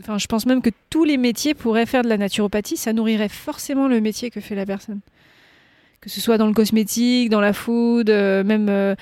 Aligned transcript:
enfin, 0.00 0.18
je 0.18 0.26
pense 0.26 0.46
même 0.46 0.62
que 0.62 0.70
tous 0.90 1.04
les 1.04 1.16
métiers 1.16 1.54
pourraient 1.54 1.86
faire 1.86 2.02
de 2.02 2.08
la 2.08 2.16
naturopathie, 2.16 2.76
ça 2.76 2.92
nourrirait 2.92 3.28
forcément 3.28 3.88
le 3.88 4.00
métier 4.00 4.30
que 4.30 4.40
fait 4.40 4.54
la 4.54 4.66
personne. 4.66 5.00
Que 6.00 6.10
ce 6.10 6.20
soit 6.20 6.38
dans 6.38 6.46
le 6.46 6.52
cosmétique, 6.52 7.30
dans 7.30 7.40
la 7.40 7.52
food, 7.52 8.10
euh, 8.10 8.44
même, 8.44 8.68
euh, 8.68 8.94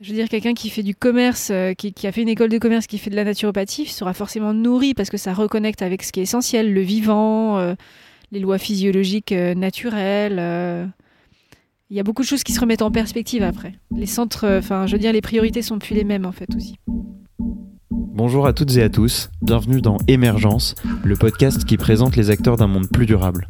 je 0.00 0.10
veux 0.10 0.14
dire, 0.14 0.28
quelqu'un 0.28 0.54
qui 0.54 0.70
fait 0.70 0.82
du 0.82 0.94
commerce, 0.94 1.48
euh, 1.50 1.74
qui, 1.74 2.06
a 2.06 2.12
fait 2.12 2.22
une 2.22 2.28
école 2.28 2.50
de 2.50 2.58
commerce, 2.58 2.86
qui 2.86 2.98
fait 2.98 3.10
de 3.10 3.16
la 3.16 3.24
naturopathie, 3.24 3.86
sera 3.86 4.12
forcément 4.12 4.52
nourri 4.52 4.94
parce 4.94 5.10
que 5.10 5.16
ça 5.16 5.32
reconnecte 5.32 5.82
avec 5.82 6.02
ce 6.02 6.12
qui 6.12 6.20
est 6.20 6.24
essentiel, 6.24 6.72
le 6.72 6.80
vivant, 6.80 7.74
les 8.32 8.40
lois 8.40 8.58
physiologiques 8.58 9.32
naturelles. 9.32 10.92
Il 11.90 11.96
y 11.96 12.00
a 12.00 12.02
beaucoup 12.02 12.22
de 12.22 12.26
choses 12.26 12.42
qui 12.42 12.52
se 12.52 12.60
remettent 12.60 12.82
en 12.82 12.90
perspective 12.90 13.42
après. 13.42 13.74
Les 13.94 14.06
centres, 14.06 14.48
enfin, 14.58 14.86
je 14.86 14.92
veux 14.92 14.98
dire, 14.98 15.12
les 15.12 15.20
priorités 15.20 15.62
sont 15.62 15.78
plus 15.78 15.94
les 15.94 16.04
mêmes 16.04 16.24
en 16.24 16.32
fait 16.32 16.48
aussi. 16.56 16.76
Bonjour 18.14 18.46
à 18.46 18.52
toutes 18.52 18.76
et 18.76 18.82
à 18.82 18.90
tous, 18.90 19.30
bienvenue 19.40 19.80
dans 19.80 19.96
Émergence, 20.06 20.74
le 21.02 21.16
podcast 21.16 21.64
qui 21.64 21.78
présente 21.78 22.14
les 22.14 22.28
acteurs 22.28 22.58
d'un 22.58 22.66
monde 22.66 22.90
plus 22.90 23.06
durable. 23.06 23.48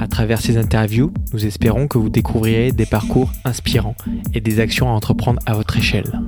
À 0.00 0.08
travers 0.08 0.40
ces 0.40 0.56
interviews, 0.56 1.12
nous 1.32 1.46
espérons 1.46 1.86
que 1.86 1.96
vous 1.96 2.08
découvrirez 2.08 2.72
des 2.72 2.86
parcours 2.86 3.30
inspirants 3.44 3.94
et 4.34 4.40
des 4.40 4.58
actions 4.58 4.88
à 4.88 4.92
entreprendre 4.92 5.40
à 5.46 5.54
votre 5.54 5.76
échelle. 5.76 6.20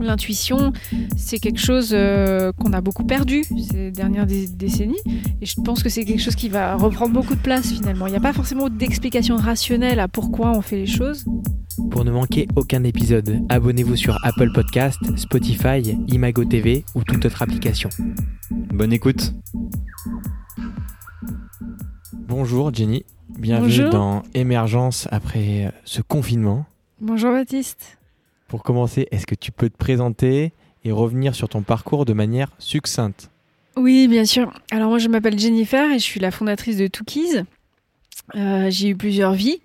L'intuition, 0.00 0.72
c'est 1.16 1.38
quelque 1.38 1.58
chose 1.60 1.90
euh, 1.92 2.52
qu'on 2.52 2.72
a 2.72 2.80
beaucoup 2.80 3.04
perdu 3.04 3.44
ces 3.70 3.90
dernières 3.90 4.26
dé- 4.26 4.46
décennies. 4.48 5.00
Et 5.40 5.46
je 5.46 5.60
pense 5.60 5.82
que 5.82 5.88
c'est 5.88 6.04
quelque 6.04 6.20
chose 6.20 6.36
qui 6.36 6.48
va 6.48 6.76
reprendre 6.76 7.12
beaucoup 7.12 7.34
de 7.34 7.40
place 7.40 7.72
finalement. 7.72 8.06
Il 8.06 8.10
n'y 8.10 8.16
a 8.16 8.20
pas 8.20 8.32
forcément 8.32 8.68
d'explication 8.68 9.36
rationnelle 9.36 9.98
à 10.00 10.08
pourquoi 10.08 10.50
on 10.56 10.62
fait 10.62 10.76
les 10.76 10.86
choses. 10.86 11.24
Pour 11.90 12.04
ne 12.04 12.10
manquer 12.10 12.48
aucun 12.56 12.84
épisode, 12.84 13.40
abonnez-vous 13.48 13.96
sur 13.96 14.18
Apple 14.24 14.52
Podcast, 14.52 14.98
Spotify, 15.16 15.80
Imago 16.08 16.44
TV 16.44 16.84
ou 16.94 17.02
toute 17.02 17.24
autre 17.24 17.42
application. 17.42 17.88
Bonne 18.50 18.92
écoute 18.92 19.34
Bonjour 22.28 22.72
Jenny, 22.72 23.04
bienvenue 23.38 23.68
Bonjour. 23.70 23.90
dans 23.90 24.22
Émergence 24.34 25.08
après 25.10 25.72
ce 25.84 26.00
confinement. 26.02 26.64
Bonjour 27.00 27.32
Baptiste. 27.32 27.98
Pour 28.52 28.62
commencer, 28.62 29.08
est-ce 29.12 29.26
que 29.26 29.34
tu 29.34 29.50
peux 29.50 29.70
te 29.70 29.78
présenter 29.78 30.52
et 30.84 30.92
revenir 30.92 31.34
sur 31.34 31.48
ton 31.48 31.62
parcours 31.62 32.04
de 32.04 32.12
manière 32.12 32.50
succincte? 32.58 33.30
Oui, 33.76 34.08
bien 34.08 34.26
sûr. 34.26 34.52
Alors 34.70 34.90
moi, 34.90 34.98
je 34.98 35.08
m'appelle 35.08 35.38
Jennifer 35.38 35.90
et 35.90 35.98
je 35.98 36.04
suis 36.04 36.20
la 36.20 36.30
fondatrice 36.30 36.76
de 36.76 36.86
Tookies. 36.86 37.38
Euh, 38.34 38.66
j'ai 38.68 38.88
eu 38.88 38.94
plusieurs 38.94 39.32
vies, 39.32 39.62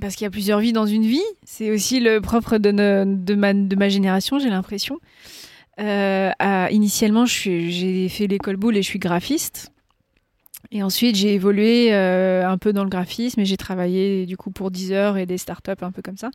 parce 0.00 0.16
qu'il 0.16 0.24
y 0.24 0.28
a 0.28 0.30
plusieurs 0.30 0.60
vies 0.60 0.72
dans 0.72 0.86
une 0.86 1.04
vie. 1.04 1.20
C'est 1.44 1.70
aussi 1.70 2.00
le 2.00 2.22
propre 2.22 2.56
de, 2.56 2.70
de, 2.70 3.34
ma, 3.34 3.88
génération, 3.90 4.38
j'ai 4.38 4.48
l'impression. 4.48 4.98
Euh, 5.78 6.30
initialement, 6.70 7.26
j'ai 7.26 8.08
fait 8.08 8.28
l'école 8.28 8.56
boule 8.56 8.78
et 8.78 8.82
je 8.82 8.88
suis 8.88 8.98
graphiste. 8.98 9.71
Et 10.74 10.82
ensuite, 10.82 11.16
j'ai 11.16 11.34
évolué 11.34 11.92
euh, 11.92 12.48
un 12.48 12.56
peu 12.56 12.72
dans 12.72 12.82
le 12.82 12.88
graphisme 12.88 13.40
et 13.40 13.44
j'ai 13.44 13.58
travaillé 13.58 14.24
du 14.24 14.38
coup 14.38 14.50
pour 14.50 14.70
Deezer 14.70 15.18
et 15.18 15.26
des 15.26 15.36
startups 15.36 15.82
un 15.82 15.92
peu 15.92 16.00
comme 16.00 16.16
ça. 16.16 16.30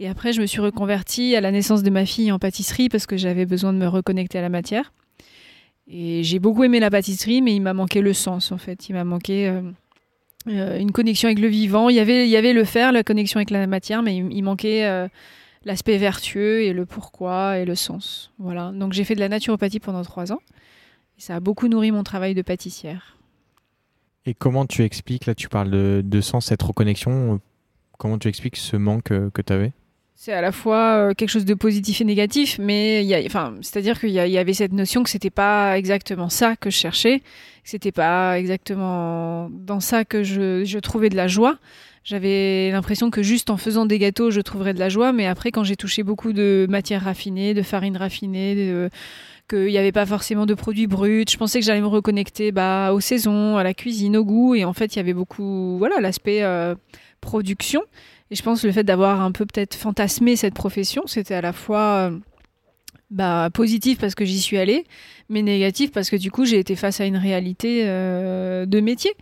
Et 0.00 0.06
après, 0.06 0.34
je 0.34 0.42
me 0.42 0.46
suis 0.46 0.60
reconvertie 0.60 1.34
à 1.34 1.40
la 1.40 1.50
naissance 1.50 1.82
de 1.82 1.88
ma 1.88 2.04
fille 2.04 2.30
en 2.30 2.38
pâtisserie 2.38 2.90
parce 2.90 3.06
que 3.06 3.16
j'avais 3.16 3.46
besoin 3.46 3.72
de 3.72 3.78
me 3.78 3.88
reconnecter 3.88 4.38
à 4.38 4.42
la 4.42 4.50
matière. 4.50 4.92
Et 5.88 6.22
j'ai 6.22 6.38
beaucoup 6.38 6.62
aimé 6.62 6.78
la 6.78 6.90
pâtisserie, 6.90 7.40
mais 7.40 7.54
il 7.54 7.60
m'a 7.60 7.72
manqué 7.72 8.02
le 8.02 8.12
sens 8.12 8.52
en 8.52 8.58
fait. 8.58 8.90
Il 8.90 8.92
m'a 8.92 9.04
manqué 9.04 9.48
euh, 9.48 9.62
euh, 10.48 10.78
une 10.78 10.92
connexion 10.92 11.28
avec 11.28 11.38
le 11.38 11.48
vivant. 11.48 11.88
Il 11.88 11.96
y 11.96 12.00
avait, 12.00 12.26
il 12.26 12.30
y 12.30 12.36
avait 12.36 12.52
le 12.52 12.64
faire, 12.64 12.92
la 12.92 13.02
connexion 13.02 13.38
avec 13.38 13.48
la 13.48 13.66
matière, 13.66 14.02
mais 14.02 14.14
il, 14.14 14.42
manquait 14.42 15.08
l'aspect 15.64 15.96
vertueux 15.96 16.64
et 16.64 16.74
le 16.74 16.84
pourquoi 16.84 17.56
et 17.56 17.64
le 17.64 17.74
sens. 17.74 18.30
Voilà. 18.38 18.72
Donc 18.72 18.92
j'ai 18.92 19.04
fait 19.04 19.14
de 19.14 19.20
la 19.20 19.30
naturopathie 19.30 19.80
pendant 19.80 20.02
trois 20.02 20.32
ans. 20.32 20.40
Et 21.16 21.22
ça 21.22 21.36
a 21.36 21.40
beaucoup 21.40 21.66
nourri 21.66 21.92
mon 21.92 22.02
travail 22.02 22.34
de 22.34 22.42
pâtissière. 22.42 23.16
Et 24.26 24.34
comment 24.34 24.66
tu 24.66 24.84
expliques, 24.84 25.26
là 25.26 25.34
tu 25.34 25.48
parles 25.48 25.70
de, 25.70 26.20
sens, 26.20 26.46
cette 26.46 26.62
reconnexion, 26.62 27.34
euh, 27.34 27.38
comment 27.98 28.18
tu 28.18 28.28
expliques 28.28 28.56
ce 28.56 28.76
manque 28.76 29.12
euh, 29.12 29.30
que 29.30 29.40
tu 29.40 29.52
avais 29.52 29.72
C'est 30.14 30.32
à 30.32 30.42
la 30.42 30.52
fois 30.52 30.96
euh, 30.96 31.14
quelque 31.14 31.30
chose 31.30 31.46
de 31.46 31.54
positif 31.54 32.02
et 32.02 32.04
négatif, 32.04 32.58
mais 32.58 33.04
y 33.04 33.26
enfin, 33.26 33.54
c'est-à-dire 33.62 33.98
qu'il 33.98 34.10
y, 34.10 34.38
avait 34.38 34.52
cette 34.52 34.72
notion 34.72 35.02
que 35.02 35.10
c'était 35.10 35.30
pas 35.30 35.78
exactement 35.78 36.28
ça 36.28 36.54
que 36.54 36.68
je 36.68 36.76
cherchais, 36.76 37.20
que 37.20 37.24
c'était 37.70 37.92
pas 37.92 38.38
exactement 38.38 39.48
dans 39.50 39.80
ça 39.80 40.04
que 40.04 40.22
je, 40.22 40.64
je 40.64 40.78
trouvais 40.78 41.08
de 41.08 41.16
la 41.16 41.26
joie. 41.26 41.58
J'avais 42.04 42.70
l'impression 42.72 43.10
que 43.10 43.22
juste 43.22 43.50
en 43.50 43.56
faisant 43.58 43.84
des 43.86 43.98
gâteaux, 43.98 44.30
je 44.30 44.40
trouverais 44.40 44.72
de 44.74 44.78
la 44.78 44.88
joie, 44.88 45.12
mais 45.12 45.26
après, 45.26 45.50
quand 45.50 45.64
j'ai 45.64 45.76
touché 45.76 46.02
beaucoup 46.02 46.32
de 46.32 46.66
matières 46.68 47.04
raffinées, 47.04 47.52
de 47.52 47.62
farines 47.62 47.96
raffinées, 47.96 48.54
de- 48.54 48.90
qu'il 49.50 49.66
n'y 49.66 49.78
avait 49.78 49.92
pas 49.92 50.06
forcément 50.06 50.46
de 50.46 50.54
produits 50.54 50.86
bruts, 50.86 51.24
je 51.28 51.36
pensais 51.36 51.58
que 51.58 51.66
j'allais 51.66 51.80
me 51.80 51.86
reconnecter 51.86 52.52
bah, 52.52 52.92
aux 52.92 53.00
saisons, 53.00 53.56
à 53.56 53.64
la 53.64 53.74
cuisine, 53.74 54.16
au 54.16 54.24
goût, 54.24 54.54
et 54.54 54.64
en 54.64 54.72
fait, 54.72 54.94
il 54.94 54.98
y 54.98 55.00
avait 55.00 55.12
beaucoup, 55.12 55.76
voilà, 55.78 56.00
l'aspect 56.00 56.42
euh, 56.42 56.74
production. 57.20 57.82
Et 58.30 58.36
je 58.36 58.42
pense 58.42 58.62
que 58.62 58.68
le 58.68 58.72
fait 58.72 58.84
d'avoir 58.84 59.20
un 59.20 59.32
peu 59.32 59.44
peut-être 59.44 59.74
fantasmé 59.74 60.36
cette 60.36 60.54
profession, 60.54 61.02
c'était 61.06 61.34
à 61.34 61.40
la 61.40 61.52
fois 61.52 62.10
euh, 62.10 62.18
bah, 63.10 63.50
positif 63.52 63.98
parce 63.98 64.14
que 64.14 64.24
j'y 64.24 64.40
suis 64.40 64.56
allée, 64.56 64.84
mais 65.28 65.42
négatif 65.42 65.90
parce 65.90 66.10
que 66.10 66.16
du 66.16 66.30
coup 66.30 66.44
j'ai 66.44 66.60
été 66.60 66.76
face 66.76 67.00
à 67.00 67.06
une 67.06 67.16
réalité 67.16 67.82
euh, 67.86 68.66
de 68.66 68.80
métier. 68.80 69.12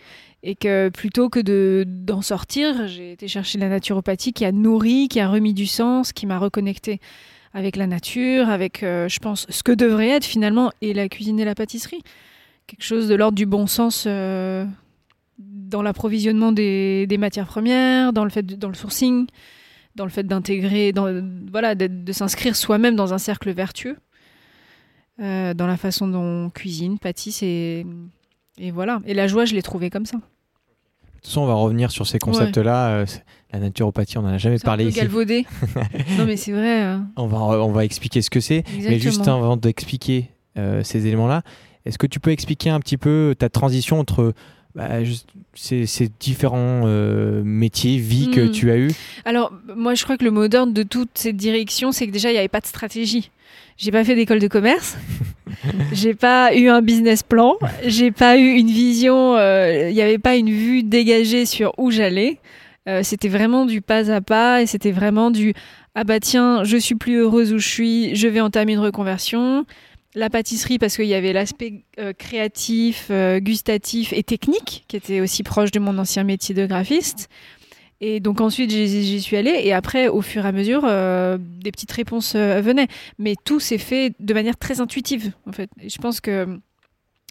Et 0.44 0.54
que 0.54 0.88
plutôt 0.90 1.30
que 1.30 1.40
de, 1.40 1.84
d'en 1.84 2.22
sortir, 2.22 2.86
j'ai 2.86 3.10
été 3.12 3.26
chercher 3.26 3.58
la 3.58 3.68
naturopathie 3.68 4.32
qui 4.32 4.44
a 4.44 4.52
nourri, 4.52 5.08
qui 5.08 5.18
a 5.18 5.28
remis 5.28 5.52
du 5.52 5.66
sens, 5.66 6.12
qui 6.12 6.26
m'a 6.26 6.38
reconnecté 6.38 7.00
avec 7.58 7.74
la 7.74 7.88
nature, 7.88 8.48
avec, 8.48 8.84
euh, 8.84 9.08
je 9.08 9.18
pense, 9.18 9.44
ce 9.48 9.64
que 9.64 9.72
devrait 9.72 10.10
être 10.10 10.24
finalement 10.24 10.70
et 10.80 10.94
la 10.94 11.08
cuisine 11.08 11.40
et 11.40 11.44
la 11.44 11.56
pâtisserie. 11.56 12.02
Quelque 12.68 12.84
chose 12.84 13.08
de 13.08 13.16
l'ordre 13.16 13.34
du 13.34 13.46
bon 13.46 13.66
sens 13.66 14.04
euh, 14.06 14.64
dans 15.38 15.82
l'approvisionnement 15.82 16.52
des, 16.52 17.16
matières 17.18 17.46
premières, 17.46 18.12
dans 18.12 18.22
le 18.22 18.30
fait 18.30 18.46
dans 18.46 18.68
le 18.68 18.74
sourcing, 18.74 19.26
dans 19.96 20.04
le 20.04 20.10
fait 20.10 20.22
d'intégrer, 20.22 20.94
voilà, 21.50 21.74
de, 21.74 22.12
s'inscrire 22.12 22.54
soi-même 22.54 22.94
dans 22.94 23.12
un 23.12 23.18
cercle 23.18 23.50
vertueux, 23.50 23.96
euh, 25.20 25.52
dans 25.52 25.66
la 25.66 25.76
façon 25.76 26.06
dont 26.06 26.46
on 26.46 26.50
cuisine, 26.50 26.98
pâtisse 27.00 27.42
et, 27.42 27.84
voilà. 28.72 29.00
Et 29.04 29.14
la 29.14 29.26
joie, 29.26 29.46
je 29.46 29.54
l'ai 29.54 29.62
trouvée 29.62 29.90
comme 29.90 30.06
ça. 30.06 30.16
De 30.16 30.22
toute 31.22 31.26
façon, 31.26 31.40
on 31.40 31.46
va 31.46 31.54
revenir 31.54 31.90
sur 31.90 32.06
ces 32.06 32.20
concepts-là. 32.20 33.04
La 33.52 33.60
naturopathie, 33.60 34.18
on 34.18 34.22
n'en 34.22 34.28
a 34.34 34.38
jamais 34.38 34.56
un 34.56 34.58
parlé 34.58 34.84
peu 34.84 34.90
ici. 34.90 34.98
galvaudé. 35.00 35.46
non 36.18 36.26
mais 36.26 36.36
c'est 36.36 36.52
vrai. 36.52 36.80
hein. 36.82 37.06
On 37.16 37.26
va, 37.26 37.38
on 37.38 37.72
va 37.72 37.84
expliquer 37.84 38.20
ce 38.22 38.30
que 38.30 38.40
c'est. 38.40 38.64
Mais 38.82 38.98
juste 38.98 39.26
avant 39.28 39.56
d'expliquer 39.56 40.30
euh, 40.58 40.82
ces 40.82 41.06
éléments-là, 41.06 41.42
est-ce 41.86 41.96
que 41.98 42.06
tu 42.06 42.20
peux 42.20 42.30
expliquer 42.30 42.70
un 42.70 42.80
petit 42.80 42.96
peu 42.98 43.34
ta 43.38 43.48
transition 43.48 43.98
entre 44.00 44.34
bah, 44.74 45.02
juste 45.02 45.28
ces, 45.54 45.86
ces 45.86 46.10
différents 46.20 46.82
euh, 46.84 47.42
métiers, 47.42 47.96
vies 47.98 48.30
que 48.30 48.42
Mm. 48.42 48.50
tu 48.50 48.70
as 48.70 48.76
eu 48.76 48.90
Alors, 49.24 49.52
moi, 49.74 49.94
je 49.94 50.04
crois 50.04 50.16
que 50.18 50.24
le 50.24 50.30
mot 50.30 50.46
d'ordre 50.48 50.72
de 50.74 50.82
toute 50.82 51.10
cette 51.14 51.36
direction, 51.36 51.90
c'est 51.90 52.06
que 52.06 52.12
déjà, 52.12 52.28
il 52.30 52.34
n'y 52.34 52.38
avait 52.38 52.48
pas 52.48 52.60
de 52.60 52.66
stratégie. 52.66 53.30
J'ai 53.78 53.90
pas 53.90 54.04
fait 54.04 54.14
d'école 54.14 54.40
de 54.40 54.46
commerce. 54.48 54.96
j'ai 55.92 56.14
pas 56.14 56.54
eu 56.54 56.68
un 56.68 56.82
business 56.82 57.22
plan. 57.22 57.54
J'ai 57.86 58.10
pas 58.10 58.36
eu 58.38 58.52
une 58.56 58.68
vision. 58.68 59.36
euh, 59.36 59.88
Il 59.88 59.94
n'y 59.94 60.02
avait 60.02 60.18
pas 60.18 60.36
une 60.36 60.50
vue 60.50 60.82
dégagée 60.82 61.46
sur 61.46 61.72
où 61.78 61.90
j'allais. 61.90 62.38
Euh, 62.88 63.02
c'était 63.02 63.28
vraiment 63.28 63.66
du 63.66 63.82
pas 63.82 64.10
à 64.10 64.20
pas 64.20 64.62
et 64.62 64.66
c'était 64.66 64.92
vraiment 64.92 65.30
du 65.30 65.52
ah 65.94 66.04
bah 66.04 66.20
tiens, 66.20 66.64
je 66.64 66.76
suis 66.76 66.94
plus 66.94 67.16
heureuse 67.16 67.52
où 67.52 67.58
je 67.58 67.68
suis, 67.68 68.14
je 68.14 68.28
vais 68.28 68.40
entamer 68.40 68.72
une 68.74 68.78
reconversion. 68.78 69.66
La 70.14 70.30
pâtisserie 70.30 70.78
parce 70.78 70.96
qu'il 70.96 71.06
y 71.06 71.14
avait 71.14 71.34
l'aspect 71.34 71.84
euh, 71.98 72.12
créatif, 72.12 73.08
euh, 73.10 73.40
gustatif 73.40 74.12
et 74.12 74.22
technique 74.22 74.84
qui 74.88 74.96
était 74.96 75.20
aussi 75.20 75.42
proche 75.42 75.70
de 75.70 75.80
mon 75.80 75.98
ancien 75.98 76.24
métier 76.24 76.54
de 76.54 76.66
graphiste. 76.66 77.28
Et 78.00 78.20
donc 78.20 78.40
ensuite 78.40 78.70
j'y 78.70 79.20
suis 79.20 79.36
allée 79.36 79.60
et 79.64 79.72
après 79.72 80.06
au 80.08 80.22
fur 80.22 80.44
et 80.44 80.48
à 80.48 80.52
mesure 80.52 80.82
des 80.82 81.72
petites 81.72 81.90
réponses 81.90 82.36
venaient. 82.36 82.86
Mais 83.18 83.34
tout 83.44 83.58
s'est 83.58 83.76
fait 83.76 84.14
de 84.20 84.34
manière 84.34 84.56
très 84.56 84.80
intuitive 84.80 85.32
en 85.46 85.52
fait. 85.52 85.68
Et 85.80 85.88
je 85.88 85.98
pense 85.98 86.20
que 86.20 86.60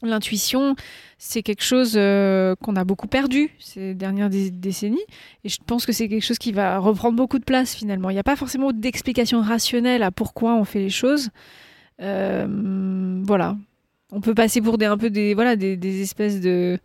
l'intuition 0.03 0.75
c'est 1.17 1.41
quelque 1.41 1.63
chose 1.63 1.93
euh, 1.95 2.55
qu'on 2.61 2.75
a 2.75 2.83
beaucoup 2.83 3.07
perdu 3.07 3.49
ces 3.59 3.95
dernières 3.95 4.29
dé- 4.29 4.51
décennies 4.51 5.05
et 5.43 5.49
je 5.49 5.57
pense 5.65 5.85
que 5.85 5.91
c'est 5.91 6.07
quelque 6.07 6.23
chose 6.23 6.37
qui 6.37 6.51
va 6.51 6.77
reprendre 6.77 7.15
beaucoup 7.15 7.39
de 7.39 7.43
place 7.43 7.73
finalement. 7.73 8.09
Il 8.11 8.13
n'y 8.13 8.19
a 8.19 8.23
pas 8.23 8.35
forcément 8.35 8.71
d'explication 8.71 9.41
rationnelle 9.41 10.03
à 10.03 10.11
pourquoi 10.11 10.53
on 10.55 10.63
fait 10.63 10.79
les 10.79 10.91
choses. 10.91 11.29
Euh, 12.01 13.23
voilà. 13.25 13.57
On 14.11 14.21
peut 14.21 14.35
passer 14.35 14.61
pour 14.61 14.77
des 14.77 14.85
un 14.85 14.97
peu 14.97 15.09
des 15.09 15.33
voilà 15.33 15.55
des, 15.55 16.01
espèces 16.01 16.39
de 16.39 16.77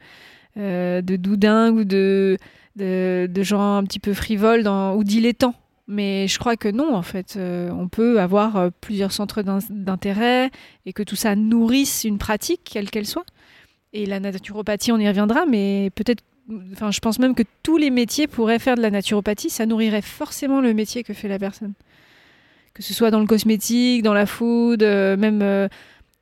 euh, 0.57 1.03
de 1.03 1.17
doudingues 1.17 1.77
ou 1.77 1.85
de, 1.85 2.39
de 2.77 3.43
gens 3.43 3.77
un 3.77 3.85
petit 3.85 4.01
peu 4.01 4.15
frivoles 4.15 4.67
ou 4.67 5.05
dilettants. 5.05 5.55
Mais 5.89 6.29
je 6.29 6.39
crois 6.39 6.57
que 6.57 6.69
non, 6.69 6.95
en 6.95 7.03
fait. 7.03 7.35
Euh, 7.37 7.71
on 7.71 7.89
peut 7.89 8.21
avoir 8.21 8.57
euh, 8.57 8.71
plusieurs 8.81 9.13
centres 9.13 9.43
d'in- 9.43 9.59
d'intérêt 9.69 10.51
et 10.87 10.93
que 10.93 11.03
tout 11.03 11.17
ça 11.17 11.35
nourrisse 11.35 12.05
une 12.05 12.19
pratique, 12.19 12.61
quelle 12.65 12.91
qu'elle 12.91 13.07
soit. 13.07 13.27
Et 13.93 14.07
la 14.07 14.21
naturopathie, 14.21 14.93
on 14.93 14.99
y 14.99 15.09
reviendra, 15.09 15.45
mais 15.47 15.91
peut-être. 15.95 16.23
Enfin, 16.73 16.91
je 16.91 17.01
pense 17.01 17.19
même 17.19 17.35
que 17.35 17.43
tous 17.63 17.77
les 17.79 17.91
métiers 17.91 18.27
pourraient 18.27 18.59
faire 18.59 18.75
de 18.77 18.83
la 18.83 18.91
naturopathie, 18.91 19.51
ça 19.51 19.65
nourrirait 19.67 20.03
forcément 20.03 20.61
le 20.61 20.75
métier 20.75 21.03
que 21.05 21.15
fait 21.15 21.29
la 21.29 21.39
personne. 21.39 21.73
Que 22.75 22.83
ce 22.83 22.95
soit 22.95 23.11
dans 23.11 23.21
le 23.21 23.27
cosmétique, 23.27 24.03
dans 24.03 24.15
la 24.15 24.27
food, 24.27 24.83
euh, 24.83 25.17
même, 25.17 25.41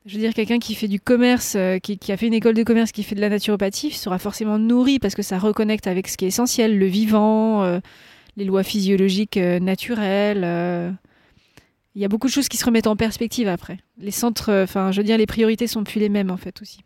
Je 0.07 0.15
veux 0.15 0.21
dire, 0.21 0.35
quelqu'un 0.35 0.59
qui 0.59 0.75
fait 0.75 0.89
du 0.89 1.01
commerce, 1.01 1.57
qui, 1.83 1.99
a 2.13 2.17
fait 2.17 2.27
une 2.27 2.35
école 2.35 2.55
de 2.55 2.63
commerce, 2.65 2.91
qui 2.93 3.03
fait 3.03 3.15
de 3.15 3.21
la 3.21 3.29
naturopathie, 3.29 3.93
sera 3.93 4.19
forcément 4.19 4.59
nourri 4.59 4.99
parce 4.99 5.15
que 5.15 5.23
ça 5.23 5.39
reconnecte 5.39 5.87
avec 5.87 6.09
ce 6.09 6.17
qui 6.17 6.25
est 6.25 6.29
essentiel, 6.29 6.79
le 6.79 6.87
vivant, 6.87 7.81
les 8.41 8.47
lois 8.47 8.63
physiologiques 8.63 9.37
euh, 9.37 9.61
naturelles. 9.61 10.43
euh. 10.45 10.91
Il 11.95 12.01
y 12.01 12.05
a 12.05 12.09
beaucoup 12.09 12.27
de 12.27 12.33
choses 12.33 12.49
qui 12.49 12.57
se 12.57 12.65
remettent 12.65 12.87
en 12.87 12.97
perspective 12.97 13.49
après. 13.49 13.79
Les 13.99 14.11
centres, 14.11 14.51
euh, 14.51 14.65
enfin, 14.65 14.93
je 14.93 15.01
veux 15.01 15.05
dire, 15.05 15.19
les 15.19 15.27
priorités 15.27 15.67
sont 15.67 15.85
plus 15.85 16.01
les 16.01 16.09
mêmes 16.09 16.31
en 16.31 16.37
fait 16.37 16.61
aussi. 16.63 16.81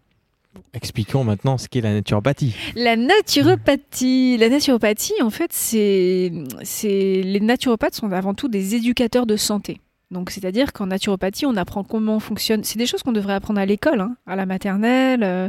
Expliquons 0.72 1.24
maintenant 1.24 1.56
ce 1.58 1.68
qu'est 1.68 1.80
la 1.80 1.92
naturopathie. 1.92 2.54
La 2.74 2.96
naturopathie, 2.96 4.36
la 4.36 4.48
naturopathie, 4.48 5.20
en 5.22 5.30
fait, 5.30 5.52
c'est, 5.52 6.32
c'est 6.62 7.22
les 7.22 7.40
naturopathes 7.40 7.94
sont 7.94 8.10
avant 8.12 8.34
tout 8.34 8.48
des 8.48 8.74
éducateurs 8.74 9.26
de 9.26 9.36
santé. 9.36 9.80
Donc, 10.10 10.30
c'est-à-dire 10.30 10.72
qu'en 10.72 10.86
naturopathie, 10.86 11.46
on 11.46 11.56
apprend 11.56 11.82
comment 11.82 12.20
fonctionne. 12.20 12.62
C'est 12.62 12.78
des 12.78 12.86
choses 12.86 13.02
qu'on 13.02 13.12
devrait 13.12 13.34
apprendre 13.34 13.60
à 13.60 13.66
l'école, 13.66 14.00
hein, 14.00 14.16
à 14.26 14.36
la 14.36 14.46
maternelle. 14.46 15.22
euh, 15.24 15.48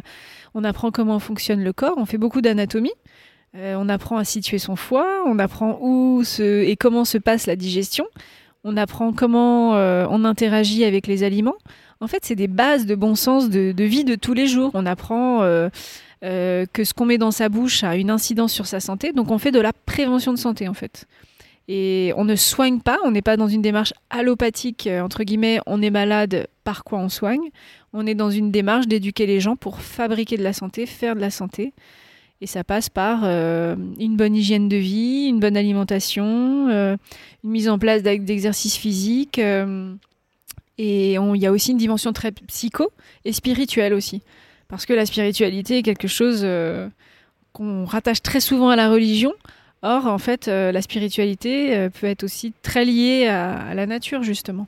on 0.55 0.63
apprend 0.63 0.89
comment 0.91 1.19
fonctionne 1.19 1.63
le 1.63 1.73
corps. 1.73 1.95
On 1.97 2.05
fait 2.05 2.17
beaucoup 2.17 2.41
d'anatomie. 2.41 2.93
Euh, 3.57 3.75
on 3.77 3.87
apprend 3.89 4.17
à 4.17 4.23
situer 4.23 4.59
son 4.59 4.75
foie. 4.75 5.23
On 5.25 5.39
apprend 5.39 5.79
où 5.81 6.23
se, 6.23 6.63
et 6.63 6.75
comment 6.75 7.05
se 7.05 7.17
passe 7.17 7.47
la 7.47 7.55
digestion. 7.55 8.05
On 8.63 8.77
apprend 8.77 9.13
comment 9.13 9.75
euh, 9.75 10.07
on 10.09 10.25
interagit 10.25 10.83
avec 10.83 11.07
les 11.07 11.23
aliments. 11.23 11.55
En 12.01 12.07
fait, 12.07 12.25
c'est 12.25 12.35
des 12.35 12.47
bases 12.47 12.85
de 12.85 12.95
bon 12.95 13.15
sens 13.15 13.49
de, 13.49 13.73
vie 13.83 14.03
de 14.03 14.15
tous 14.15 14.33
les 14.33 14.47
jours. 14.47 14.71
On 14.73 14.85
apprend 14.85 15.43
euh, 15.43 15.69
que 16.21 16.83
ce 16.83 16.93
qu'on 16.93 17.05
met 17.05 17.17
dans 17.17 17.31
sa 17.31 17.47
bouche 17.47 17.83
a 17.83 17.95
une 17.95 18.09
incidence 18.09 18.51
sur 18.51 18.65
sa 18.65 18.79
santé. 18.79 19.13
Donc, 19.13 19.31
on 19.31 19.37
fait 19.37 19.51
de 19.51 19.61
la 19.61 19.71
prévention 19.71 20.33
de 20.33 20.37
santé, 20.37 20.67
en 20.67 20.73
fait. 20.73 21.05
Et 21.67 22.11
on 22.17 22.25
ne 22.25 22.35
soigne 22.35 22.79
pas, 22.79 22.97
on 23.05 23.11
n'est 23.11 23.23
pas 23.23 23.37
dans 23.37 23.47
une 23.47 23.61
démarche 23.61 23.93
allopathique, 24.09 24.87
entre 25.01 25.23
guillemets, 25.23 25.59
on 25.65 25.81
est 25.81 25.89
malade, 25.89 26.47
par 26.63 26.83
quoi 26.83 26.99
on 26.99 27.09
soigne. 27.09 27.49
On 27.91 28.05
est 28.05 28.13
dans 28.13 28.29
une 28.29 28.51
démarche 28.51 28.87
d'éduquer 28.87 29.25
les 29.25 29.39
gens 29.39 29.55
pour 29.55 29.79
fabriquer 29.79 30.37
de 30.37 30.43
la 30.43 30.53
santé, 30.53 30.85
faire 30.85 31.15
de 31.15 31.21
la 31.21 31.31
santé. 31.31 31.73
Et 32.41 32.47
ça 32.47 32.63
passe 32.63 32.89
par 32.89 33.21
euh, 33.23 33.75
une 33.99 34.17
bonne 34.17 34.35
hygiène 34.35 34.67
de 34.67 34.75
vie, 34.75 35.27
une 35.27 35.39
bonne 35.39 35.55
alimentation, 35.55 36.69
euh, 36.69 36.97
une 37.43 37.49
mise 37.49 37.69
en 37.69 37.79
place 37.79 38.03
d'exercices 38.03 38.75
physiques. 38.75 39.39
euh, 39.39 39.93
et 40.77 41.13
il 41.13 41.37
y 41.37 41.45
a 41.45 41.53
aussi 41.53 41.71
une 41.71 41.77
dimension 41.77 42.11
très 42.11 42.33
psycho 42.33 42.91
et 43.23 43.31
spirituelle 43.31 43.93
aussi. 43.93 44.21
Parce 44.67 44.85
que 44.85 44.91
la 44.91 45.05
spiritualité 45.05 45.77
est 45.77 45.83
quelque 45.83 46.09
chose 46.09 46.45
qu'on 47.53 47.85
rattache 47.85 48.21
très 48.21 48.41
souvent 48.41 48.67
à 48.67 48.75
la 48.75 48.89
religion. 48.89 49.31
Or, 49.83 50.07
en 50.07 50.17
fait, 50.17 50.47
la 50.47 50.81
spiritualité 50.81 51.88
peut 51.91 52.07
être 52.07 52.25
aussi 52.25 52.51
très 52.61 52.83
liée 52.83 53.27
à, 53.27 53.73
la 53.73 53.85
nature, 53.85 54.21
justement. 54.21 54.67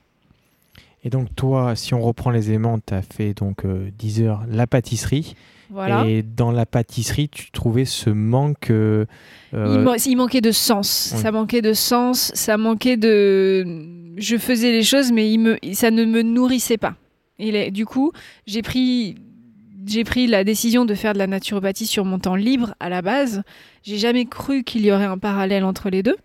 Et 1.04 1.10
donc 1.10 1.34
toi, 1.36 1.76
si 1.76 1.94
on 1.94 2.02
reprend 2.02 2.32
les 2.32 2.50
éléments, 2.50 2.80
tu 2.80 2.94
as 2.94 3.02
fait 3.02 3.34
donc 3.34 3.66
euh, 3.66 3.90
10 3.98 4.22
heures 4.24 4.44
la 4.50 4.68
pâtisserie. 4.68 5.36
Voilà. 5.70 6.06
Et 6.08 6.24
dans 6.24 6.52
la 6.52 6.66
pâtisserie, 6.66 7.30
tu 7.30 7.52
trouvais 7.52 7.86
ce 7.86 8.10
manque... 8.10 8.70
euh, 8.72 9.06
Il, 9.54 9.80
man- 9.80 9.98
il 10.06 10.16
manquait 10.16 10.42
de 10.42 10.52
sens. 10.52 11.12
Oui. 11.16 11.22
Ça 11.22 11.32
manquait 11.32 11.62
de 11.62 11.74
sens. 11.74 12.32
Ça 12.34 12.58
manquait 12.58 12.98
de. 12.98 13.66
Je 14.18 14.38
faisais 14.38 14.72
les 14.72 14.84
choses, 14.84 15.12
mais 15.12 15.32
il 15.32 15.40
me... 15.40 15.58
ça 15.74 15.92
ne 15.92 16.06
me 16.06 16.22
nourrissait 16.22 16.78
pas. 16.78 16.96
Et 17.40 17.72
du 17.72 17.86
coup, 17.86 18.12
j'ai 18.46 18.62
pris. 18.62 19.16
J'ai 19.86 20.04
pris 20.04 20.28
la 20.28 20.44
décision 20.44 20.84
de 20.84 20.94
faire 20.96 21.14
de 21.14 21.18
la 21.18 21.28
naturopathie 21.28 21.86
sur 21.86 22.04
mon 22.04 22.20
temps 22.20 22.36
libre 22.36 22.74
à 22.82 22.90
la 22.90 23.02
base. 23.02 23.44
J'ai 23.84 23.98
jamais 23.98 24.26
cru 24.26 24.64
qu'il 24.66 24.86
y 24.86 24.92
aurait 24.92 25.06
un 25.06 25.18
parallèle 25.18 25.64
entre 25.64 25.90
les 25.90 26.04
deux. 26.04 26.18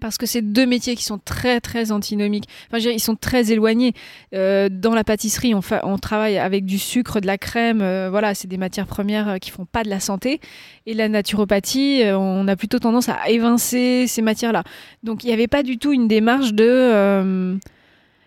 Parce 0.00 0.16
que 0.16 0.26
c'est 0.26 0.42
deux 0.42 0.64
métiers 0.64 0.94
qui 0.94 1.02
sont 1.02 1.18
très 1.18 1.60
très 1.60 1.90
antinomiques. 1.90 2.44
Enfin, 2.68 2.78
je 2.78 2.88
ils 2.88 3.00
sont 3.00 3.16
très 3.16 3.50
éloignés. 3.50 3.94
Euh, 4.32 4.68
dans 4.70 4.94
la 4.94 5.02
pâtisserie, 5.02 5.54
on, 5.56 5.60
on 5.82 5.98
travaille 5.98 6.38
avec 6.38 6.64
du 6.64 6.78
sucre, 6.78 7.20
de 7.20 7.26
la 7.26 7.36
crème. 7.36 7.80
euh, 7.82 8.08
voilà, 8.08 8.34
c'est 8.34 8.46
des 8.46 8.58
matières 8.58 8.86
premières 8.86 9.28
euh, 9.28 9.36
qui 9.38 9.50
font 9.50 9.64
pas 9.64 9.82
de 9.82 9.88
la 9.88 9.98
santé. 9.98 10.40
Et 10.86 10.94
la 10.94 11.08
naturopathie, 11.08 12.02
euh, 12.04 12.16
on 12.16 12.46
a 12.46 12.54
plutôt 12.54 12.78
tendance 12.78 13.08
à 13.08 13.28
évincer 13.28 14.06
ces 14.06 14.22
matières-là. 14.22 14.62
Donc 15.02 15.24
il 15.24 15.26
n'y 15.26 15.32
avait 15.32 15.48
pas 15.48 15.64
du 15.64 15.78
tout 15.78 15.92
une 15.92 16.06
démarche 16.06 16.52
de... 16.54 16.64
euh, 16.64 17.56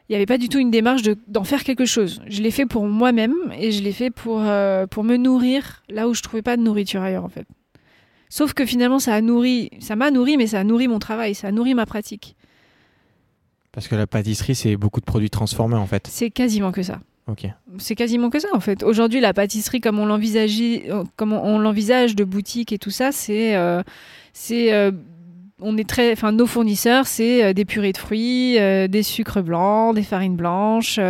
il 0.10 0.12
n'y 0.12 0.16
avait 0.18 0.26
pas 0.26 0.38
du 0.38 0.50
tout 0.50 0.60
une 0.60 0.72
démarche 0.72 1.04
de- 1.04 1.18
d'en 1.30 1.46
faire 1.46 1.64
quelque 1.64 1.86
chose. 1.86 2.22
Je 2.28 2.42
l'ai 2.42 2.52
fait 2.52 2.66
pour 2.66 2.86
moi-même 2.86 3.34
et 3.58 3.72
je 3.72 3.82
l'ai 3.82 3.94
fait 3.94 4.10
pour, 4.12 4.42
euh, 4.42 4.86
pour 4.88 5.06
me 5.06 5.16
nourrir 5.16 5.84
là 5.90 6.10
où 6.10 6.14
je 6.14 6.22
trouvais 6.22 6.42
pas 6.42 6.58
de 6.58 6.62
nourriture 6.62 7.02
ailleurs 7.02 7.24
en 7.24 7.30
fait. 7.30 7.46
Sauf 8.32 8.54
que 8.54 8.66
finalement 8.66 8.98
ça 8.98 9.14
a 9.14 9.20
nourri, 9.20 9.70
ça 9.82 9.98
m'a 9.98 10.10
nourri, 10.10 10.38
mais 10.38 10.48
ça 10.48 10.62
a 10.62 10.64
nourri 10.64 10.88
mon 10.88 11.00
travail, 11.00 11.36
ça 11.36 11.50
a 11.50 11.52
nourri 11.52 11.76
ma 11.76 11.86
pratique. 11.86 12.38
Parce 13.74 13.90
que 13.90 13.96
la 13.96 14.08
pâtisserie, 14.08 14.56
c'est 14.56 14.78
beaucoup 14.78 15.02
de 15.02 15.06
produits 15.06 15.30
transformés 15.30 15.76
en 15.76 15.86
fait. 15.86 16.08
C'est 16.10 16.30
quasiment 16.32 16.72
que 16.72 16.82
ça. 16.82 17.02
Ok. 17.28 17.46
C'est 17.78 17.96
quasiment 17.96 18.30
que 18.30 18.40
ça 18.40 18.48
en 18.54 18.62
fait. 18.62 18.84
Aujourd'hui, 18.84 19.20
la 19.20 19.34
pâtisserie, 19.34 19.82
comme 19.82 20.00
on 20.00 20.06
l'envisageait, 20.06 20.86
euh, 20.90 21.04
comme 21.18 21.34
on, 21.34 21.44
on 21.44 21.60
l'envisage 21.60 22.16
de 22.16 22.24
boutique 22.24 22.72
et 22.72 22.78
tout 22.78 22.90
ça, 22.90 23.12
c'est, 23.12 23.58
euh, 23.58 23.84
c'est, 24.32 24.72
euh, 24.72 24.92
on 25.60 25.78
est 25.78 25.88
très, 25.88 26.14
enfin, 26.14 26.32
nos 26.32 26.48
fournisseurs, 26.48 27.08
c'est 27.08 27.44
euh, 27.44 27.54
des 27.54 27.66
purées 27.66 27.92
de 27.92 27.98
fruits, 27.98 28.54
des 28.54 29.04
sucres 29.04 29.44
blancs, 29.44 29.94
des 29.94 30.04
farines 30.04 30.38
blanches. 30.38 31.02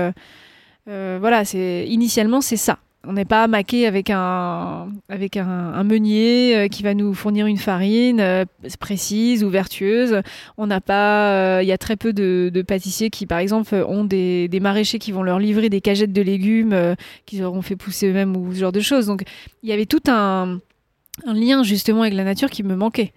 voilà, 0.88 1.46
c'est 1.46 1.86
initialement 1.88 2.42
c'est 2.42 2.58
ça. 2.58 2.80
On 3.04 3.14
n'est 3.14 3.26
pas 3.26 3.48
maqué 3.48 3.88
avec 3.88 4.12
un, 4.12 4.90
avec 5.10 5.36
un, 5.36 5.48
un 5.48 5.84
meunier 5.84 6.56
euh, 6.56 6.68
qui 6.68 6.84
va 6.84 6.94
nous 6.94 7.16
fournir 7.16 7.48
une 7.48 7.58
farine 7.58 8.20
euh, 8.20 8.46
précise 8.80 9.44
ou 9.44 9.50
vertueuse. 9.50 10.22
On 10.58 10.68
n'a 10.68 10.82
pas, 10.82 11.32
euh, 11.32 11.64
il 11.64 11.68
y 11.68 11.72
a 11.72 11.80
très 11.80 11.96
peu 11.96 12.14
de, 12.14 12.52
de 12.54 12.62
pâtissiers 12.62 13.10
qui, 13.10 13.26
par 13.26 13.40
exemple, 13.40 13.74
ont 13.88 14.06
des, 14.06 14.48
maraîchers 14.62 15.00
qui 15.00 15.12
vont 15.12 15.24
leur 15.24 15.40
livrer 15.40 15.70
des 15.70 15.82
cagettes 15.82 16.14
de 16.14 16.22
légumes 16.22 16.96
qu'ils 17.26 17.44
auront 17.44 17.64
fait 17.64 17.76
pousser 17.76 18.08
eux-mêmes 18.08 18.38
ou 18.38 18.54
ce 18.54 18.60
genre 18.60 18.72
de 18.72 18.82
choses. 18.82 19.08
Donc, 19.08 19.24
il 19.64 19.70
y 19.70 19.74
avait 19.74 19.88
tout 19.88 20.04
un, 20.08 20.60
un 21.26 21.34
lien 21.34 21.64
justement 21.64 22.04
avec 22.04 22.14
la 22.14 22.24
nature 22.24 22.52
qui 22.52 22.62
me 22.62 22.76
manquait. 22.76 23.14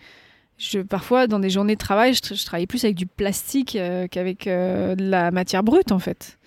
Parfois, 0.88 1.26
dans 1.26 1.40
des 1.40 1.50
journées 1.50 1.74
de 1.74 1.78
travail, 1.80 2.14
je, 2.14 2.20
tra- 2.20 2.40
je 2.40 2.46
travaillais 2.46 2.66
plus 2.66 2.84
avec 2.84 2.96
du 2.96 3.04
plastique 3.06 3.76
qu'avec 4.10 4.46
de 4.46 4.96
la 4.98 5.30
matière 5.30 5.62
brute, 5.62 5.92
en 5.92 5.98
fait. 5.98 6.38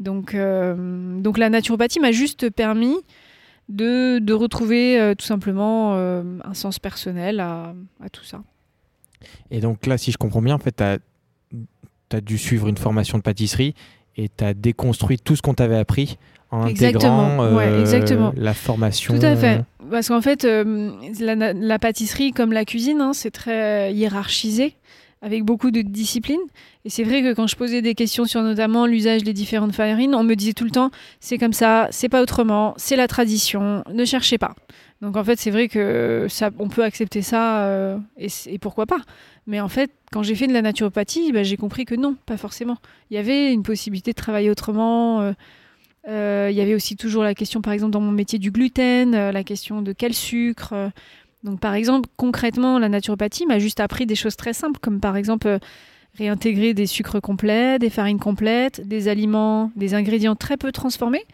Donc, 0.00 0.34
euh, 0.34 1.20
donc 1.20 1.38
la 1.38 1.50
naturopathie 1.50 2.00
m'a 2.00 2.10
juste 2.10 2.48
permis 2.50 2.96
de, 3.68 4.18
de 4.18 4.32
retrouver 4.32 4.98
euh, 4.98 5.14
tout 5.14 5.26
simplement 5.26 5.92
euh, 5.94 6.22
un 6.42 6.54
sens 6.54 6.78
personnel 6.78 7.38
à, 7.38 7.74
à 8.02 8.08
tout 8.08 8.24
ça. 8.24 8.42
Et 9.50 9.60
donc 9.60 9.86
là, 9.86 9.98
si 9.98 10.10
je 10.10 10.16
comprends 10.16 10.40
bien, 10.40 10.54
en 10.54 10.58
fait, 10.58 10.76
tu 10.76 12.16
as, 12.16 12.20
dû 12.22 12.38
suivre 12.38 12.66
une 12.66 12.78
formation 12.78 13.18
de 13.18 13.22
pâtisserie 13.22 13.74
et 14.16 14.30
tu 14.34 14.42
as 14.42 14.54
déconstruit 14.54 15.18
tout 15.18 15.36
ce 15.36 15.42
qu'on 15.42 15.54
t'avait 15.54 15.78
appris 15.78 16.18
en 16.50 16.66
Exactement, 16.66 17.42
intégrant 17.42 17.56
ouais, 17.56 17.80
exactement. 17.80 18.32
la 18.34 18.54
formation. 18.54 19.16
Tout 19.16 19.24
à 19.24 19.36
fait. 19.36 19.62
Parce 19.90 20.08
qu'en 20.08 20.22
fait, 20.22 20.44
la 20.44 21.78
pâtisserie, 21.78 22.32
comme 22.32 22.52
la 22.52 22.64
cuisine, 22.64 23.00
hein, 23.00 23.12
c'est 23.12 23.30
très 23.30 23.92
hiérarchisé, 23.92 24.74
avec 25.22 25.44
beaucoup 25.44 25.70
de 25.70 25.82
disciplines. 25.82 26.40
Et 26.84 26.90
c'est 26.90 27.04
vrai 27.04 27.22
que 27.22 27.34
quand 27.34 27.46
je 27.46 27.56
posais 27.56 27.82
des 27.82 27.94
questions 27.94 28.24
sur 28.24 28.42
notamment 28.42 28.86
l'usage 28.86 29.22
des 29.22 29.32
différentes 29.32 29.74
farines, 29.74 30.14
on 30.14 30.24
me 30.24 30.34
disait 30.34 30.54
tout 30.54 30.64
le 30.64 30.70
temps, 30.70 30.90
c'est 31.20 31.38
comme 31.38 31.52
ça, 31.52 31.88
c'est 31.90 32.08
pas 32.08 32.22
autrement, 32.22 32.74
c'est 32.76 32.96
la 32.96 33.06
tradition, 33.08 33.84
ne 33.92 34.04
cherchez 34.04 34.38
pas. 34.38 34.54
Donc 35.00 35.16
en 35.16 35.24
fait, 35.24 35.38
c'est 35.38 35.50
vrai 35.50 35.68
que 35.68 36.26
ça, 36.28 36.50
on 36.58 36.68
peut 36.68 36.84
accepter 36.84 37.22
ça, 37.22 37.64
euh, 37.64 37.98
et, 38.18 38.58
pourquoi 38.58 38.86
pas. 38.86 39.00
Mais 39.46 39.60
en 39.60 39.68
fait, 39.68 39.90
quand 40.12 40.22
j'ai 40.22 40.34
fait 40.34 40.46
de 40.46 40.52
la 40.52 40.62
naturopathie, 40.62 41.32
bah, 41.32 41.42
j'ai 41.42 41.56
compris 41.56 41.84
que 41.84 41.94
non, 41.94 42.16
pas 42.26 42.36
forcément. 42.36 42.76
Il 43.10 43.14
y 43.14 43.18
avait 43.18 43.52
une 43.52 43.62
possibilité 43.62 44.12
de 44.12 44.16
travailler 44.16 44.50
autrement. 44.50 45.22
euh, 45.22 45.32
euh, 46.08 46.48
Il 46.50 46.56
y 46.56 46.60
avait 46.60 46.74
aussi 46.74 46.96
toujours 46.96 47.22
la 47.22 47.34
question, 47.34 47.62
par 47.62 47.72
exemple, 47.72 47.92
dans 47.92 48.00
mon 48.00 48.12
métier 48.12 48.38
du 48.38 48.50
gluten, 48.50 49.12
la 49.30 49.44
question 49.44 49.80
de 49.82 49.92
quel 49.92 50.14
sucre. 50.14 50.90
Donc, 51.42 51.60
par 51.60 51.74
exemple, 51.74 52.08
concrètement, 52.16 52.78
la 52.78 52.88
naturopathie 52.88 53.46
m'a 53.46 53.58
juste 53.58 53.80
appris 53.80 54.06
des 54.06 54.14
choses 54.14 54.36
très 54.36 54.52
simples, 54.52 54.78
comme 54.80 55.00
par 55.00 55.16
exemple 55.16 55.48
euh, 55.48 55.58
réintégrer 56.18 56.74
des 56.74 56.86
sucres 56.86 57.20
complets, 57.20 57.78
des 57.78 57.90
farines 57.90 58.18
complètes, 58.18 58.86
des 58.86 59.08
aliments, 59.08 59.72
des 59.76 59.94
ingrédients 59.94 60.36
très 60.36 60.56
peu 60.56 60.70
transformés, 60.72 61.24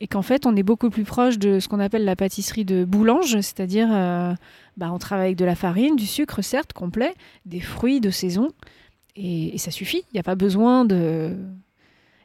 et 0.00 0.08
qu'en 0.08 0.22
fait, 0.22 0.44
on 0.44 0.54
est 0.56 0.62
beaucoup 0.62 0.90
plus 0.90 1.04
proche 1.04 1.38
de 1.38 1.58
ce 1.58 1.68
qu'on 1.68 1.80
appelle 1.80 2.04
la 2.04 2.16
pâtisserie 2.16 2.66
de 2.66 2.84
boulange, 2.84 3.32
c'est-à-dire, 3.32 3.88
euh, 3.90 4.34
bah, 4.76 4.90
on 4.92 4.98
travaille 4.98 5.26
avec 5.26 5.38
de 5.38 5.44
la 5.46 5.54
farine, 5.54 5.96
du 5.96 6.06
sucre, 6.06 6.42
certes, 6.42 6.74
complet, 6.74 7.14
des 7.46 7.60
fruits 7.60 8.00
de 8.00 8.10
saison, 8.10 8.50
et, 9.16 9.56
ça 9.56 9.70
suffit. 9.70 10.02
Il 10.12 10.16
n'y 10.16 10.20
a 10.20 10.22
pas 10.22 10.34
besoin 10.34 10.84
de 10.84 11.34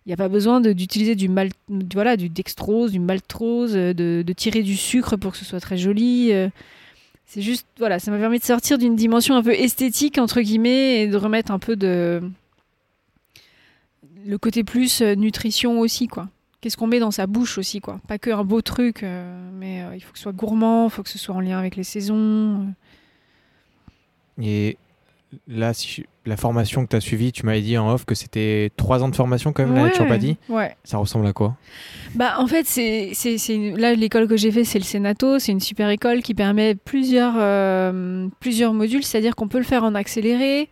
il 0.06 0.10
n'y 0.10 0.14
a 0.14 0.18
pas 0.18 0.30
besoin 0.30 0.62
d'utiliser 0.62 1.14
du 1.14 1.30
mal, 1.30 1.50
voilà, 1.94 2.18
du 2.18 2.28
dextrose, 2.28 2.92
du 2.92 3.00
maltose, 3.00 3.76
euh, 3.76 3.94
de, 3.94 4.24
de 4.26 4.34
tirer 4.34 4.64
du 4.64 4.76
sucre 4.76 5.16
pour 5.16 5.32
que 5.32 5.38
ce 5.38 5.46
soit 5.46 5.60
très 5.60 5.78
joli. 5.78 6.32
euh. 6.32 6.50
C'est 7.34 7.42
juste, 7.42 7.66
voilà, 7.78 7.98
ça 7.98 8.12
m'a 8.12 8.18
permis 8.18 8.40
de 8.40 8.44
sortir 8.44 8.78
d'une 8.78 8.98
dimension 8.98 9.38
un 9.38 9.42
peu 9.42 9.54
esthétique, 9.54 10.18
entre 10.18 10.42
guillemets, 10.42 11.04
et 11.04 11.08
de 11.08 11.16
remettre 11.16 11.54
un 11.54 11.60
peu 11.60 11.78
de. 11.78 12.22
le 14.26 14.38
côté 14.38 14.66
plus 14.66 15.02
euh, 15.02 15.16
nutrition 15.16 15.80
aussi, 15.80 16.08
quoi. 16.08 16.28
Qu'est-ce 16.60 16.76
qu'on 16.76 16.88
met 16.88 17.00
dans 17.00 17.10
sa 17.10 17.28
bouche 17.28 17.58
aussi, 17.58 17.80
quoi. 17.80 18.02
Pas 18.10 18.20
que 18.20 18.32
un 18.32 18.44
beau 18.44 18.62
truc, 18.62 19.04
euh, 19.04 19.50
mais 19.54 19.82
euh, 19.82 19.96
il 19.96 20.02
faut 20.02 20.12
que 20.12 20.18
ce 20.18 20.24
soit 20.24 20.34
gourmand, 20.34 20.88
il 20.88 20.90
faut 20.90 21.04
que 21.04 21.10
ce 21.10 21.18
soit 21.18 21.34
en 21.34 21.40
lien 21.40 21.58
avec 21.58 21.78
les 21.78 21.86
saisons. 21.86 22.74
Et 24.38 24.78
là, 25.48 25.72
la 26.25 26.38
formation 26.38 26.84
que 26.86 26.90
tu 26.92 26.96
as 26.96 27.01
suivie, 27.01 27.32
tu 27.32 27.46
m'avais 27.46 27.62
dit 27.62 27.78
en 27.78 27.92
off 27.92 28.06
que 28.06 28.13
c'était 28.13 28.72
trois 28.78 29.01
ans 29.04 29.10
de 29.10 29.16
formation 29.16 29.54
quand 29.54 29.63
même, 29.63 29.74
la 29.74 29.82
Ouais, 29.84 29.88
naturopathie. 29.90 30.38
Ouais. 30.50 30.75
Ça 30.84 30.98
ressemble 31.00 31.25
à 31.25 31.34
quoi? 31.34 31.56
Bah, 32.13 32.36
en 32.38 32.46
fait, 32.46 32.66
c'est, 32.68 33.12
c'est, 33.13 33.38
c'est 33.40 33.56
une- 33.56 33.78
là, 33.78 33.96
l'école 33.96 34.28
que 34.28 34.38
j'ai 34.38 34.51
fait, 34.51 34.63
c'est 34.63 34.78
le 34.78 34.84
Sénato. 34.86 35.40
C'est 35.40 35.51
une 35.51 35.60
super 35.60 35.90
école 35.90 36.22
qui 36.22 36.34
permet 36.36 36.75
plusieurs, 36.75 37.34
euh, 37.38 38.28
plusieurs 38.40 38.74
modules, 38.74 39.04
c'est-à-dire 39.04 39.36
qu'on 39.36 39.48
peut 39.48 39.58
le 39.58 39.63
faire 39.63 39.84
en 39.84 39.96
accéléré, 39.96 40.70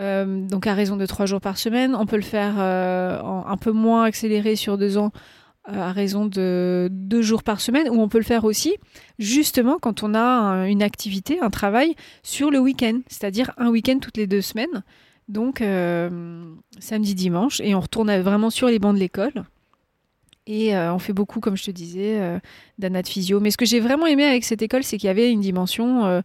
euh, 0.00 0.46
donc 0.46 0.66
à 0.66 0.74
raison 0.74 0.96
de 0.96 1.06
trois 1.06 1.24
jours 1.26 1.40
par 1.40 1.56
semaine. 1.56 1.94
On 1.94 2.04
peut 2.06 2.16
le 2.16 2.22
faire 2.22 2.54
euh, 2.58 3.20
en 3.22 3.46
un 3.46 3.56
peu 3.56 3.72
moins 3.72 4.04
accéléré 4.04 4.54
sur 4.56 4.76
deux 4.76 4.98
ans, 4.98 5.12
à 5.64 5.92
raison 5.92 6.26
de 6.26 6.88
deux 6.90 7.22
jours 7.22 7.42
par 7.42 7.60
semaine, 7.60 7.88
ou 7.88 8.00
on 8.00 8.08
peut 8.08 8.18
le 8.18 8.24
faire 8.24 8.44
aussi, 8.44 8.76
justement, 9.18 9.78
quand 9.78 10.02
on 10.02 10.14
a 10.14 10.20
un- 10.20 10.64
une 10.64 10.82
activité, 10.82 11.40
un 11.40 11.50
travail 11.50 11.94
sur 12.22 12.50
le 12.50 12.58
week-end, 12.58 13.00
c'est-à-dire 13.08 13.52
un 13.58 13.68
week-end 13.68 13.98
toutes 14.00 14.16
les 14.16 14.26
deux 14.26 14.40
semaines. 14.40 14.82
Donc, 15.28 15.60
euh, 15.60 16.42
samedi, 16.80 17.14
dimanche, 17.14 17.60
et 17.60 17.74
on 17.74 17.80
retourne 17.80 18.14
vraiment 18.20 18.50
sur 18.50 18.68
les 18.68 18.78
bancs 18.78 18.94
de 18.94 19.00
l'école. 19.00 19.44
Et 20.46 20.74
euh, 20.74 20.92
on 20.92 20.98
fait 20.98 21.12
beaucoup, 21.12 21.38
comme 21.38 21.56
je 21.56 21.64
te 21.64 21.70
disais, 21.70 22.18
euh, 22.18 22.40
d'anat 22.78 23.04
physio. 23.04 23.38
Mais 23.38 23.52
ce 23.52 23.56
que 23.56 23.66
j'ai 23.66 23.78
vraiment 23.78 24.06
aimé 24.06 24.24
avec 24.24 24.42
cette 24.42 24.62
école, 24.62 24.82
c'est 24.82 24.96
qu'il 24.98 25.06
y 25.06 25.10
avait 25.10 25.30
une 25.30 25.40
dimension. 25.40 26.04
euh, 26.06 26.20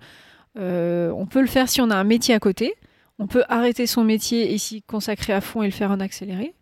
euh, 0.57 1.11
on 1.11 1.27
peut 1.27 1.41
le 1.41 1.47
faire 1.47 1.69
si 1.69 1.81
on 1.81 1.91
a 1.91 1.95
un 1.95 2.03
métier 2.05 2.33
à 2.33 2.39
côté. 2.39 2.73
On 3.19 3.27
peut 3.27 3.43
arrêter 3.49 3.85
son 3.85 4.03
métier 4.03 4.53
et 4.53 4.57
s'y 4.57 4.81
consacrer 4.81 5.33
à 5.33 5.41
fond 5.41 5.61
et 5.61 5.67
le 5.67 5.71
faire 5.71 5.91
en 5.91 5.99
accéléré. 5.99 6.55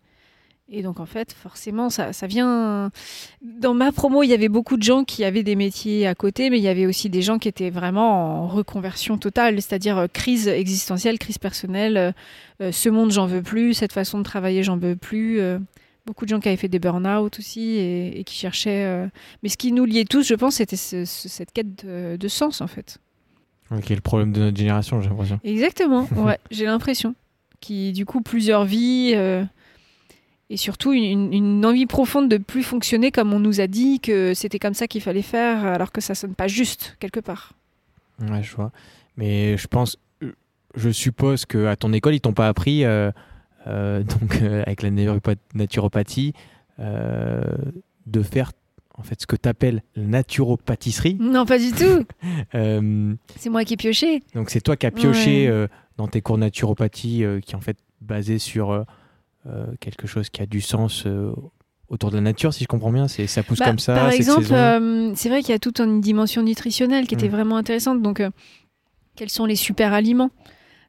Et 0.70 0.82
donc, 0.82 0.98
en 0.98 1.04
fait, 1.06 1.32
forcément, 1.34 1.90
ça, 1.90 2.12
ça 2.14 2.26
vient. 2.26 2.90
Dans 3.42 3.74
ma 3.74 3.92
promo, 3.92 4.22
il 4.22 4.28
y 4.28 4.32
avait 4.32 4.48
beaucoup 4.48 4.78
de 4.78 4.82
gens 4.82 5.04
qui 5.04 5.22
avaient 5.22 5.42
des 5.42 5.56
métiers 5.56 6.06
à 6.06 6.14
côté, 6.14 6.48
mais 6.48 6.56
il 6.58 6.62
y 6.64 6.68
avait 6.68 6.86
aussi 6.86 7.10
des 7.10 7.20
gens 7.20 7.38
qui 7.38 7.48
étaient 7.48 7.68
vraiment 7.68 8.44
en 8.44 8.48
reconversion 8.48 9.18
totale, 9.18 9.60
c'est-à-dire 9.60 9.98
euh, 9.98 10.06
crise 10.10 10.48
existentielle, 10.48 11.18
crise 11.18 11.36
personnelle. 11.38 11.96
euh, 11.98 12.12
euh, 12.62 12.72
ce 12.72 12.88
monde, 12.88 13.12
j'en 13.12 13.26
veux 13.26 13.42
plus. 13.42 13.74
Cette 13.74 13.92
façon 13.92 14.18
de 14.18 14.22
travailler, 14.24 14.62
j'en 14.62 14.78
veux 14.78 14.96
plus. 14.96 15.38
euh, 15.40 15.58
beaucoup 16.06 16.24
de 16.24 16.30
gens 16.30 16.40
qui 16.40 16.48
avaient 16.48 16.56
fait 16.56 16.68
des 16.68 16.78
burn-out 16.78 17.38
aussi 17.38 17.70
et, 17.76 18.20
et 18.20 18.24
qui 18.24 18.34
cherchaient. 18.34 18.84
euh, 18.86 19.06
Mais 19.42 19.50
ce 19.50 19.56
qui 19.58 19.70
nous 19.70 19.84
liait 19.84 20.04
tous, 20.06 20.22
je 20.26 20.34
pense, 20.34 20.56
c'était 20.56 20.76
ce- 20.76 21.04
ce- 21.04 21.28
cette 21.28 21.52
quête 21.52 21.84
de, 21.84 22.16
de 22.16 22.28
sens, 22.28 22.60
en 22.62 22.66
fait. 22.66 22.98
Qui 23.82 23.92
est 23.92 23.96
le 23.96 24.02
problème 24.02 24.32
de 24.32 24.40
notre 24.40 24.56
génération, 24.56 25.00
j'ai 25.02 25.08
l'impression. 25.10 25.40
Exactement, 25.44 26.06
ouais, 26.16 26.38
j'ai 26.50 26.64
l'impression. 26.64 27.14
Qui, 27.60 27.92
du 27.92 28.04
coup, 28.06 28.20
plusieurs 28.20 28.64
vies. 28.64 29.14
Et 30.50 30.56
surtout 30.56 30.92
une, 30.92 31.64
envie 31.64 31.86
profonde 31.86 32.28
de 32.28 32.36
plus 32.36 32.62
fonctionner 32.62 33.10
comme 33.10 33.32
on 33.32 33.40
nous 33.40 33.60
a 33.60 33.66
dit 33.66 34.00
que 34.00 34.34
c'était 34.34 34.58
comme 34.58 34.74
ça 34.74 34.86
qu'il 34.86 35.00
fallait 35.00 35.22
faire, 35.22 35.64
alors 35.64 35.90
que 35.92 36.00
ça 36.00 36.14
sonne 36.14 36.34
pas 36.34 36.48
juste 36.48 36.96
quelque 37.00 37.20
part. 37.20 37.52
Ouais, 38.20 38.42
je 38.42 38.54
vois. 38.54 38.70
Mais 39.16 39.56
je 39.56 39.66
pense, 39.66 39.96
euh, 40.22 40.32
je 40.76 40.90
suppose 40.90 41.46
que 41.46 41.66
à 41.66 41.76
ton 41.76 41.92
école, 41.92 42.14
ils 42.14 42.20
t'ont 42.20 42.32
pas 42.34 42.48
appris, 42.48 42.84
euh, 42.84 43.10
euh, 43.66 44.02
donc 44.20 44.40
euh, 44.42 44.62
avec 44.66 44.82
la 44.82 44.90
naturopa- 44.90 45.36
naturopathie, 45.54 46.34
de 46.78 48.22
faire 48.22 48.52
en 48.96 49.02
fait 49.02 49.20
ce 49.20 49.26
que 49.26 49.36
tu 49.36 49.48
appelles 49.48 49.82
la 49.96 50.02
naturopâtisserie. 50.04 51.16
Non, 51.20 51.46
pas 51.46 51.58
du 51.58 51.70
tout. 51.72 52.04
C'est 53.36 53.50
moi 53.50 53.64
qui 53.64 53.74
ai 53.74 53.76
pioché. 53.76 54.22
donc 54.34 54.50
c'est 54.50 54.60
toi 54.60 54.76
qui 54.76 54.86
as 54.86 54.90
pioché 54.90 55.50
Ouais. 55.50 55.68
dans 55.96 56.08
tes 56.08 56.20
cours 56.20 56.36
de 56.36 56.40
naturopathie, 56.42 57.24
qui 57.42 57.52
est 57.52 57.54
en 57.54 57.60
fait 57.60 57.78
basé 58.00 58.38
sur 58.38 58.84
quelque 59.80 60.06
chose 60.06 60.30
qui 60.30 60.42
a 60.42 60.46
du 60.46 60.60
sens 60.60 61.04
euh, 61.06 61.32
autour 61.88 62.10
de 62.10 62.16
la 62.16 62.22
nature, 62.22 62.52
si 62.54 62.64
je 62.64 62.68
comprends 62.68 62.92
bien. 62.92 63.08
C'est 63.08 63.26
ça 63.26 63.42
pousse 63.42 63.58
Bah, 63.58 63.66
comme 63.66 63.78
ça. 63.78 63.94
Par 63.94 64.10
exemple, 64.10 64.52
euh, 64.52 65.12
c'est 65.14 65.28
vrai 65.28 65.40
qu'il 65.42 65.50
y 65.50 65.54
a 65.54 65.58
toute 65.58 65.80
une 65.80 66.00
dimension 66.00 66.42
nutritionnelle 66.42 67.06
qui 67.06 67.14
était 67.14 67.28
Mm. 67.28 67.32
vraiment 67.32 67.56
intéressante. 67.56 68.00
Donc, 68.02 68.20
euh, 68.20 68.30
quels 69.16 69.30
sont 69.30 69.46
les 69.46 69.56
super 69.56 69.92
aliments 69.92 70.30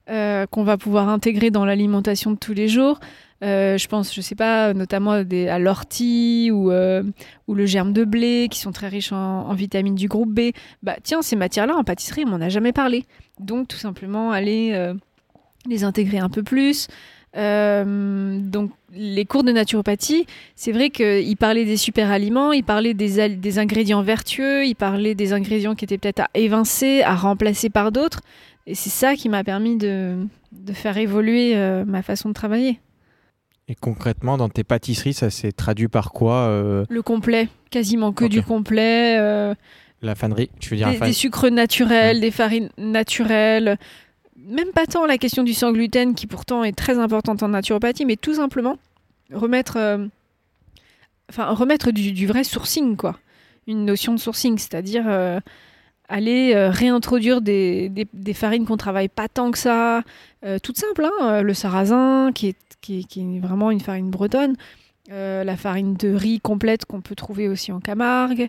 euh, 0.09 0.45
qu'on 0.47 0.63
va 0.63 0.77
pouvoir 0.77 1.09
intégrer 1.09 1.50
dans 1.51 1.65
l'alimentation 1.65 2.31
de 2.31 2.38
tous 2.38 2.53
les 2.53 2.67
jours? 2.67 3.00
Euh, 3.43 3.77
Je 3.77 3.88
pense, 3.88 4.15
je 4.15 4.21
sais 4.21 4.35
pas, 4.35 4.74
notamment 4.74 5.12
à, 5.12 5.24
des- 5.25 5.50
à 5.50 5.59
l'ortie 5.59 6.50
ou, 6.51 6.71
euh, 6.71 7.03
ou 7.47 7.53
le 7.55 7.65
germe 7.65 7.91
de 7.91 8.05
blé, 8.05 8.47
qui 8.50 8.59
sont 8.59 8.71
très 8.71 8.88
riches 8.88 9.12
en, 9.12 9.50
en 9.50 9.53
vitamines 9.53 9.95
du 9.95 10.07
groupe 10.07 10.31
B. 10.33 10.51
Bah 10.81 10.95
tiens, 11.03 11.21
ces 11.21 11.35
matières-là 11.35 11.75
en 11.75 11.83
pâtisserie, 11.83 12.24
on 12.25 12.29
m'en 12.29 12.41
a 12.41 12.50
jamais 12.50 12.71
parlé. 12.71 13.05
Donc, 13.39 13.67
tout 13.67 13.77
simplement, 13.77 14.31
aller 14.31 14.71
euh, 14.74 14.93
les 15.67 15.83
intégrer 15.83 16.19
un 16.19 16.29
peu 16.29 16.43
plus. 16.43 16.88
Euh, 17.36 18.39
donc, 18.39 18.72
les 18.94 19.25
cours 19.25 19.44
de 19.44 19.51
naturopathie, 19.51 20.25
c'est 20.56 20.72
vrai 20.72 20.89
qu'il 20.89 21.36
parlait 21.38 21.65
des 21.65 21.77
super 21.77 22.12
aliments, 22.12 22.54
il 22.54 22.63
parlait 22.63 22.94
des, 22.94 23.60
ingrédients 23.60 24.01
vertueux, 24.01 24.65
il 24.65 24.75
parlait 24.75 25.15
des 25.15 25.34
ingrédients 25.34 25.75
qui 25.75 25.86
étaient 25.86 25.98
peut-être 25.98 26.22
à 26.22 26.30
évincer, 26.34 27.01
à 27.04 27.15
remplacer 27.15 27.70
par 27.70 27.92
d'autres. 27.92 28.22
Et 28.68 28.75
c'est 28.75 28.89
ça 28.89 29.15
qui 29.15 29.30
m'a 29.30 29.44
permis 29.44 29.77
de, 29.77 30.15
de 30.51 30.74
faire 30.74 30.98
évoluer 30.98 31.56
euh, 31.56 31.84
ma 31.86 32.01
façon 32.01 32.30
de 32.30 32.34
travailler. 32.34 32.80
Et 33.68 33.75
concrètement, 33.75 34.38
dans 34.38 34.50
tes 34.50 34.63
pâtisseries, 34.63 35.13
ça 35.13 35.30
s'est 35.30 35.51
traduit 35.51 35.88
par 35.88 36.12
quoi 36.12 36.48
euh, 36.48 36.86
Le 36.89 37.01
complet, 37.01 37.50
quasiment 37.70 38.13
que 38.13 38.25
du 38.25 38.44
complet. 38.44 39.18
La 40.01 40.13
fanerie, 40.13 40.51
tu 40.60 40.70
veux 40.70 40.75
dire 40.75 40.92
des, 40.92 41.00
des 41.00 41.13
sucres 41.13 41.50
naturels, 41.50 42.20
des 42.20 42.30
farines 42.30 42.70
naturelles. 42.77 43.77
Même 44.47 44.71
pas 44.71 44.85
tant 44.85 45.05
la 45.05 45.17
question 45.17 45.43
du 45.43 45.53
sans 45.53 45.71
gluten, 45.71 46.13
qui 46.13 46.27
pourtant 46.27 46.63
est 46.63 46.77
très 46.77 46.99
importante 46.99 47.41
en 47.41 47.47
naturopathie, 47.47 48.05
mais 48.05 48.15
tout 48.15 48.35
simplement 48.35 48.77
remettre, 49.33 49.77
euh, 49.77 50.05
remettre 51.37 51.91
du, 51.91 52.27
vrai 52.27 52.43
sourcing, 52.43 52.95
quoi. 52.95 53.17
Une 53.67 53.85
notion 53.85 54.13
de 54.13 54.19
sourcing, 54.19 54.59
c'est-à-dire 54.59 55.05
euh, 55.07 55.39
aller 56.07 56.53
euh, 56.53 56.69
réintroduire 56.69 57.41
des, 57.41 57.91
farines 58.35 58.65
qu'on 58.65 58.77
travaille 58.77 59.09
pas 59.09 59.27
tant 59.27 59.49
que 59.49 59.57
ça. 59.57 60.03
Toutes 60.61 60.77
simples, 60.77 61.07
hein, 61.19 61.41
le 61.41 61.53
sarrasin, 61.55 62.31
qui 62.31 62.49
est, 62.49 63.39
vraiment 63.41 63.71
une 63.71 63.79
farine 63.79 64.11
bretonne. 64.11 64.55
la 65.09 65.57
farine 65.57 65.95
de 65.95 66.13
riz 66.13 66.39
complète 66.39 66.85
qu'on 66.85 67.01
peut 67.01 67.15
trouver 67.15 67.47
aussi 67.47 67.71
en 67.71 67.79
Camargue. 67.79 68.47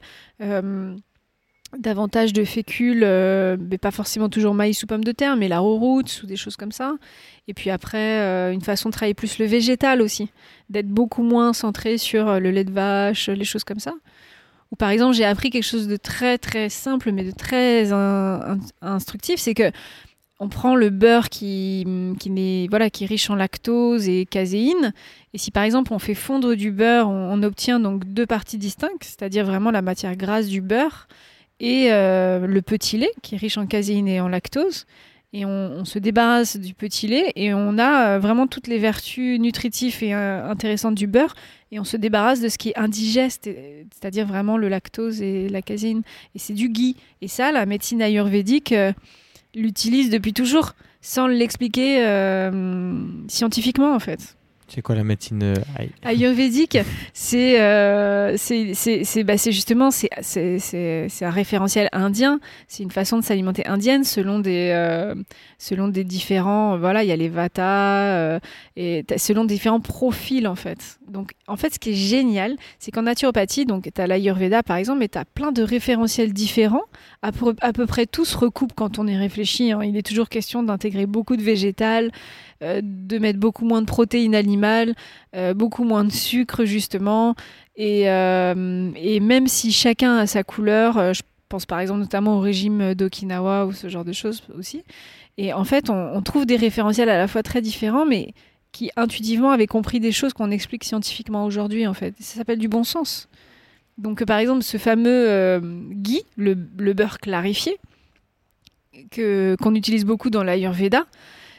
Davantage 1.78 2.32
de 2.32 2.44
fécule, 2.44 3.02
euh, 3.04 3.56
mais 3.58 3.78
pas 3.78 3.90
forcément 3.90 4.28
toujours 4.28 4.54
maïs 4.54 4.82
ou 4.82 4.87
pommes 4.87 5.04
de 5.04 5.12
terre, 5.12 5.37
mais 5.37 5.49
la 5.49 5.58
roots 5.58 6.23
ou 6.23 6.26
des 6.26 6.37
choses 6.37 6.56
comme 6.56 6.73
ça. 6.73 6.94
Et 7.49 7.54
puis 7.54 7.70
après, 7.70 8.20
euh, 8.20 8.52
une 8.52 8.61
façon 8.61 8.88
de 8.88 8.92
travailler 8.92 9.14
plus 9.14 9.38
le 9.38 9.46
végétal 9.46 10.00
aussi, 10.02 10.30
d'être 10.70 10.88
beaucoup 10.88 11.23
moins 11.23 11.52
centré 11.52 11.99
sur 11.99 12.28
euh, 12.28 12.38
le 12.38 12.50
lait 12.50 12.64
de 12.64 12.73
vache, 12.73 13.28
les 13.28 13.44
choses 13.44 13.64
comme 13.64 13.80
ça. 13.80 13.94
Ou 14.73 14.76
par 14.76 14.90
exemple, 14.90 15.14
j'ai 15.14 15.25
appris 15.25 15.50
quelque 15.50 15.62
chose 15.62 15.87
de 15.87 15.96
très 15.96 16.38
très 16.38 16.68
simple, 16.68 17.12
mais 17.12 17.25
de 17.25 17.30
très 17.30 17.92
in- 17.92 18.40
in- 18.56 18.58
instructif, 18.82 19.38
c'est 19.38 19.54
que 19.54 19.70
on 20.38 20.49
prend 20.50 20.75
le 20.75 20.90
beurre 20.90 21.30
qui, 21.30 21.87
qui, 22.20 22.28
n'est- 22.30 22.66
voilà, 22.68 22.90
qui 22.90 23.04
est 23.04 23.06
riche 23.06 23.30
en 23.30 23.37
lactose 23.37 24.06
et 24.08 24.26
caséine. 24.26 24.92
Et 25.32 25.38
si 25.38 25.50
par 25.50 25.62
exemple 25.62 25.94
on 25.94 25.99
fait 25.99 26.14
fondre 26.14 26.54
du 26.54 26.73
beurre, 26.73 27.08
on, 27.08 27.32
on 27.32 27.42
obtient 27.42 27.80
donc 27.80 28.04
deux 28.04 28.26
parties 28.26 28.58
distinctes, 28.58 29.02
c'est-à-dire 29.04 29.46
vraiment 29.46 29.70
la 29.70 29.80
matière 29.82 30.14
grasse 30.16 30.49
du 30.49 30.61
beurre 30.61 31.08
et 31.60 31.88
euh, 31.90 32.46
le 32.46 32.62
petit 32.62 32.98
lait 32.98 33.12
qui 33.22 33.34
est 33.34 33.38
riche 33.38 33.58
en 33.58 33.66
caséine 33.66 34.08
et 34.08 34.20
en 34.20 34.28
lactose. 34.28 34.86
Et 35.32 35.44
on, 35.44 35.84
se 35.84 35.98
débarrasse 35.98 36.56
du 36.56 36.72
petit 36.72 37.08
lait 37.08 37.32
et 37.36 37.52
on 37.52 37.76
a 37.76 38.08
euh, 38.08 38.18
vraiment 38.18 38.46
toutes 38.46 38.68
les 38.68 38.78
vertus 38.78 39.38
nutritives 39.38 40.02
et 40.02 40.14
euh, 40.14 40.48
intéressantes 40.48 40.94
du 40.94 41.06
beurre. 41.06 41.34
Et 41.72 41.80
on 41.80 41.84
se 41.84 41.98
débarrasse 41.98 42.40
de 42.40 42.48
ce 42.48 42.56
qui 42.56 42.70
est 42.70 42.78
indigeste, 42.78 43.50
c'est-à-dire 43.92 44.26
vraiment 44.26 44.56
le 44.56 44.68
lactose 44.68 45.20
et 45.20 45.48
la 45.48 45.60
caséine. 45.60 46.02
Et 46.34 46.38
c'est 46.38 46.54
du 46.54 46.70
ghee. 46.70 46.96
Et 47.20 47.28
ça, 47.28 47.52
la 47.52 47.66
médecine 47.66 48.00
ayurvédique 48.00 48.72
l'utilise 49.54 50.08
depuis 50.08 50.32
toujours, 50.32 50.72
sans 51.02 51.26
l'expliquer 51.26 52.00
scientifiquement 53.28 53.94
en 53.94 53.98
fait. 53.98 54.36
C'est 54.68 54.82
quoi 54.82 54.94
la 54.96 55.04
médecine 55.04 55.42
euh, 55.42 55.54
Ayurvédique, 56.02 56.78
c'est 57.12 57.61
euh, 57.61 58.37
bah, 59.25 59.35
justement 59.37 59.90
c'est 59.90 61.23
un 61.23 61.30
référentiel 61.30 61.88
indien. 61.92 62.40
C'est 62.66 62.82
une 62.82 62.90
façon 62.90 63.18
de 63.18 63.25
s'alimenter 63.25 63.66
indienne 63.66 64.02
selon 64.04 64.40
des 64.40 64.70
euh, 64.75 65.14
selon 65.58 65.88
des 65.88 66.04
différents 66.04 66.76
voilà 66.78 67.04
il 67.04 67.08
y 67.08 67.12
a 67.12 67.16
les 67.16 67.28
vata 67.28 68.16
euh, 68.16 68.38
et 68.76 69.04
selon 69.16 69.44
différents 69.44 69.80
profils 69.80 70.49
en 70.49 70.56
fait. 70.56 70.99
Donc 71.08 71.32
en 71.46 71.56
fait 71.56 71.75
ce 71.75 71.78
qui 71.78 71.90
est 71.90 71.94
génial 71.94 72.56
c'est 72.80 72.90
qu'en 72.90 73.02
naturopathie 73.02 73.66
donc 73.66 73.88
tu 73.94 74.00
as 74.00 74.06
l'ayurveda 74.06 74.62
par 74.64 74.76
exemple 74.76 74.99
mais 74.99 75.08
tu 75.08 75.18
as 75.18 75.25
plein 75.25 75.52
de 75.52 75.62
référentiels 75.62 76.32
différents. 76.32 76.85
À 77.23 77.30
à 77.61 77.73
peu 77.73 77.87
près 77.87 78.06
tous 78.06 78.35
recoupent 78.35 78.75
quand 78.75 78.99
on 78.99 79.06
y 79.06 79.16
réfléchit. 79.16 79.73
hein. 79.73 79.80
Il 79.85 79.96
est 79.96 80.06
toujours 80.06 80.28
question 80.28 80.62
d'intégrer 80.62 81.06
beaucoup 81.06 81.37
de 81.37 81.42
végétal, 81.42 82.11
euh, 82.62 82.80
de 82.82 83.18
mettre 83.18 83.38
beaucoup 83.38 83.64
moins 83.64 83.82
de 83.82 83.86
protéines 83.86 84.34
animales, 84.34 84.94
euh, 85.34 85.54
beaucoup 85.54 85.84
moins 85.84 86.04
de 86.04 86.12
sucre 86.12 86.64
justement. 86.64 87.34
Et, 87.76 88.10
euh, 88.10 88.90
et 88.96 89.20
même 89.20 89.46
si 89.46 89.72
chacun 89.72 90.16
a 90.16 90.26
sa 90.26 90.42
couleur, 90.42 91.12
je 91.12 91.22
pense 91.48 91.66
par 91.66 91.80
exemple 91.80 92.00
notamment 92.00 92.38
au 92.38 92.40
régime 92.40 92.94
d'Okinawa 92.94 93.66
ou 93.66 93.72
ce 93.72 93.88
genre 93.88 94.04
de 94.04 94.12
choses 94.12 94.42
aussi. 94.58 94.82
Et 95.38 95.52
en 95.52 95.64
fait, 95.64 95.90
on, 95.90 96.22
trouve 96.22 96.46
des 96.46 96.56
référentiels 96.56 97.10
à 97.10 97.18
la 97.18 97.28
fois 97.28 97.42
très 97.42 97.60
différents, 97.60 98.06
mais 98.06 98.32
qui 98.72 98.90
intuitivement 98.96 99.50
avaient 99.50 99.66
compris 99.66 100.00
des 100.00 100.12
choses 100.12 100.32
qu'on 100.32 100.50
explique 100.50 100.84
scientifiquement 100.84 101.44
aujourd'hui 101.44 101.86
en 101.86 101.94
fait. 101.94 102.14
Ça 102.20 102.36
s'appelle 102.36 102.58
du 102.58 102.68
bon 102.68 102.84
sens. 102.84 103.28
Donc 103.98 104.25
par 104.25 104.38
exemple, 104.38 104.62
ce 104.62 104.78
fameux 104.78 105.28
euh, 105.28 105.60
ghee, 105.90 106.25
le, 106.36 106.54
beurre 106.54 107.18
clarifié, 107.18 107.78
qu'on 109.14 109.75
utilise 109.75 110.04
beaucoup 110.04 110.30
dans 110.30 110.42
l'Ayurveda, 110.42 111.06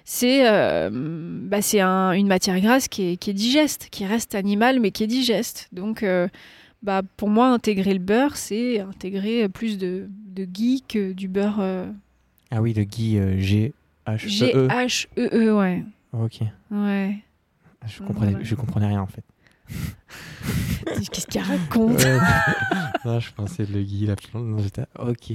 c'est 0.09 0.49
euh, 0.49 0.89
bah, 0.91 1.61
c'est 1.61 1.81
un- 1.81 2.13
une 2.13 2.27
matière 2.27 2.57
grasse 2.61 2.87
qui 2.87 3.03
est, 3.11 3.17
qui 3.17 3.29
est 3.29 3.33
digeste, 3.33 3.89
qui 3.91 4.05
reste 4.05 4.35
animale 4.35 4.79
mais 4.79 4.91
qui 4.91 5.03
est 5.03 5.07
digeste. 5.07 5.67
Donc 5.73 6.01
euh, 6.01 6.29
bah, 6.81 7.01
pour 7.17 7.27
moi, 7.29 7.49
intégrer 7.49 7.91
le 7.93 7.99
beurre, 7.99 8.37
c'est 8.37 8.79
intégrer 8.79 9.49
plus 9.49 9.77
de, 9.77 10.07
de 10.33 10.45
ghee 10.45 10.81
que 10.87 11.11
du 11.11 11.27
beurre 11.27 11.57
euh, 11.59 11.87
Ah 12.51 12.61
oui, 12.61 12.73
le 12.73 12.85
Guy 12.85 13.17
euh, 13.17 13.37
G 13.37 13.73
H 14.05 14.23
E 14.23 14.55
E. 14.55 14.67
G-H-E-E, 14.69 15.51
ouais. 15.57 15.83
Ok. 16.13 16.39
ouais. 16.71 17.17
Je 17.85 18.01
comprenais, 18.03 18.35
Ouais. 18.35 18.43
je 18.43 18.55
comprenais 18.55 18.87
rien 18.87 19.01
en 19.01 19.07
fait. 19.07 19.23
Qu'est-ce 21.11 21.27
qu'il 21.27 21.41
raconte? 21.41 22.01
Ouais. 22.01 22.17
non, 23.05 23.19
je 23.19 23.31
pensais 23.33 23.65
le 23.65 23.81
Guy, 23.83 24.05
la 24.05 24.15
plante. 24.15 24.45
Non, 24.45 24.59
j'étais 24.59 24.83
ok. 24.97 25.33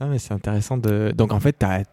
Non, 0.00 0.08
mais 0.08 0.18
c'est 0.18 0.34
intéressant 0.34 0.76
de. 0.76 1.12
Donc 1.16 1.32
en 1.32 1.38
fait, 1.40 1.52
t'as 1.52 1.80
as 1.80 1.84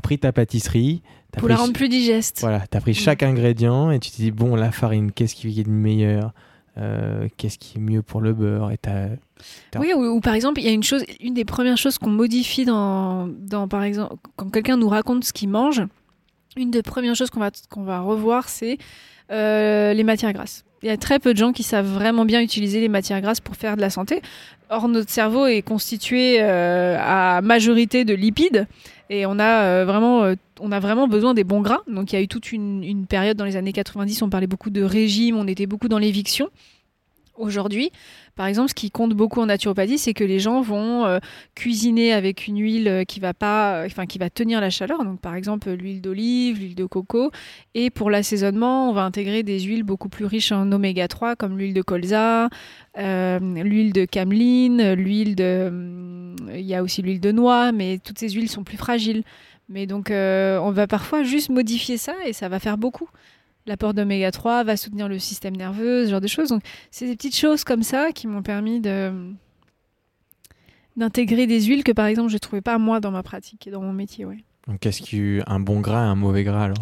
pris 0.00 0.18
ta 0.18 0.32
pâtisserie. 0.32 1.02
T'as 1.32 1.40
Pour 1.40 1.48
pris... 1.48 1.54
la 1.56 1.60
rendre 1.60 1.72
plus 1.72 1.88
digeste. 1.88 2.38
Voilà, 2.40 2.60
t'as 2.70 2.80
pris 2.80 2.94
chaque 2.94 3.22
ingrédient 3.22 3.90
et 3.90 3.98
tu 4.00 4.10
t'es 4.10 4.22
dit 4.22 4.30
bon, 4.30 4.54
la 4.56 4.70
farine, 4.72 5.12
qu'est-ce 5.12 5.34
qui 5.34 5.60
est 5.60 5.66
le 5.66 5.72
meilleur 5.72 6.32
Euh, 6.78 7.28
Qu'est-ce 7.36 7.58
qui 7.58 7.76
est 7.76 7.80
mieux 7.80 8.00
pour 8.02 8.20
le 8.22 8.32
beurre 8.32 8.70
Et 8.70 8.78
t'as. 8.78 9.08
T'as- 9.70 9.80
Oui, 9.80 9.92
ou, 9.94 10.04
ou 10.04 10.20
par 10.20 10.34
exemple, 10.34 10.60
il 10.60 10.64
y 10.64 10.68
a 10.68 10.72
une 10.72 10.82
chose, 10.82 11.04
une 11.20 11.34
des 11.34 11.44
premières 11.44 11.76
choses 11.76 11.98
qu'on 11.98 12.08
modifie 12.10 12.64
dans, 12.64 13.28
dans, 13.28 13.68
par 13.68 13.82
exemple, 13.82 14.14
quand 14.36 14.48
quelqu'un 14.50 14.76
nous 14.78 14.88
raconte 14.88 15.24
ce 15.24 15.32
qu'il 15.34 15.48
mange, 15.50 15.82
une 16.56 16.70
des 16.70 16.82
premières 16.82 17.14
choses 17.14 17.28
qu'on 17.30 17.40
va, 17.40 17.50
qu'on 17.70 17.82
va 17.82 18.00
revoir, 18.00 18.48
c'est 18.48 18.78
euh, 19.30 19.92
les 19.94 20.04
matières 20.04 20.32
grasses. 20.32 20.64
Il 20.82 20.88
y 20.88 20.90
a 20.90 20.96
très 20.96 21.20
peu 21.20 21.32
de 21.32 21.38
gens 21.38 21.52
qui 21.52 21.62
savent 21.62 21.86
vraiment 21.86 22.24
bien 22.24 22.42
utiliser 22.42 22.80
les 22.80 22.88
matières 22.88 23.20
grasses 23.20 23.40
pour 23.40 23.54
faire 23.54 23.76
de 23.76 23.80
la 23.80 23.90
santé. 23.90 24.20
Or, 24.68 24.88
notre 24.88 25.10
cerveau 25.10 25.46
est 25.46 25.62
constitué 25.62 26.38
euh, 26.40 26.96
à 26.98 27.40
majorité 27.40 28.04
de 28.04 28.14
lipides 28.14 28.66
et 29.08 29.26
on 29.26 29.38
a, 29.38 29.64
euh, 29.64 29.84
vraiment, 29.84 30.24
euh, 30.24 30.34
on 30.60 30.72
a 30.72 30.80
vraiment 30.80 31.06
besoin 31.06 31.34
des 31.34 31.44
bons 31.44 31.60
gras. 31.60 31.82
Donc, 31.86 32.12
il 32.12 32.16
y 32.16 32.18
a 32.18 32.22
eu 32.22 32.28
toute 32.28 32.50
une, 32.50 32.82
une 32.82 33.06
période 33.06 33.36
dans 33.36 33.44
les 33.44 33.56
années 33.56 33.72
90, 33.72 34.22
on 34.22 34.30
parlait 34.30 34.46
beaucoup 34.46 34.70
de 34.70 34.82
régime, 34.82 35.36
on 35.36 35.46
était 35.46 35.66
beaucoup 35.66 35.88
dans 35.88 35.98
l'éviction. 35.98 36.48
Aujourd'hui, 37.36 37.90
par 38.34 38.46
exemple, 38.46 38.68
ce 38.68 38.74
qui 38.74 38.90
compte 38.90 39.14
beaucoup 39.14 39.40
en 39.40 39.46
naturopathie, 39.46 39.96
c'est 39.96 40.12
que 40.12 40.24
les 40.24 40.38
gens 40.38 40.60
vont 40.60 41.06
euh, 41.06 41.18
cuisiner 41.54 42.12
avec 42.12 42.46
une 42.46 42.58
huile 42.58 42.88
euh, 42.88 43.04
qui 43.04 43.20
va 43.20 43.32
pas, 43.32 43.76
euh, 43.76 43.86
enfin 43.86 44.04
qui 44.04 44.18
va 44.18 44.28
tenir 44.28 44.60
la 44.60 44.68
chaleur. 44.68 45.02
Donc, 45.02 45.18
par 45.18 45.34
exemple, 45.34 45.70
l'huile 45.70 46.02
d'olive, 46.02 46.58
l'huile 46.58 46.74
de 46.74 46.84
coco. 46.84 47.30
Et 47.74 47.88
pour 47.88 48.10
l'assaisonnement, 48.10 48.90
on 48.90 48.92
va 48.92 49.04
intégrer 49.04 49.42
des 49.42 49.60
huiles 49.60 49.82
beaucoup 49.82 50.10
plus 50.10 50.26
riches 50.26 50.52
en 50.52 50.70
oméga 50.72 51.08
3, 51.08 51.34
comme 51.36 51.58
l'huile 51.58 51.72
de 51.72 51.80
colza, 51.80 52.50
l'huile 52.96 53.92
de 53.94 54.04
cameline, 54.04 54.92
l'huile 54.92 55.34
de, 55.34 55.68
hum, 55.68 56.36
il 56.54 56.66
y 56.66 56.74
a 56.74 56.82
aussi 56.82 57.00
l'huile 57.00 57.20
de 57.20 57.32
noix, 57.32 57.72
mais 57.72 57.98
toutes 57.98 58.18
ces 58.18 58.28
huiles 58.28 58.50
sont 58.50 58.64
plus 58.64 58.76
fragiles. 58.76 59.22
Mais 59.70 59.86
donc, 59.86 60.10
on 60.10 60.70
va 60.70 60.86
parfois 60.86 61.22
juste 61.22 61.48
modifier 61.48 61.96
ça 61.96 62.14
et 62.26 62.34
ça 62.34 62.50
va 62.50 62.58
faire 62.58 62.76
beaucoup. 62.76 63.08
L'apport 63.66 63.94
d'oméga 63.94 64.30
3 64.32 64.64
va 64.64 64.76
soutenir 64.76 65.08
le 65.08 65.18
système 65.18 65.56
nerveux, 65.56 66.06
ce 66.06 66.10
genre 66.10 66.20
de 66.20 66.26
choses. 66.26 66.48
Donc, 66.48 66.62
c'est 66.90 67.06
des 67.06 67.14
petites 67.14 67.36
choses 67.36 67.62
comme 67.64 67.82
ça 67.82 68.12
qui 68.12 68.26
m'ont 68.26 68.42
permis 68.42 68.80
d'intégrer 70.96 71.46
des 71.46 71.62
huiles 71.62 71.84
que 71.84 71.92
par 71.92 72.06
exemple 72.06 72.30
je 72.30 72.38
trouvais 72.38 72.60
pas 72.60 72.78
moi 72.78 73.00
dans 73.00 73.10
ma 73.10 73.22
pratique 73.22 73.66
et 73.66 73.70
dans 73.70 73.82
mon 73.82 73.92
métier. 73.92 74.26
Donc, 74.68 74.78
qu'est-ce 74.78 75.02
qui 75.02 75.40
un 75.46 75.58
bon 75.58 75.80
gras 75.80 76.04
et 76.04 76.08
un 76.08 76.14
mauvais 76.14 76.44
gras 76.44 76.64
alors? 76.64 76.76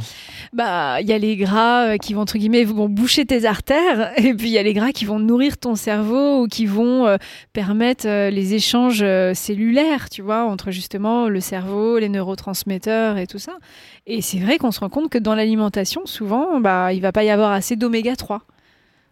Bah 0.53 1.01
il 1.01 1.09
y 1.09 1.15
a 1.15 1.19
les 1.19 1.37
gras 1.37 1.87
euh, 1.87 1.97
qui 1.97 2.13
vont 2.13 2.21
entre 2.21 2.37
guillemets 2.37 2.65
vont 2.65 2.91
boucher 2.91 3.25
tes 3.25 3.47
artères 3.47 4.13
et 4.19 4.35
puis 4.35 4.49
il 4.49 4.53
y 4.53 4.59
a 4.59 4.63
les 4.63 4.75
gras 4.75 4.93
qui 4.93 5.07
vont 5.07 5.19
nourrir 5.19 5.57
ton 5.57 5.75
cerveau 5.77 6.43
ou 6.43 6.47
qui 6.47 6.67
vont 6.67 7.07
euh, 7.07 7.17
permettre 7.55 8.07
euh, 8.07 8.29
les 8.29 8.53
échanges 8.53 9.01
euh, 9.03 9.33
cellulaires, 9.33 10.11
tu 10.11 10.21
vois, 10.21 10.45
entre 10.45 10.71
justement 10.71 11.29
le 11.29 11.41
cerveau, 11.41 11.99
les 11.99 12.11
neurotransmetteurs 12.11 13.17
et 13.17 13.27
tout 13.27 13.39
ça. 13.39 13.57
Et 14.07 14.21
c'est 14.21 14.39
vrai 14.39 14.59
qu'on 14.59 14.73
se 14.73 14.81
rend 14.81 14.91
compte 14.91 15.09
que 15.09 15.19
dans 15.19 15.35
l'alimentation 15.35 16.03
souvent 16.05 16.61
bah 16.61 16.93
il 16.93 17.01
va 17.01 17.13
pas 17.13 17.25
y 17.25 17.31
avoir 17.31 17.53
assez 17.53 17.77
d'oméga 17.77 18.15
3. 18.15 18.43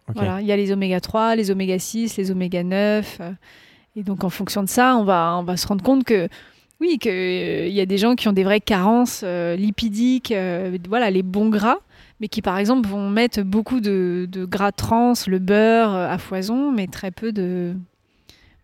Ok. 0.09 0.15
Voilà, 0.15 0.41
il 0.41 0.47
y 0.47 0.51
a 0.51 0.57
les 0.57 0.71
oméga 0.71 0.99
3, 0.99 1.35
les 1.35 1.51
oméga 1.51 1.77
6, 1.77 2.17
les 2.17 2.31
oméga 2.31 2.63
9. 2.63 3.17
euh, 3.21 3.31
et 3.95 4.03
donc, 4.03 4.23
en 4.23 4.29
fonction 4.29 4.63
de 4.63 4.69
ça, 4.69 4.95
on 4.95 5.03
va, 5.03 5.35
on 5.37 5.43
va 5.43 5.57
se 5.57 5.67
rendre 5.67 5.83
compte 5.83 6.03
que, 6.03 6.29
oui, 6.79 6.97
qu'il 6.97 7.71
y 7.71 7.81
a 7.81 7.85
des 7.85 7.97
gens 7.97 8.15
qui 8.15 8.27
ont 8.29 8.33
des 8.33 8.43
vraies 8.43 8.61
carences 8.61 9.21
euh, 9.23 9.55
lipidiques, 9.55 10.31
euh, 10.31 10.77
voilà, 10.87 11.11
les 11.11 11.23
bons 11.23 11.49
gras, 11.49 11.79
mais 12.21 12.29
qui, 12.29 12.41
par 12.41 12.57
exemple, 12.57 12.87
vont 12.87 13.09
mettre 13.09 13.41
beaucoup 13.41 13.81
de, 13.81 14.27
gras 14.49 14.71
trans, 14.71 15.13
le 15.27 15.39
beurre 15.39 15.93
euh, 15.93 16.07
à 16.09 16.17
foison, 16.17 16.71
mais 16.71 16.87
très 16.87 17.11
peu 17.11 17.33
de, 17.33 17.75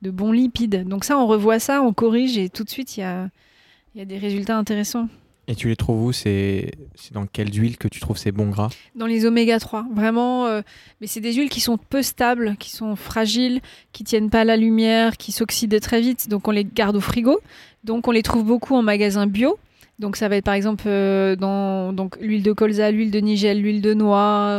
bons 0.01 0.31
lipides. 0.31 0.87
Donc, 0.87 1.03
ça, 1.03 1.17
on 1.17 1.27
revoit 1.27 1.59
ça, 1.59 1.81
on 1.81 1.91
corrige, 1.91 2.37
et 2.37 2.49
tout 2.49 2.63
de 2.63 2.69
suite, 2.69 2.95
il 2.95 3.01
y 3.01 4.01
a 4.01 4.05
des 4.05 4.17
résultats 4.17 4.57
intéressants. 4.57 5.09
Et 5.47 5.55
tu 5.55 5.67
les 5.67 5.75
trouves 5.75 6.05
où? 6.05 6.11
C'est 6.11 6.71
dans 7.11 7.27
quelles 7.27 7.53
huiles 7.53 7.77
que 7.77 7.87
tu 7.87 7.99
trouves 7.99 8.17
ces 8.17 8.31
bons 8.31 8.49
gras? 8.49 8.69
Dans 8.95 9.05
les 9.05 9.25
oméga 9.25 9.59
3, 9.59 9.85
vraiment. 9.93 10.47
euh, 10.47 10.61
mais 11.01 11.07
c'est 11.07 11.19
des 11.19 11.33
huiles 11.33 11.49
qui 11.49 11.61
sont 11.61 11.77
peu 11.77 12.01
stables, 12.01 12.55
qui 12.57 12.71
sont 12.71 12.95
fragiles, 12.95 13.61
qui 13.91 14.03
tiennent 14.03 14.29
pas 14.31 14.43
la 14.43 14.57
lumière, 14.57 15.17
qui 15.17 15.31
s'oxydent 15.31 15.79
très 15.79 16.01
vite. 16.01 16.29
Donc 16.29 16.47
on 16.47 16.51
les 16.51 16.65
garde 16.65 16.95
au 16.95 17.01
frigo. 17.01 17.39
Donc 17.83 18.07
on 18.07 18.11
les 18.11 18.23
trouve 18.23 18.43
beaucoup 18.43 18.75
en 18.75 18.81
magasin 18.81 19.27
bio. 19.27 19.57
Donc 19.99 20.15
ça 20.15 20.27
va 20.27 20.35
être 20.37 20.45
par 20.45 20.55
exemple 20.55 20.85
euh, 20.87 21.35
dans 21.35 21.93
donc 21.93 22.17
l'huile 22.19 22.43
de 22.43 22.51
colza, 22.51 22.91
l'huile 22.91 23.11
de 23.11 23.19
nigel, 23.19 23.61
l'huile 23.61 23.81
de 23.81 23.93
noix, 23.93 24.49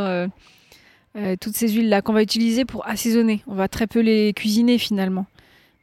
euh, 1.17 1.35
toutes 1.41 1.55
ces 1.55 1.69
huiles 1.69 1.89
là 1.89 2.01
qu'on 2.01 2.13
va 2.13 2.23
utiliser 2.23 2.63
pour 2.63 2.87
assaisonner. 2.87 3.41
On 3.47 3.55
va 3.55 3.67
très 3.67 3.87
peu 3.87 3.99
les 3.99 4.33
cuisiner 4.33 4.77
finalement. 4.77 5.25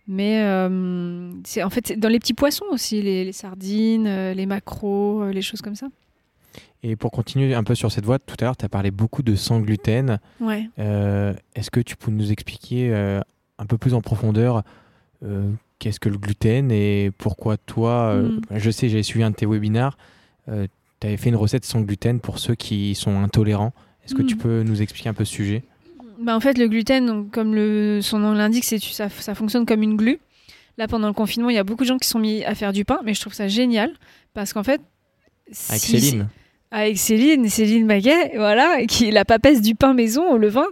Mais 0.07 0.43
euh, 0.45 1.31
c'est 1.45 1.63
en 1.63 1.71
fait 1.71 1.87
c'est 1.89 1.97
dans 1.97 2.09
les 2.11 2.19
petits 2.19 2.35
poissons 2.35 2.67
aussi, 2.71 3.01
les, 3.01 3.25
les 3.25 3.33
sardines, 3.33 4.07
euh, 4.07 4.35
les 4.35 4.45
maquereaux, 4.47 5.23
euh, 5.23 5.33
les 5.33 5.41
choses 5.43 5.63
comme 5.63 5.75
ça. 5.77 5.87
Et 6.83 6.97
pour 6.97 7.11
continuer 7.11 7.55
un 7.55 7.65
peu 7.65 7.75
sur 7.75 7.91
cette 7.91 8.05
voie, 8.05 8.19
tout 8.19 8.37
à 8.41 8.45
l'heure, 8.45 8.57
tu 8.57 8.65
as 8.67 8.69
parlé 8.69 8.91
beaucoup 8.91 9.23
de 9.23 9.35
sans 9.35 9.61
gluten. 9.61 10.19
Ouais. 10.41 10.69
Euh, 10.79 11.33
Est-ce 11.55 11.71
que 11.71 11.81
tu 11.81 11.97
peux 11.97 12.11
nous 12.11 12.31
expliquer 12.31 12.91
euh, 12.93 13.21
un 13.59 13.65
peu 13.67 13.79
plus 13.79 13.95
en 13.95 14.01
profondeur 14.03 14.63
qu'est-ce 15.79 15.99
que 16.01 16.11
le 16.11 16.19
gluten 16.19 16.71
et 16.71 17.11
pourquoi 17.17 17.57
toi, 17.57 18.13
euh, 18.15 18.29
Mm. 18.29 18.41
je 18.59 18.71
sais, 18.71 18.91
j'ai 18.91 19.03
suivi 19.03 19.25
un 19.25 19.31
de 19.31 19.37
tes 19.37 19.47
webinaires, 19.47 19.97
tu 20.47 20.53
avais 21.07 21.17
fait 21.17 21.31
une 21.31 21.37
recette 21.37 21.65
sans 21.65 21.81
gluten 21.81 22.21
pour 22.21 22.39
ceux 22.39 22.55
qui 22.55 22.95
sont 22.95 23.17
intolérants. 23.23 23.73
Est-ce 24.05 24.15
que 24.15 24.21
tu 24.23 24.35
Mm. 24.35 24.39
peux 24.39 24.63
nous 24.63 24.83
expliquer 24.83 25.09
un 25.09 25.15
peu 25.15 25.25
ce 25.25 25.33
sujet? 25.33 25.63
Bah, 26.25 26.35
en 26.35 26.41
fait, 26.41 26.57
le 26.59 26.69
gluten, 26.69 27.07
donc, 27.07 27.31
comme 27.31 27.55
le, 27.55 28.01
son 28.03 28.19
nom 28.19 28.33
l'indique, 28.33 28.65
c'est 28.65 28.81
ça, 28.83 29.09
ça 29.09 29.35
fonctionne 29.35 29.67
comme 29.67 29.83
une 29.83 29.97
glu. 29.97 30.19
Là, 30.79 30.89
pendant 30.89 31.07
le 31.07 31.13
confinement, 31.15 31.51
il 31.51 31.55
y 31.55 31.59
a 31.59 31.65
beaucoup 31.65 31.85
de 31.85 31.89
gens 31.89 31.99
qui 31.99 32.09
sont 32.09 32.19
mis 32.19 32.43
à 32.45 32.55
faire 32.55 32.73
du 32.73 32.85
pain, 32.85 32.99
mais 33.05 33.15
je 33.15 33.21
trouve 33.21 33.35
ça 33.35 33.47
génial 33.47 33.93
parce 34.33 34.53
qu'en 34.53 34.65
fait, 34.65 34.81
Avec 35.69 35.81
si- 35.81 36.01
Céline 36.01 36.29
avec 36.71 36.99
Céline, 36.99 37.49
Céline 37.49 37.87
Maguet, 37.87 38.33
voilà, 38.37 38.85
qui 38.89 39.07
est 39.07 39.13
la 39.13 39.25
papesse 39.25 39.63
du 39.63 39.77
pain 39.77 39.95
maison 39.95 40.29
au 40.33 40.39
levain. 40.39 40.67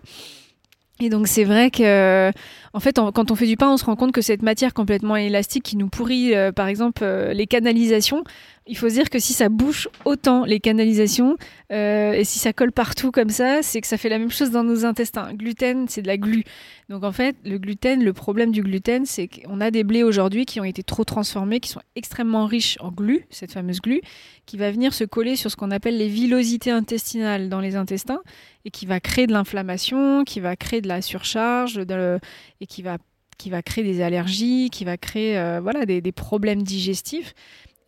Et 1.00 1.10
donc 1.10 1.28
c'est 1.28 1.44
vrai 1.44 1.70
que, 1.70 2.32
en 2.74 2.80
fait, 2.80 2.96
quand 2.96 3.30
on 3.30 3.34
fait 3.34 3.46
du 3.46 3.56
pain, 3.56 3.70
on 3.70 3.76
se 3.76 3.84
rend 3.84 3.96
compte 3.96 4.12
que 4.12 4.22
cette 4.22 4.42
matière 4.42 4.72
complètement 4.72 5.16
élastique 5.16 5.62
qui 5.62 5.76
nous 5.76 5.88
pourrit, 5.88 6.34
euh, 6.34 6.52
par 6.52 6.68
exemple, 6.68 7.02
euh, 7.04 7.32
les 7.34 7.46
canalisations. 7.46 8.24
Il 8.68 8.76
faut 8.76 8.88
se 8.88 8.94
dire 8.94 9.10
que 9.10 9.18
si 9.18 9.32
ça 9.32 9.48
bouche 9.48 9.88
autant 10.04 10.44
les 10.44 10.60
canalisations 10.60 11.36
euh, 11.72 12.12
et 12.12 12.22
si 12.22 12.38
ça 12.38 12.52
colle 12.52 12.70
partout 12.70 13.10
comme 13.10 13.28
ça, 13.28 13.60
c'est 13.62 13.80
que 13.80 13.88
ça 13.88 13.98
fait 13.98 14.08
la 14.08 14.18
même 14.20 14.30
chose 14.30 14.52
dans 14.52 14.62
nos 14.62 14.84
intestins. 14.84 15.34
Gluten, 15.34 15.86
c'est 15.88 16.00
de 16.02 16.06
la 16.06 16.16
glu. 16.16 16.44
Donc 16.88 17.02
en 17.02 17.10
fait, 17.10 17.34
le 17.44 17.58
gluten, 17.58 18.04
le 18.04 18.12
problème 18.12 18.52
du 18.52 18.62
gluten, 18.62 19.04
c'est 19.04 19.26
qu'on 19.26 19.60
a 19.60 19.72
des 19.72 19.82
blés 19.82 20.04
aujourd'hui 20.04 20.46
qui 20.46 20.60
ont 20.60 20.64
été 20.64 20.84
trop 20.84 21.02
transformés, 21.02 21.58
qui 21.58 21.70
sont 21.70 21.80
extrêmement 21.96 22.46
riches 22.46 22.76
en 22.80 22.92
glu, 22.92 23.26
cette 23.30 23.50
fameuse 23.50 23.80
glu, 23.80 24.00
qui 24.46 24.56
va 24.58 24.70
venir 24.70 24.94
se 24.94 25.02
coller 25.02 25.34
sur 25.34 25.50
ce 25.50 25.56
qu'on 25.56 25.72
appelle 25.72 25.98
les 25.98 26.08
villosités 26.08 26.70
intestinales 26.70 27.48
dans 27.48 27.60
les 27.60 27.74
intestins 27.74 28.20
et 28.64 28.70
qui 28.70 28.86
va 28.86 29.00
créer 29.00 29.26
de 29.26 29.32
l'inflammation, 29.32 30.22
qui 30.22 30.38
va 30.38 30.54
créer 30.54 30.80
de 30.80 30.88
la 30.88 31.02
surcharge 31.02 31.74
de- 31.74 32.20
et 32.62 32.66
qui 32.66 32.80
va, 32.80 32.96
qui 33.38 33.50
va 33.50 33.60
créer 33.60 33.84
des 33.84 34.00
allergies, 34.00 34.70
qui 34.70 34.84
va 34.84 34.96
créer 34.96 35.36
euh, 35.36 35.60
voilà, 35.60 35.84
des, 35.84 36.00
des 36.00 36.12
problèmes 36.12 36.62
digestifs. 36.62 37.34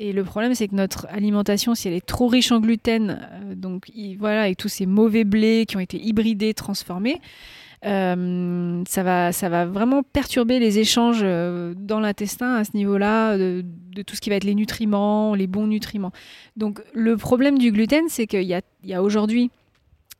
Et 0.01 0.13
le 0.13 0.25
problème, 0.25 0.55
c'est 0.57 0.67
que 0.67 0.75
notre 0.75 1.07
alimentation, 1.09 1.77
si 1.77 1.87
elle 1.87 1.95
est 1.95 2.05
trop 2.05 2.27
riche 2.27 2.51
en 2.51 2.59
gluten, 2.59 3.11
euh, 3.11 3.55
donc 3.55 3.87
il- 3.95 4.17
voilà, 4.17 4.43
avec 4.43 4.57
tous 4.57 4.69
ces 4.69 4.87
mauvais 4.87 5.23
blés 5.23 5.65
qui 5.69 5.77
ont 5.77 5.81
été 5.81 5.97
hybridés, 5.97 6.55
transformés, 6.55 7.21
euh, 7.87 8.83
ça, 8.89 9.03
va, 9.05 9.31
ça 9.31 9.49
va 9.49 9.67
vraiment 9.67 10.03
perturber 10.03 10.59
les 10.59 10.81
échanges 10.81 11.23
dans 11.23 12.01
l'intestin 12.01 12.55
à 12.55 12.65
ce 12.65 12.77
niveau-là, 12.77 13.39
de, 13.39 13.65
de 13.95 14.03
tout 14.03 14.17
ce 14.17 14.21
qui 14.21 14.31
va 14.31 14.37
être 14.37 14.45
les 14.45 14.57
nutriments, 14.57 15.37
les 15.37 15.47
bons 15.47 15.69
nutriments. 15.69 16.11
Donc 16.57 16.83
le 16.95 17.17
problème 17.17 17.59
du 17.59 17.71
gluten, 17.71 18.07
c'est 18.09 18.27
qu'il 18.27 18.43
y 18.43 18.55
a, 18.55 18.63
y 18.83 18.95
a 18.95 19.03
aujourd'hui 19.03 19.51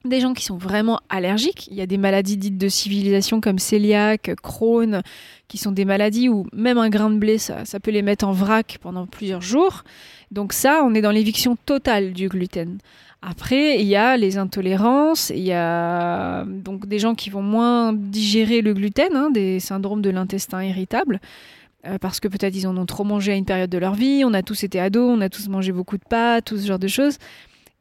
des 0.05 0.21
gens 0.21 0.35
qui 0.35 0.45
sont 0.45 0.57
vraiment 0.57 1.01
allergiques. 1.09 1.67
Il 1.71 1.77
y 1.77 1.81
a 1.81 1.87
des 1.87 1.97
maladies 1.97 2.37
dites 2.37 2.59
de 2.59 2.69
civilisation 2.69 3.41
comme 3.41 3.59
cœliaque, 3.59 4.35
Crohn, 4.43 5.03
qui 5.49 5.59
sont 5.59 5.73
des 5.73 5.85
maladies 5.85 6.29
où 6.29 6.47
même 6.53 6.79
un 6.79 6.91
grain 6.91 7.11
de 7.11 7.17
blé, 7.17 7.39
ça, 7.39 7.65
peut 7.83 7.91
les 7.91 8.03
mettre 8.03 8.27
en 8.27 8.33
vrac 8.33 8.79
pendant 8.81 9.07
plusieurs 9.07 9.41
jours. 9.41 9.83
Donc 10.31 10.53
ça, 10.53 10.83
on 10.85 10.95
est 10.95 11.01
dans 11.01 11.11
l'éviction 11.11 11.57
totale 11.57 12.13
du 12.13 12.29
gluten. 12.29 12.79
Après, 13.23 13.81
il 13.81 13.87
y 13.87 13.97
a 13.97 14.19
les 14.19 14.37
intolérances, 14.37 15.31
il 15.31 15.45
y 15.45 15.53
a 15.53 16.45
donc 16.45 16.87
des 16.87 16.99
gens 16.99 17.15
qui 17.15 17.31
vont 17.31 17.43
moins 17.43 17.95
digérer 17.95 18.61
le 18.61 18.75
gluten, 18.75 19.17
hein, 19.17 19.31
des 19.31 19.61
syndromes 19.61 20.03
de 20.03 20.11
l'intestin 20.11 20.63
irritable. 20.63 21.21
euh, 21.87 21.99
parce 21.99 22.21
que 22.21 22.29
peut-être 22.29 22.55
ils 22.55 22.67
en 22.67 22.77
ont 22.77 22.87
trop 22.87 23.05
mangé 23.05 23.33
à 23.33 23.37
une 23.37 23.45
période 23.47 23.71
de 23.71 23.79
leur 23.79 23.95
vie. 23.95 24.23
On 24.27 24.35
a 24.35 24.43
tous 24.43 24.65
été 24.65 24.81
ados, 24.81 25.11
on 25.11 25.21
a 25.23 25.31
tous 25.31 25.49
mangé 25.49 25.73
beaucoup 25.73 25.97
de 25.97 26.05
pâtes, 26.05 26.45
tout 26.47 26.59
ce 26.59 26.67
genre 26.67 26.79
de 26.79 26.89
choses. 26.89 27.19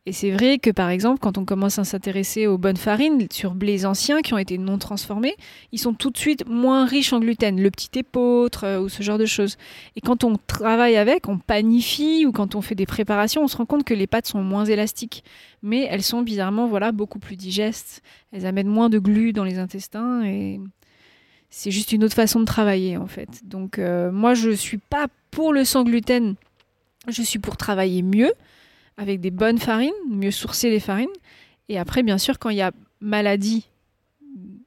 Et 0.06 0.12
c'est 0.12 0.32
vrai 0.32 0.60
que 0.60 0.70
par 0.70 0.90
exemple, 0.90 1.20
quand 1.22 1.38
on 1.38 1.46
commence 1.46 1.80
à 1.80 1.86
s'intéresser 1.86 2.46
aux 2.46 2.58
bonnes 2.58 2.76
farines 2.78 3.26
sur 3.32 3.56
blés 3.56 3.86
anciens 3.86 4.22
qui 4.22 4.34
ont 4.34 4.38
été 4.38 4.58
non 4.58 4.78
transformés, 4.78 5.38
ils 5.72 5.80
sont 5.80 5.94
tout 5.94 6.10
de 6.10 6.18
suite 6.18 6.46
moins 6.46 6.86
riches 6.86 7.14
en 7.14 7.22
gluten, 7.22 7.62
le 7.62 7.72
petit 7.72 8.00
épeautre 8.00 8.66
euh, 8.66 8.82
ou 8.82 8.90
ce 8.90 9.02
genre 9.02 9.18
de 9.18 9.26
choses. 9.26 9.56
Et 9.96 10.02
quand 10.02 10.26
on 10.26 10.36
travaille 10.36 10.98
avec, 10.98 11.30
on 11.30 11.38
panifie 11.38 12.26
ou 12.26 12.34
quand 12.34 12.56
on 12.56 12.62
fait 12.62 12.76
des 12.76 12.86
préparations, 12.86 13.44
on 13.44 13.48
se 13.48 13.56
rend 13.56 13.66
compte 13.66 13.86
que 13.86 13.94
les 13.94 14.06
pâtes 14.06 14.28
sont 14.28 14.44
moins 14.44 14.66
élastiques, 14.66 15.24
mais 15.62 15.88
elles 15.90 16.04
sont 16.04 16.22
bizarrement 16.22 16.68
voilà 16.68 16.92
beaucoup 16.92 17.20
plus 17.20 17.38
digestes. 17.38 18.02
Elles 18.34 18.46
amènent 18.46 18.68
moins 18.68 18.90
de 18.90 19.00
glu 19.00 19.32
dans 19.32 19.46
les 19.46 19.58
intestins 19.58 20.26
et 20.26 20.60
c'est 21.50 21.72
juste 21.72 21.94
une 21.94 22.04
autre 22.04 22.16
façon 22.16 22.42
de 22.42 22.46
travailler 22.46 22.98
en 22.98 23.08
fait. 23.08 23.30
Donc 23.46 23.80
euh, 23.80 24.12
moi 24.12 24.34
je 24.34 24.50
suis 24.50 24.80
pas 24.80 25.08
pour 25.32 25.54
le 25.54 25.64
sans 25.64 25.86
gluten, 25.86 26.36
je 27.08 27.22
suis 27.22 27.40
pour 27.40 27.56
travailler 27.56 28.02
mieux 28.02 28.34
avec 28.98 29.20
des 29.20 29.32
bonnes 29.32 29.58
farines, 29.60 29.92
mieux 30.10 30.32
sourcer 30.32 30.70
les 30.70 30.80
farines. 30.80 31.08
Et 31.70 31.78
après, 31.80 32.04
bien 32.04 32.18
sûr, 32.18 32.40
quand 32.40 32.50
il 32.50 32.58
y 32.58 32.62
a 32.62 32.72
maladie 33.00 33.68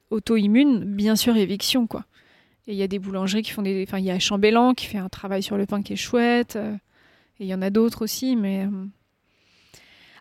auto-immune, 0.09 0.83
bien 0.83 1.15
sûr, 1.15 1.35
éviction, 1.37 1.87
quoi. 1.87 2.05
Et 2.67 2.73
il 2.73 2.77
y 2.77 2.83
a 2.83 2.87
des 2.87 2.99
boulangeries 2.99 3.43
qui 3.43 3.51
font 3.51 3.61
des... 3.61 3.85
Enfin, 3.87 3.99
il 3.99 4.05
y 4.05 4.11
a 4.11 4.19
Chambellan 4.19 4.73
qui 4.73 4.85
fait 4.85 4.97
un 4.97 5.09
travail 5.09 5.41
sur 5.41 5.57
le 5.57 5.65
pain 5.65 5.81
qui 5.81 5.93
est 5.93 5.97
chouette. 5.97 6.55
euh, 6.55 6.73
et 7.39 7.45
il 7.45 7.47
y 7.47 7.53
en 7.53 7.61
a 7.61 7.69
d'autres 7.69 8.03
aussi, 8.03 8.35
mais... 8.35 8.65
euh, 8.65 8.85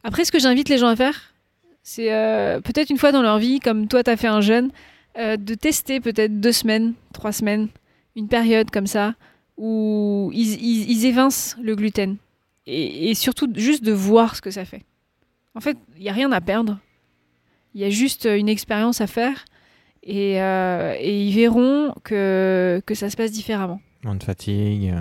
Après, 0.04 0.24
ce 0.24 0.30
que 0.30 0.38
j'invite 0.38 0.68
les 0.68 0.78
gens 0.78 0.88
à 0.88 0.96
faire, 0.96 1.34
c'est 1.82 2.12
euh, 2.12 2.60
peut-être 2.60 2.90
une 2.90 2.98
fois 2.98 3.10
dans 3.12 3.22
leur 3.22 3.38
vie, 3.38 3.58
comme 3.58 3.88
toi, 3.88 4.04
tu 4.04 4.10
as 4.10 4.16
fait 4.16 4.28
un 4.28 4.40
jeûne, 4.40 4.70
de 5.16 5.54
tester 5.54 5.98
peut-être 5.98 6.40
deux 6.40 6.52
semaines, 6.52 6.92
trois 7.14 7.32
semaines, 7.32 7.68
une 8.16 8.28
période 8.28 8.70
comme 8.70 8.86
ça, 8.86 9.14
où 9.56 10.30
ils- 10.34 10.90
ils 10.90 11.06
évincent 11.06 11.56
le 11.62 11.74
gluten 11.74 12.16
et, 12.66 13.10
et 13.10 13.14
surtout 13.14 13.48
juste 13.54 13.84
de 13.84 13.92
voir 13.92 14.36
ce 14.36 14.42
que 14.42 14.50
ça 14.50 14.64
fait. 14.64 14.82
En 15.54 15.60
fait, 15.60 15.76
il 15.96 16.02
n'y 16.02 16.08
a 16.08 16.12
rien 16.12 16.30
à 16.32 16.40
perdre. 16.40 16.78
Il 17.74 17.80
y 17.80 17.84
a 17.84 17.90
juste 17.90 18.24
une 18.30 18.48
expérience 18.48 19.00
à 19.00 19.06
faire 19.06 19.44
et, 20.02 20.40
euh, 20.40 20.94
et 20.98 21.22
ils 21.26 21.34
verront 21.34 21.92
que, 22.04 22.80
que 22.86 22.94
ça 22.94 23.10
se 23.10 23.16
passe 23.16 23.32
différemment. 23.32 23.80
Moins 24.04 24.14
de 24.14 24.22
fatigue. 24.24 24.90
euh. 24.94 25.00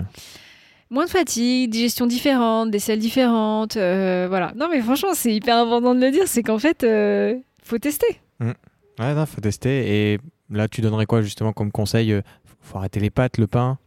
Moins 0.90 1.04
de 1.06 1.10
fatigue, 1.10 1.70
digestion 1.70 2.06
différente, 2.06 2.70
des 2.70 2.78
selles 2.78 2.98
différentes, 3.00 3.76
euh, 3.76 4.26
voilà. 4.28 4.52
Non 4.56 4.68
mais 4.70 4.80
franchement, 4.80 5.14
c'est 5.14 5.34
hyper 5.34 5.56
important 5.56 5.94
de 5.94 6.00
le 6.00 6.10
dire, 6.12 6.28
c'est 6.28 6.42
qu'en 6.42 6.58
fait, 6.58 6.84
euh, 6.84 7.34
faut 7.62 7.78
tester. 7.78 8.20
Ouais, 8.40 9.14
non, 9.14 9.26
faut 9.26 9.40
tester. 9.40 10.12
Et 10.12 10.18
là, 10.50 10.68
tu 10.68 10.80
donnerais 10.82 11.06
quoi 11.06 11.22
justement 11.22 11.52
comme 11.52 11.72
conseil 11.72 12.12
euh, 12.12 12.22
Faut 12.60 12.78
arrêter 12.78 13.00
les 13.00 13.10
pâtes, 13.10 13.38
le 13.38 13.46
pain. 13.46 13.78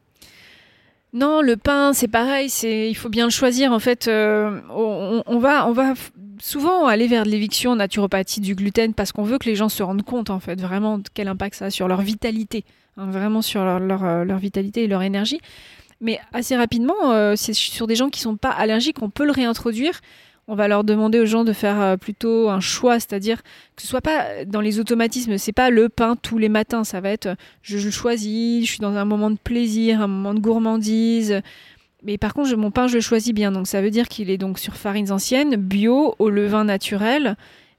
Non, 1.12 1.42
le 1.42 1.58
pain, 1.58 1.94
c'est 1.94 2.08
pareil, 2.08 2.50
c'est 2.50 2.90
il 2.90 2.94
faut 2.96 3.10
bien 3.10 3.26
le 3.26 3.32
choisir. 3.32 3.72
En 3.72 3.80
fait, 3.80 4.08
euh, 4.08 4.60
on, 4.70 5.40
va, 5.40 5.68
on 5.68 5.72
va 5.72 5.94
souvent 6.40 6.86
aller 6.86 7.08
vers 7.08 7.26
de 7.26 7.30
l'éviction 7.30 7.76
naturopathie 7.76 8.42
du 8.42 8.54
gluten 8.54 8.94
parce 8.94 9.12
qu'on 9.12 9.24
veut 9.24 9.40
que 9.40 9.50
les 9.50 9.56
gens 9.56 9.70
se 9.70 9.82
rendent 9.82 10.04
compte, 10.04 10.30
en 10.30 10.40
fait, 10.40 10.62
vraiment 10.62 11.00
de 11.00 11.08
quel 11.14 11.28
impact 11.28 11.56
ça 11.56 11.66
a 11.66 11.70
sur 11.72 11.88
leur 11.88 12.02
vitalité, 12.02 12.64
hein, 12.98 13.08
vraiment 13.10 13.42
sur 13.42 13.64
leur, 13.66 13.80
leur, 13.80 14.06
euh, 14.06 14.24
leur 14.24 14.38
vitalité 14.38 14.84
et 14.84 14.88
leur 14.88 15.02
énergie. 15.02 15.40
Mais 16.00 16.20
assez 16.32 16.56
rapidement, 16.56 17.12
euh, 17.12 17.34
c'est 17.36 17.54
sur 17.54 17.88
des 17.88 17.96
gens 17.96 18.10
qui 18.10 18.22
sont 18.22 18.38
pas 18.38 18.52
allergiques, 18.52 19.02
on 19.02 19.10
peut 19.10 19.26
le 19.26 19.32
réintroduire. 19.32 20.00
On 20.52 20.56
va 20.56 20.68
leur 20.68 20.84
demander 20.84 21.20
aux 21.20 21.28
gens 21.28 21.44
de 21.44 21.54
faire 21.54 21.80
euh, 21.80 21.96
plutôt 21.96 22.50
un 22.50 22.60
choix, 22.60 22.96
c'est-à-dire 22.96 23.44
que 23.44 23.82
ce 23.84 23.88
soit 23.88 24.02
pas 24.02 24.44
dans 24.48 24.62
les 24.62 24.80
automatismes. 24.80 25.38
C'est 25.38 25.52
pas 25.54 25.70
le 25.70 25.90
pain 25.90 26.16
tous 26.20 26.40
les 26.40 26.50
matins. 26.50 26.84
Ça 26.84 27.02
va 27.02 27.12
être 27.12 27.36
je, 27.62 27.78
le 27.78 27.92
choisis, 27.92 28.66
je 28.66 28.70
suis 28.72 28.80
dans 28.80 28.96
un 28.96 29.06
moment 29.06 29.30
de 29.30 29.38
plaisir, 29.38 30.02
un 30.02 30.08
moment 30.08 30.34
de 30.34 30.40
gourmandise. 30.40 31.42
Mais 32.04 32.18
par 32.18 32.34
contre, 32.34 32.50
je- 32.50 32.56
mon 32.56 32.72
pain, 32.72 32.88
je 32.88 32.96
le 32.96 33.02
choisis 33.02 33.32
bien. 33.32 33.52
Donc 33.52 33.68
ça 33.68 33.80
veut 33.80 33.92
dire 33.92 34.08
qu'il 34.08 34.32
est 34.32 34.40
donc 34.40 34.58
sur 34.58 34.74
farines 34.76 35.12
anciennes, 35.12 35.56
bio, 35.56 36.16
au 36.18 36.30
levain 36.32 36.64
naturel, 36.64 37.36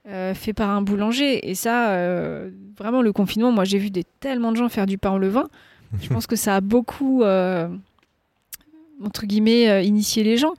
euh, 0.09 0.33
fait 0.33 0.53
par 0.53 0.71
un 0.71 0.81
boulanger. 0.81 1.51
Et 1.51 1.57
ça, 1.57 1.91
euh, 1.91 2.51
vraiment, 2.79 3.03
le 3.03 3.13
confinement, 3.13 3.51
moi 3.51 3.65
j'ai 3.65 3.79
vu 3.79 3.91
des, 3.91 4.05
tellement 4.21 4.53
de 4.53 4.57
gens 4.59 4.69
faire 4.69 4.87
du 4.87 4.97
pain 4.97 5.11
au 5.11 5.19
levain. 5.19 5.49
Je 6.01 6.09
pense 6.15 6.29
que 6.29 6.37
ça 6.37 6.55
a 6.55 6.61
beaucoup, 6.61 7.25
euh, 7.25 7.67
entre 9.05 9.27
guillemets, 9.27 9.85
initié 9.85 10.23
les 10.23 10.37
gens. 10.37 10.55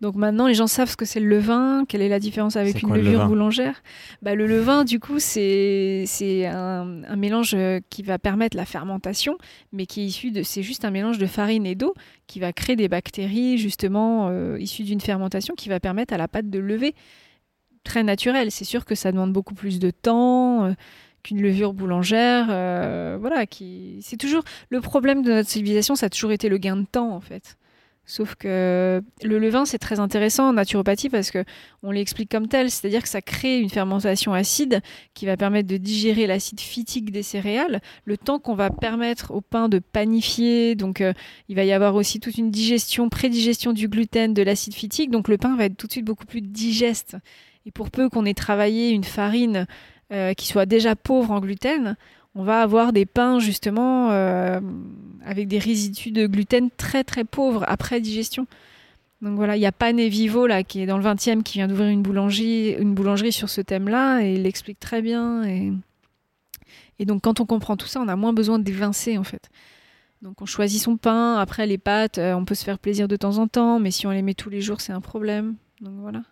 Donc 0.00 0.14
maintenant, 0.14 0.46
les 0.46 0.54
gens 0.54 0.66
savent 0.66 0.90
ce 0.90 0.96
que 0.96 1.04
c'est 1.04 1.20
le 1.20 1.28
levain, 1.28 1.84
quelle 1.88 2.02
est 2.02 2.08
la 2.08 2.18
différence 2.20 2.56
avec 2.56 2.82
une 2.82 2.92
le 2.92 3.00
levure 3.00 3.26
boulangère. 3.26 3.82
Bah, 4.22 4.34
le 4.34 4.46
levain, 4.46 4.84
du 4.84 5.00
coup, 5.00 5.18
c'est 5.18 6.04
un, 6.46 7.02
un 7.08 7.16
mélange 7.16 7.54
euh, 7.54 7.80
qui 7.88 8.02
va 8.02 8.18
permettre 8.18 8.56
la 8.56 8.66
fermentation, 8.66 9.38
mais 9.72 9.86
qui 9.86 10.02
est 10.02 10.06
issu 10.06 10.30
de. 10.30 10.42
C'est 10.42 10.62
juste 10.62 10.84
un 10.84 10.90
mélange 10.90 11.18
de 11.18 11.26
farine 11.26 11.64
et 11.66 11.74
d'eau 11.74 11.94
qui 12.26 12.40
va 12.40 12.52
créer 12.52 12.76
des 12.76 12.88
bactéries, 12.88 13.56
justement, 13.58 14.28
euh, 14.28 14.58
issues 14.58 14.84
d'une 14.84 15.00
fermentation 15.00 15.54
qui 15.54 15.68
va 15.68 15.80
permettre 15.80 16.12
à 16.12 16.18
la 16.18 16.28
pâte 16.28 16.50
de 16.50 16.58
lever. 16.58 16.94
Très 17.84 18.02
naturel. 18.02 18.50
C'est 18.50 18.64
sûr 18.64 18.84
que 18.84 18.94
ça 18.94 19.12
demande 19.12 19.32
beaucoup 19.32 19.54
plus 19.54 19.78
de 19.78 19.90
temps. 19.90 20.64
euh, 20.64 20.72
qu'une 21.26 21.42
levure 21.42 21.72
boulangère, 21.72 22.46
euh, 22.50 23.18
voilà, 23.20 23.46
qui 23.46 23.98
c'est 24.00 24.16
toujours 24.16 24.44
le 24.70 24.80
problème 24.80 25.22
de 25.22 25.32
notre 25.32 25.48
civilisation, 25.48 25.96
ça 25.96 26.06
a 26.06 26.08
toujours 26.08 26.30
été 26.30 26.48
le 26.48 26.56
gain 26.56 26.76
de 26.76 26.86
temps 26.86 27.10
en 27.10 27.20
fait. 27.20 27.56
Sauf 28.08 28.36
que 28.36 29.02
le 29.24 29.38
levain, 29.40 29.64
c'est 29.64 29.80
très 29.80 29.98
intéressant 29.98 30.48
en 30.48 30.52
naturopathie 30.52 31.10
parce 31.10 31.32
que 31.32 31.44
on 31.82 31.90
l'explique 31.90 32.30
comme 32.30 32.46
tel, 32.46 32.70
c'est-à-dire 32.70 33.02
que 33.02 33.08
ça 33.08 33.20
crée 33.20 33.58
une 33.58 33.68
fermentation 33.68 34.32
acide 34.32 34.80
qui 35.12 35.26
va 35.26 35.36
permettre 35.36 35.68
de 35.68 35.76
digérer 35.76 36.28
l'acide 36.28 36.60
phytique 36.60 37.10
des 37.10 37.24
céréales, 37.24 37.80
le 38.04 38.16
temps 38.16 38.38
qu'on 38.38 38.54
va 38.54 38.70
permettre 38.70 39.32
au 39.32 39.40
pain 39.40 39.68
de 39.68 39.80
panifier. 39.80 40.76
Donc, 40.76 41.00
euh, 41.00 41.12
il 41.48 41.56
va 41.56 41.64
y 41.64 41.72
avoir 41.72 41.96
aussi 41.96 42.20
toute 42.20 42.38
une 42.38 42.52
digestion, 42.52 43.08
prédigestion 43.08 43.72
du 43.72 43.88
gluten, 43.88 44.34
de 44.34 44.42
l'acide 44.42 44.74
phytique. 44.74 45.10
Donc, 45.10 45.26
le 45.26 45.36
pain 45.36 45.56
va 45.56 45.64
être 45.64 45.76
tout 45.76 45.88
de 45.88 45.92
suite 45.92 46.04
beaucoup 46.04 46.26
plus 46.26 46.42
digeste. 46.42 47.16
Et 47.66 47.72
pour 47.72 47.90
peu 47.90 48.08
qu'on 48.08 48.24
ait 48.24 48.34
travaillé 48.34 48.90
une 48.90 49.02
farine 49.02 49.66
euh, 50.12 50.32
qui 50.34 50.46
soit 50.46 50.66
déjà 50.66 50.94
pauvre 50.94 51.32
en 51.32 51.40
gluten, 51.40 51.96
on 52.36 52.44
va 52.44 52.60
avoir 52.60 52.92
des 52.92 53.06
pains 53.06 53.40
justement 53.40 54.10
euh, 54.12 54.60
avec 55.26 55.48
des 55.48 55.58
résidus 55.58 56.12
de 56.12 56.26
gluten 56.26 56.70
très 56.76 57.04
très 57.04 57.24
pauvres 57.24 57.64
après 57.68 58.00
digestion. 58.00 58.46
Donc 59.22 59.36
voilà, 59.36 59.56
il 59.56 59.60
y 59.60 59.66
a 59.66 59.72
Pan 59.72 59.96
et 59.96 60.08
Vivo 60.08 60.46
là 60.46 60.62
qui 60.62 60.80
est 60.80 60.86
dans 60.86 60.98
le 60.98 61.04
20e 61.04 61.42
qui 61.42 61.58
vient 61.58 61.68
d'ouvrir 61.68 61.88
une 61.88 62.02
boulangerie, 62.02 62.76
une 62.78 62.94
boulangerie 62.94 63.32
sur 63.32 63.48
ce 63.48 63.60
thème-là 63.60 64.20
et 64.20 64.34
il 64.34 64.42
l'explique 64.42 64.78
très 64.78 65.02
bien. 65.02 65.44
Et... 65.44 65.72
et 66.98 67.04
donc 67.04 67.22
quand 67.22 67.40
on 67.40 67.46
comprend 67.46 67.76
tout 67.76 67.86
ça, 67.86 68.00
on 68.00 68.08
a 68.08 68.16
moins 68.16 68.32
besoin 68.32 68.58
d'évincer 68.58 69.18
en 69.18 69.24
fait. 69.24 69.50
Donc 70.22 70.40
on 70.42 70.46
choisit 70.46 70.80
son 70.80 70.96
pain. 70.96 71.36
Après 71.36 71.66
les 71.66 71.78
pâtes, 71.78 72.18
euh, 72.18 72.34
on 72.34 72.44
peut 72.44 72.54
se 72.54 72.64
faire 72.64 72.78
plaisir 72.78 73.08
de 73.08 73.16
temps 73.16 73.38
en 73.38 73.48
temps, 73.48 73.78
mais 73.80 73.90
si 73.90 74.06
on 74.06 74.10
les 74.10 74.22
met 74.22 74.34
tous 74.34 74.50
les 74.50 74.60
jours, 74.60 74.80
c'est 74.80 74.92
un 74.92 75.00
problème. 75.00 75.56
Donc 75.80 75.94
voilà. 76.00 76.22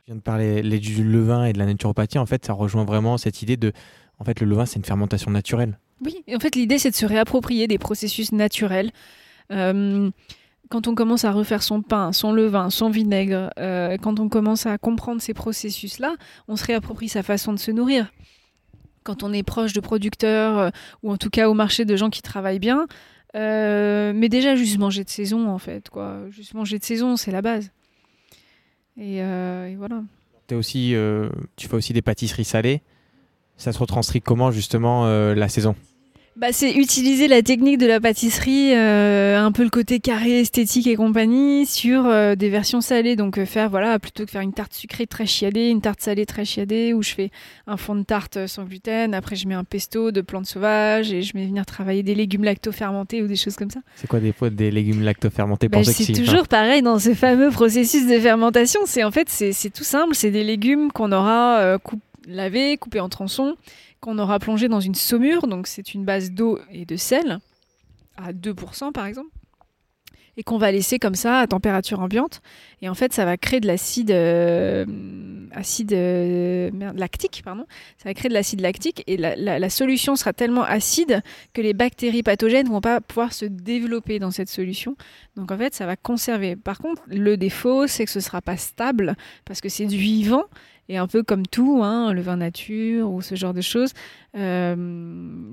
Je 0.00 0.12
viens 0.12 0.16
de 0.16 0.20
parler 0.20 0.62
du 0.78 1.04
levain 1.04 1.44
et 1.44 1.52
de 1.52 1.58
la 1.58 1.66
naturopathie. 1.66 2.18
En 2.18 2.26
fait, 2.26 2.46
ça 2.46 2.54
rejoint 2.54 2.84
vraiment 2.84 3.18
cette 3.18 3.42
idée 3.42 3.56
de. 3.56 3.72
En 4.18 4.24
fait, 4.24 4.40
le 4.40 4.46
levain, 4.46 4.66
c'est 4.66 4.76
une 4.76 4.84
fermentation 4.84 5.30
naturelle. 5.30 5.78
Oui, 6.04 6.22
en 6.34 6.38
fait, 6.38 6.54
l'idée, 6.54 6.78
c'est 6.78 6.90
de 6.90 6.94
se 6.94 7.06
réapproprier 7.06 7.66
des 7.66 7.78
processus 7.78 8.32
naturels. 8.32 8.90
Euh, 9.50 10.10
quand 10.68 10.86
on 10.86 10.94
commence 10.94 11.24
à 11.24 11.32
refaire 11.32 11.62
son 11.62 11.82
pain, 11.82 12.12
son 12.12 12.32
levain, 12.32 12.70
son 12.70 12.90
vinaigre, 12.90 13.50
euh, 13.58 13.96
quand 13.96 14.20
on 14.20 14.28
commence 14.28 14.66
à 14.66 14.76
comprendre 14.78 15.20
ces 15.20 15.34
processus-là, 15.34 16.16
on 16.46 16.56
se 16.56 16.64
réapproprie 16.64 17.08
sa 17.08 17.22
façon 17.22 17.52
de 17.52 17.58
se 17.58 17.70
nourrir. 17.70 18.12
Quand 19.02 19.22
on 19.22 19.32
est 19.32 19.42
proche 19.42 19.72
de 19.72 19.80
producteurs, 19.80 20.58
euh, 20.58 20.70
ou 21.02 21.10
en 21.10 21.16
tout 21.16 21.30
cas 21.30 21.48
au 21.48 21.54
marché 21.54 21.84
de 21.84 21.96
gens 21.96 22.10
qui 22.10 22.22
travaillent 22.22 22.58
bien, 22.58 22.86
mais 23.34 24.28
déjà 24.28 24.56
juste 24.56 24.78
manger 24.78 25.04
de 25.04 25.10
saison, 25.10 25.48
en 25.48 25.58
fait. 25.58 25.88
Quoi. 25.90 26.28
Juste 26.30 26.54
manger 26.54 26.78
de 26.78 26.84
saison, 26.84 27.16
c'est 27.16 27.30
la 27.30 27.42
base. 27.42 27.70
Et, 28.96 29.22
voilà. 29.76 30.02
Aussi, 30.52 30.94
tu 31.56 31.68
fais 31.68 31.76
aussi 31.76 31.92
des 31.92 32.02
pâtisseries 32.02 32.44
salées. 32.44 32.82
Ça 33.58 33.72
se 33.72 33.78
retranscrit 33.78 34.22
comment, 34.22 34.50
justement, 34.50 35.04
euh, 35.06 35.34
la 35.34 35.48
saison? 35.48 35.74
Bah, 36.38 36.52
c'est 36.52 36.70
utiliser 36.70 37.26
la 37.26 37.42
technique 37.42 37.78
de 37.78 37.86
la 37.86 37.98
pâtisserie, 37.98 38.72
euh, 38.72 39.36
un 39.36 39.50
peu 39.50 39.64
le 39.64 39.70
côté 39.70 39.98
carré, 39.98 40.38
esthétique 40.38 40.86
et 40.86 40.94
compagnie, 40.94 41.66
sur 41.66 42.06
euh, 42.06 42.36
des 42.36 42.48
versions 42.48 42.80
salées. 42.80 43.16
Donc 43.16 43.38
euh, 43.38 43.44
faire, 43.44 43.68
voilà, 43.68 43.98
plutôt 43.98 44.24
que 44.24 44.30
faire 44.30 44.42
une 44.42 44.52
tarte 44.52 44.72
sucrée 44.72 45.08
très 45.08 45.26
chiadée, 45.26 45.68
une 45.68 45.80
tarte 45.80 46.00
salée 46.00 46.26
très 46.26 46.44
chiadée, 46.44 46.94
où 46.94 47.02
je 47.02 47.10
fais 47.10 47.30
un 47.66 47.76
fond 47.76 47.96
de 47.96 48.04
tarte 48.04 48.46
sans 48.46 48.62
gluten, 48.62 49.14
après 49.14 49.34
je 49.34 49.48
mets 49.48 49.56
un 49.56 49.64
pesto 49.64 50.12
de 50.12 50.20
plantes 50.20 50.46
sauvages, 50.46 51.10
et 51.12 51.22
je 51.22 51.32
vais 51.32 51.44
venir 51.44 51.66
travailler 51.66 52.04
des 52.04 52.14
légumes 52.14 52.44
lacto-fermentés 52.44 53.20
ou 53.20 53.26
des 53.26 53.34
choses 53.34 53.56
comme 53.56 53.70
ça. 53.70 53.80
C'est 53.96 54.06
quoi 54.06 54.20
des 54.20 54.32
fois 54.32 54.48
des 54.48 54.70
légumes 54.70 55.02
lactofermentés 55.02 55.68
Bah, 55.68 55.82
c'est 55.82 56.12
toujours 56.12 56.46
pareil 56.46 56.82
dans 56.82 57.00
ce 57.00 57.14
fameux 57.14 57.50
processus 57.50 58.06
de 58.06 58.20
fermentation. 58.20 58.82
C'est 58.86 59.02
en 59.02 59.10
fait, 59.10 59.28
c'est 59.28 59.70
tout 59.70 59.82
simple. 59.82 60.14
C'est 60.14 60.30
des 60.30 60.44
légumes 60.44 60.92
qu'on 60.92 61.10
aura 61.10 61.58
euh, 61.58 61.78
coup- 62.28 62.34
lavés, 62.36 62.76
coupés 62.76 63.00
en 63.00 63.08
tronçons, 63.08 63.56
qu'on 64.00 64.18
aura 64.18 64.38
plongé 64.38 64.68
dans 64.68 64.80
une 64.80 64.94
saumure. 64.94 65.46
Donc 65.46 65.66
c'est 65.66 65.94
une 65.94 66.04
base 66.04 66.30
d'eau 66.30 66.58
et 66.72 66.84
de 66.84 66.96
sel 66.96 67.38
à 68.16 68.32
2% 68.32 68.92
par 68.92 69.06
exemple. 69.06 69.28
et 70.36 70.44
qu'on 70.44 70.56
va 70.58 70.70
laisser 70.70 71.00
comme 71.00 71.16
ça 71.16 71.40
à 71.40 71.46
température 71.48 71.98
ambiante. 71.98 72.42
Et 72.80 72.88
en 72.88 72.94
fait, 72.94 73.12
ça 73.12 73.24
va 73.24 73.36
créer 73.36 73.58
de 73.58 73.66
l'acide 73.66 74.12
euh, 74.12 74.86
acide 75.50 75.92
euh, 75.92 76.70
lactique, 76.94 77.42
pardon. 77.44 77.64
Ça 77.96 78.08
va 78.08 78.14
créer 78.14 78.28
de 78.28 78.34
l'acide 78.34 78.60
lactique 78.60 79.02
et 79.08 79.16
la, 79.16 79.34
la- 79.34 79.68
solution 79.70 80.14
sera 80.14 80.32
tellement 80.32 80.62
acide 80.62 81.22
que 81.54 81.60
les 81.60 81.72
bactéries 81.74 82.22
pathogènes 82.22 82.68
vont 82.68 82.80
pas 82.80 83.00
pouvoir 83.00 83.32
se 83.32 83.46
développer 83.46 84.20
dans 84.20 84.30
cette 84.30 84.48
solution. 84.48 84.94
Donc 85.34 85.50
en 85.50 85.58
fait, 85.58 85.74
ça 85.74 85.86
va 85.86 85.96
conserver. 85.96 86.54
Par 86.54 86.78
contre, 86.78 87.02
le 87.08 87.36
défaut, 87.36 87.88
c'est 87.88 88.04
que 88.04 88.10
ce 88.12 88.20
sera 88.20 88.40
pas 88.40 88.56
stable 88.56 89.16
parce 89.44 89.60
que 89.60 89.68
c'est 89.68 89.86
du 89.86 89.96
vivant. 89.96 90.44
Et 90.90 90.96
un 90.96 91.06
peu 91.06 91.22
comme 91.22 91.46
tout, 91.46 91.80
hein, 91.82 92.14
le 92.14 92.22
vin 92.22 92.38
nature 92.38 93.10
ou 93.10 93.20
ce 93.20 93.34
genre 93.34 93.52
de 93.52 93.60
choses, 93.60 93.92
euh, 94.36 94.74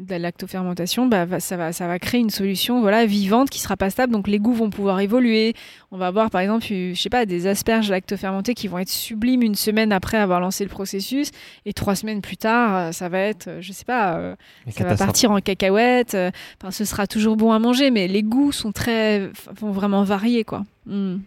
la 0.08 0.18
lactofermentation, 0.18 1.08
bah, 1.08 1.42
ça, 1.42 1.58
va, 1.58 1.74
ça 1.74 1.88
va 1.88 2.00
créer 2.00 2.22
une 2.22 2.30
solution 2.30 2.80
voilà, 2.80 3.06
vivante 3.06 3.50
qui 3.50 3.60
sera 3.60 3.76
pas 3.76 3.90
stable. 3.90 4.14
Donc 4.14 4.30
les 4.30 4.40
goûts 4.40 4.54
vont 4.54 4.70
pouvoir 4.70 5.02
évoluer. 5.02 5.54
On 5.92 5.98
va 5.98 6.08
avoir 6.08 6.30
par 6.30 6.40
exemple, 6.40 6.66
je 6.66 6.94
sais 6.94 7.10
pas, 7.10 7.26
des 7.26 7.48
asperges 7.48 7.90
lactofermentées 7.90 8.54
qui 8.54 8.70
vont 8.70 8.78
être 8.78 8.90
sublimes 8.90 9.42
une 9.42 9.56
semaine 9.56 9.92
après 9.92 10.18
avoir 10.18 10.40
lancé 10.40 10.64
le 10.64 10.70
processus. 10.70 11.32
Et 11.66 11.74
trois 11.74 11.96
semaines 11.96 12.22
plus 12.22 12.38
tard, 12.38 12.76
euh, 12.76 12.92
ça 12.94 13.10
va 13.10 13.20
être, 13.20 13.48
euh, 13.50 13.62
je 13.62 13.74
sais 13.74 13.86
pas, 13.86 14.16
euh, 14.16 14.36
ça 14.70 14.86
va 14.86 14.96
partir 14.96 15.32
en 15.32 15.40
cacahuètes. 15.42 16.16
Enfin, 16.62 16.72
ce 16.72 16.86
sera 16.86 17.08
toujours 17.08 17.36
bon 17.36 17.52
à 17.52 17.60
manger, 17.60 17.92
mais 17.92 18.08
les 18.08 18.24
goûts 18.24 18.54
sont 18.54 18.72
très, 18.72 19.30
vont 19.60 19.72
vraiment 19.72 20.04
varier, 20.04 20.46
quoi. 20.46 20.64
Mm. 20.86 21.18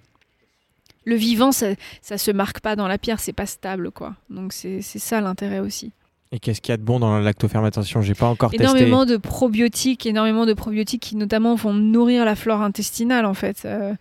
Le 1.08 1.16
vivant, 1.16 1.52
ça, 1.52 1.68
ça 2.02 2.18
se 2.18 2.30
marque 2.30 2.60
pas 2.60 2.76
dans 2.76 2.86
la 2.86 2.98
pierre, 2.98 3.18
c'est 3.18 3.32
pas 3.32 3.46
stable, 3.46 3.90
quoi. 3.90 4.14
Donc 4.28 4.52
c'est 4.52 4.82
ça 4.82 5.22
l'intérêt 5.22 5.60
aussi. 5.60 5.92
Et 6.32 6.38
qu'est-ce 6.38 6.60
qu'il 6.60 6.70
y 6.70 6.74
a 6.74 6.76
de 6.76 6.82
bon 6.82 7.00
dans 7.00 7.16
la 7.16 7.22
lactofermentation 7.22 8.02
J'ai 8.02 8.12
pas 8.12 8.26
encore 8.26 8.52
Énormément 8.52 9.06
de 9.06 9.16
probiotiques, 9.16 10.04
énormément 10.04 10.44
de 10.44 10.52
probiotiques 10.52 11.00
qui 11.00 11.16
notamment 11.16 11.54
vont 11.54 11.72
nourrir 11.72 12.26
la 12.26 12.36
flore 12.36 12.60
intestinale, 12.60 13.24
en 13.24 13.32
fait. 13.32 13.62
Euh, 13.64 13.94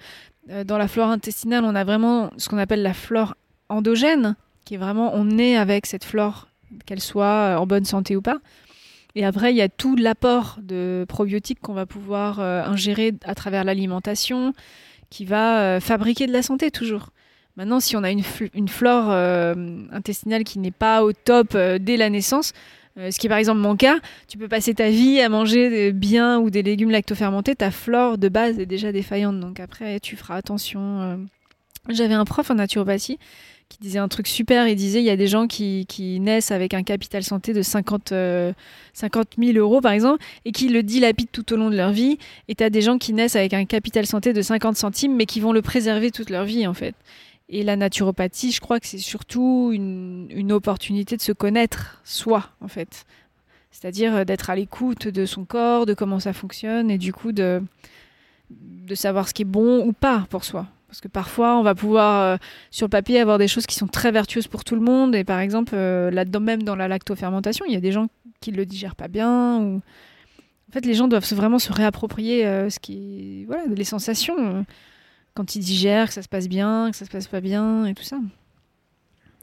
euh, 0.49 0.65
dans 0.65 0.77
la 0.77 0.89
flore 0.89 1.09
intestinale, 1.09 1.63
on 1.63 1.75
a 1.75 1.85
vraiment 1.85 2.29
ce 2.35 2.49
qu'on 2.49 2.57
appelle 2.57 2.81
la 2.81 2.93
flore 2.93 3.35
endogène, 3.69 4.35
qui 4.65 4.73
est 4.73 4.77
vraiment, 4.77 5.11
on 5.13 5.37
est 5.37 5.55
avec 5.55 5.85
cette 5.85 6.03
flore, 6.03 6.49
qu'elle 6.85 6.99
soit 6.99 7.55
en 7.57 7.65
bonne 7.65 7.85
santé 7.85 8.17
ou 8.17 8.21
pas. 8.21 8.39
Et 9.15 9.23
après, 9.23 9.53
il 9.53 9.55
y 9.55 9.61
a 9.61 9.69
tout 9.69 9.95
l'apport 9.95 10.59
de 10.61 11.05
probiotiques 11.07 11.61
qu'on 11.61 11.73
va 11.73 11.85
pouvoir 11.85 12.41
euh, 12.41 12.63
ingérer 12.63 13.13
à 13.23 13.33
travers 13.33 13.63
l'alimentation, 13.63 14.53
qui 15.09 15.25
va 15.25 15.61
euh, 15.61 15.79
fabriquer 15.79 16.27
de 16.27 16.33
la 16.33 16.41
santé 16.41 16.71
toujours. 16.71 17.09
Maintenant, 17.55 17.79
si 17.79 17.95
on 17.95 18.03
a 18.03 18.11
une, 18.11 18.21
fl- 18.21 18.49
une 18.53 18.67
flore 18.67 19.07
euh, 19.09 19.55
intestinale 19.91 20.43
qui 20.43 20.59
n'est 20.59 20.71
pas 20.71 21.03
au 21.03 21.11
top 21.13 21.53
euh, 21.55 21.79
dès 21.79 21.97
la 21.97 22.09
naissance, 22.09 22.53
ce 22.97 23.19
qui 23.19 23.27
est 23.27 23.29
par 23.29 23.37
exemple 23.37 23.59
mon 23.59 23.75
cas, 23.75 23.99
tu 24.27 24.39
peux 24.39 24.47
passer 24.47 24.73
ta 24.73 24.89
vie 24.89 25.21
à 25.21 25.29
manger 25.29 25.69
des 25.69 25.91
bien 25.91 26.39
ou 26.39 26.49
des 26.49 26.63
légumes 26.63 26.89
lactofermentés, 26.89 27.53
ta 27.55 27.69
flore 27.69 28.17
de 28.17 28.27
base 28.27 28.57
est 28.59 28.65
déjà 28.65 28.91
défaillante, 28.91 29.39
donc 29.39 29.59
après 29.59 29.99
tu 29.99 30.15
feras 30.15 30.35
attention. 30.35 31.27
J'avais 31.89 32.15
un 32.15 32.25
prof 32.25 32.49
en 32.49 32.55
naturopathie 32.55 33.19
qui 33.69 33.77
disait 33.79 33.99
un 33.99 34.07
truc 34.07 34.27
super, 34.27 34.67
il 34.67 34.75
disait 34.75 34.99
il 34.99 35.05
y 35.05 35.09
a 35.09 35.17
des 35.17 35.27
gens 35.27 35.47
qui, 35.47 35.85
qui 35.87 36.19
naissent 36.19 36.51
avec 36.51 36.73
un 36.73 36.83
capital 36.83 37.23
santé 37.23 37.53
de 37.53 37.61
50, 37.61 38.11
euh, 38.11 38.53
50 38.93 39.27
000 39.37 39.57
euros 39.57 39.81
par 39.81 39.91
exemple, 39.91 40.23
et 40.45 40.51
qui 40.51 40.69
le 40.69 40.83
dilapident 40.83 41.31
tout 41.31 41.53
au 41.53 41.57
long 41.57 41.69
de 41.69 41.75
leur 41.75 41.91
vie, 41.91 42.17
et 42.47 42.55
tu 42.55 42.63
as 42.63 42.69
des 42.69 42.81
gens 42.81 42.97
qui 42.97 43.13
naissent 43.13 43.35
avec 43.35 43.53
un 43.53 43.65
capital 43.65 44.05
santé 44.05 44.33
de 44.33 44.41
50 44.41 44.77
centimes, 44.77 45.15
mais 45.15 45.25
qui 45.25 45.39
vont 45.39 45.51
le 45.51 45.61
préserver 45.61 46.11
toute 46.11 46.29
leur 46.29 46.45
vie 46.45 46.65
en 46.67 46.73
fait. 46.73 46.95
Et 47.49 47.63
la 47.63 47.77
naturopathie, 47.77 48.51
je 48.51 48.59
crois 48.59 48.79
que 48.79 48.87
c'est 48.87 48.97
surtout 48.97 49.69
une, 49.71 50.27
une 50.31 50.51
opportunité 50.51 51.15
de 51.15 51.21
se 51.21 51.31
connaître 51.31 52.01
soi, 52.03 52.49
en 52.59 52.67
fait. 52.67 53.05
C'est-à-dire 53.71 54.15
euh, 54.15 54.23
d'être 54.25 54.49
à 54.49 54.55
l'écoute 54.55 55.07
de 55.07 55.25
son 55.25 55.45
corps, 55.45 55.85
de 55.85 55.93
comment 55.93 56.19
ça 56.19 56.33
fonctionne, 56.33 56.91
et 56.91 56.97
du 56.97 57.13
coup 57.13 57.31
de, 57.31 57.61
de 58.49 58.95
savoir 58.95 59.29
ce 59.29 59.33
qui 59.33 59.43
est 59.43 59.45
bon 59.45 59.85
ou 59.85 59.93
pas 59.93 60.25
pour 60.29 60.43
soi. 60.43 60.67
Parce 60.87 61.01
que 61.01 61.07
parfois, 61.07 61.57
on 61.57 61.63
va 61.63 61.75
pouvoir, 61.75 62.21
euh, 62.21 62.37
sur 62.71 62.85
le 62.85 62.89
papier, 62.89 63.19
avoir 63.19 63.37
des 63.37 63.47
choses 63.47 63.65
qui 63.65 63.75
sont 63.75 63.87
très 63.87 64.11
vertueuses 64.11 64.47
pour 64.47 64.63
tout 64.63 64.75
le 64.75 64.81
monde. 64.81 65.15
Et 65.15 65.23
par 65.23 65.39
exemple, 65.39 65.73
euh, 65.75 66.09
là-dedans, 66.11 66.39
même 66.39 66.63
dans 66.63 66.75
la 66.75 66.87
lactofermentation, 66.87 67.65
il 67.67 67.73
y 67.73 67.77
a 67.77 67.81
des 67.81 67.91
gens 67.91 68.07
qui 68.39 68.51
le 68.51 68.65
digèrent 68.65 68.95
pas 68.95 69.09
bien. 69.09 69.59
Ou... 69.59 69.81
En 70.69 70.71
fait, 70.71 70.85
les 70.85 70.93
gens 70.93 71.07
doivent 71.07 71.29
vraiment 71.33 71.59
se 71.59 71.73
réapproprier 71.73 72.45
euh, 72.45 72.69
ce 72.69 72.79
qui, 72.79 73.43
voilà, 73.45 73.63
les 73.67 73.83
sensations. 73.83 74.65
quand 75.33 75.55
ils 75.55 75.59
digèrent, 75.59 76.07
que 76.07 76.13
ça 76.13 76.21
se 76.21 76.29
passe 76.29 76.47
bien, 76.47 76.89
que 76.89 76.95
ça 76.95 77.05
se 77.05 77.11
passe 77.11 77.27
pas 77.27 77.41
bien, 77.41 77.85
et 77.85 77.93
tout 77.93 78.03
ça. 78.03 78.17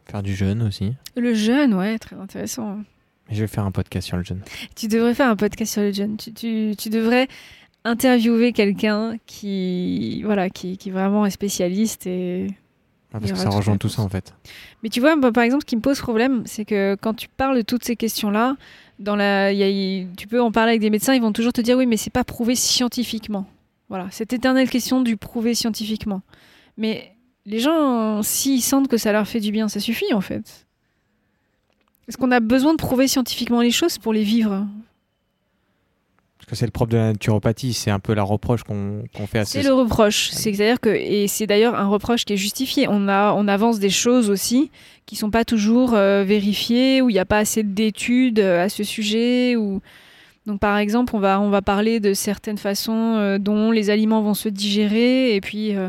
Faire 0.07 0.23
du 0.23 0.35
jeûne 0.35 0.63
aussi. 0.63 0.95
Le 1.17 1.35
jeûne, 1.35 1.75
ouais, 1.75 1.99
très 1.99 2.17
intéressant. 2.17 2.79
Mais 3.29 3.35
je 3.35 3.41
vais 3.41 3.47
faire 3.47 3.65
un 3.65 3.71
podcast 3.71 4.07
sur 4.07 4.17
le 4.17 4.23
jeûne. 4.23 4.43
Tu 4.77 4.89
devrais 4.89 5.15
faire 5.15 5.29
un 5.29 5.37
podcast 5.37 5.73
sur 5.73 5.83
le 5.83 5.93
jeûne. 5.93 6.17
Tu, 6.17 6.33
tu, 6.33 6.75
tu 6.77 6.91
devrais 6.91 7.29
interviewer 7.85 8.53
quelqu'un 8.53 9.17
qui, 9.27 10.23
voilà, 10.23 10.51
qui, 10.51 10.79
qui 10.79 10.91
vraiment 10.91 11.27
est 11.27 11.31
spécialiste. 11.31 12.07
Et... 12.07 12.47
Ah, 13.13 13.21
parce 13.21 13.33
que 13.33 13.39
ça 13.39 13.51
rejoint 13.51 13.77
tout 13.77 13.89
ça 13.89 14.03
en 14.03 14.09
fait. 14.09 14.35
Mais 14.83 14.89
tu 14.89 15.01
vois, 15.01 15.17
par 15.33 15.45
exemple, 15.45 15.63
ce 15.63 15.67
qui 15.67 15.77
me 15.77 15.81
pose 15.81 16.01
problème, 16.01 16.43
c'est 16.47 16.65
que 16.65 16.97
quand 17.01 17.15
tu 17.15 17.29
parles 17.29 17.57
de 17.57 17.63
toutes 17.63 17.85
ces 17.85 17.97
questions-là, 17.97 18.57
dans 18.99 19.17
la, 19.17 19.53
y 19.53 19.63
a- 19.63 20.07
tu 20.17 20.27
peux 20.27 20.41
en 20.41 20.51
parler 20.51 20.71
avec 20.71 20.81
des 20.81 20.91
médecins, 20.91 21.15
ils 21.15 21.23
vont 21.23 21.33
toujours 21.33 21.53
te 21.53 21.61
dire 21.61 21.77
oui, 21.77 21.87
mais 21.87 21.97
c'est 21.97 22.11
pas 22.11 22.25
prouvé 22.25 22.55
scientifiquement. 22.55 23.47
Voilà, 23.89 24.09
cette 24.11 24.33
éternelle 24.33 24.69
question 24.71 25.03
du 25.03 25.17
prouver 25.17 25.55
scientifiquement. 25.55 26.23
Mais 26.77 27.13
les 27.47 27.61
gens, 27.61 28.23
s'ils 28.23 28.63
sentent 28.63 28.89
que 28.89 28.97
ça 28.97 29.13
leur 29.13 29.29
fait 29.29 29.41
du 29.41 29.53
bien, 29.53 29.69
ça 29.69 29.79
suffit 29.79 30.13
en 30.13 30.21
fait. 30.21 30.67
Est-ce 32.09 32.17
qu'on 32.17 32.33
a 32.33 32.41
besoin 32.41 32.73
de 32.73 32.79
prouver 32.79 33.09
scientifiquement 33.09 33.61
les 33.61 33.71
choses 33.71 33.99
pour 33.99 34.13
les 34.13 34.25
vivre 34.25 34.67
Parce 36.45 36.51
que 36.51 36.57
c'est 36.57 36.67
le 36.67 36.73
propre 36.73 36.93
de 36.93 36.99
la 36.99 37.13
naturopathie, 37.13 37.73
c'est 37.73 37.91
un 37.91 38.01
peu 38.01 38.13
la 38.13 38.23
reproche 38.23 38.65
qu'on 38.65 39.03
fait 39.27 39.39
à 39.39 39.45
C'est 39.47 39.63
ces... 39.63 39.69
le 39.69 39.73
reproche. 39.73 40.29
C'est-à-dire 40.29 40.79
que, 40.79 40.91
et 40.91 41.27
c'est 41.27 41.47
d'ailleurs 41.47 41.75
un 41.75 41.87
reproche 41.87 42.27
qui 42.27 42.35
est 42.35 42.37
justifié. 42.37 42.87
On, 42.87 43.09
a, 43.09 43.33
on 43.33 43.49
avance 43.49 43.79
des 43.79 43.89
choses 43.89 44.29
aussi 44.29 44.71
qui 45.07 45.17
sont 45.17 45.31
pas 45.31 45.47
toujours 45.47 45.95
euh, 45.95 46.23
vérifiées, 46.23 47.01
où 47.01 47.09
il 47.09 47.15
n'y 47.15 47.19
a 47.19 47.25
pas 47.25 47.39
assez 47.39 47.63
d'études 47.63 48.41
euh, 48.41 48.63
à 48.63 48.69
ce 48.69 48.85
sujet. 48.85 49.57
Ou... 49.57 49.81
Donc, 50.45 50.61
par 50.61 50.77
exemple, 50.77 51.17
on 51.17 51.19
va, 51.19 51.41
on 51.41 51.49
va 51.49 51.63
parler 51.63 51.99
de 51.99 52.13
certaines 52.13 52.59
façons 52.59 53.15
euh, 53.17 53.39
dont 53.39 53.71
les 53.71 53.89
aliments 53.89 54.21
vont 54.21 54.35
se 54.35 54.51
digérer. 54.51 55.35
Et 55.35 55.41
puis, 55.41 55.75
euh, 55.75 55.89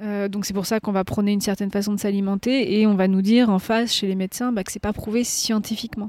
euh, 0.00 0.28
donc 0.28 0.46
c'est 0.46 0.54
pour 0.54 0.64
ça 0.64 0.80
qu'on 0.80 0.92
va 0.92 1.04
prôner 1.04 1.32
une 1.32 1.42
certaine 1.42 1.70
façon 1.70 1.92
de 1.92 2.00
s'alimenter. 2.00 2.80
Et 2.80 2.86
on 2.86 2.94
va 2.94 3.06
nous 3.06 3.20
dire 3.20 3.50
en 3.50 3.58
face, 3.58 3.92
chez 3.92 4.06
les 4.06 4.14
médecins, 4.14 4.50
bah, 4.50 4.64
que 4.64 4.72
c'est 4.72 4.78
pas 4.78 4.94
prouvé 4.94 5.24
scientifiquement. 5.24 6.08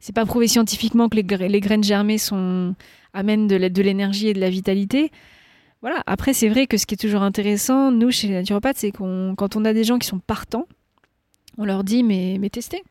C'est 0.00 0.14
pas 0.14 0.24
prouvé 0.26 0.46
scientifiquement 0.48 1.08
que 1.08 1.16
les, 1.16 1.22
gra- 1.24 1.48
les 1.48 1.60
graines 1.60 1.82
germées 1.84 2.18
sont, 2.18 2.74
amènent 3.12 3.48
de 3.48 3.82
l'énergie 3.82 4.28
et 4.28 4.32
de 4.34 4.40
la 4.40 4.50
vitalité. 4.50 5.10
Voilà. 5.80 6.02
Après, 6.06 6.32
c'est 6.32 6.48
vrai 6.48 6.66
que 6.66 6.76
ce 6.76 6.86
qui 6.86 6.94
est 6.94 6.98
toujours 6.98 7.22
intéressant, 7.22 7.90
nous, 7.90 8.10
chez 8.10 8.28
les 8.28 8.34
naturopathes, 8.34 8.78
c'est 8.78 8.90
qu'on, 8.92 9.34
quand 9.36 9.56
on 9.56 9.64
a 9.64 9.72
des 9.72 9.84
gens 9.84 9.98
qui 9.98 10.06
sont 10.08 10.18
partants, 10.18 10.66
on 11.56 11.64
leur 11.64 11.82
dit 11.84 12.02
mais, 12.02 12.36
mais 12.40 12.50
testez. 12.50 12.82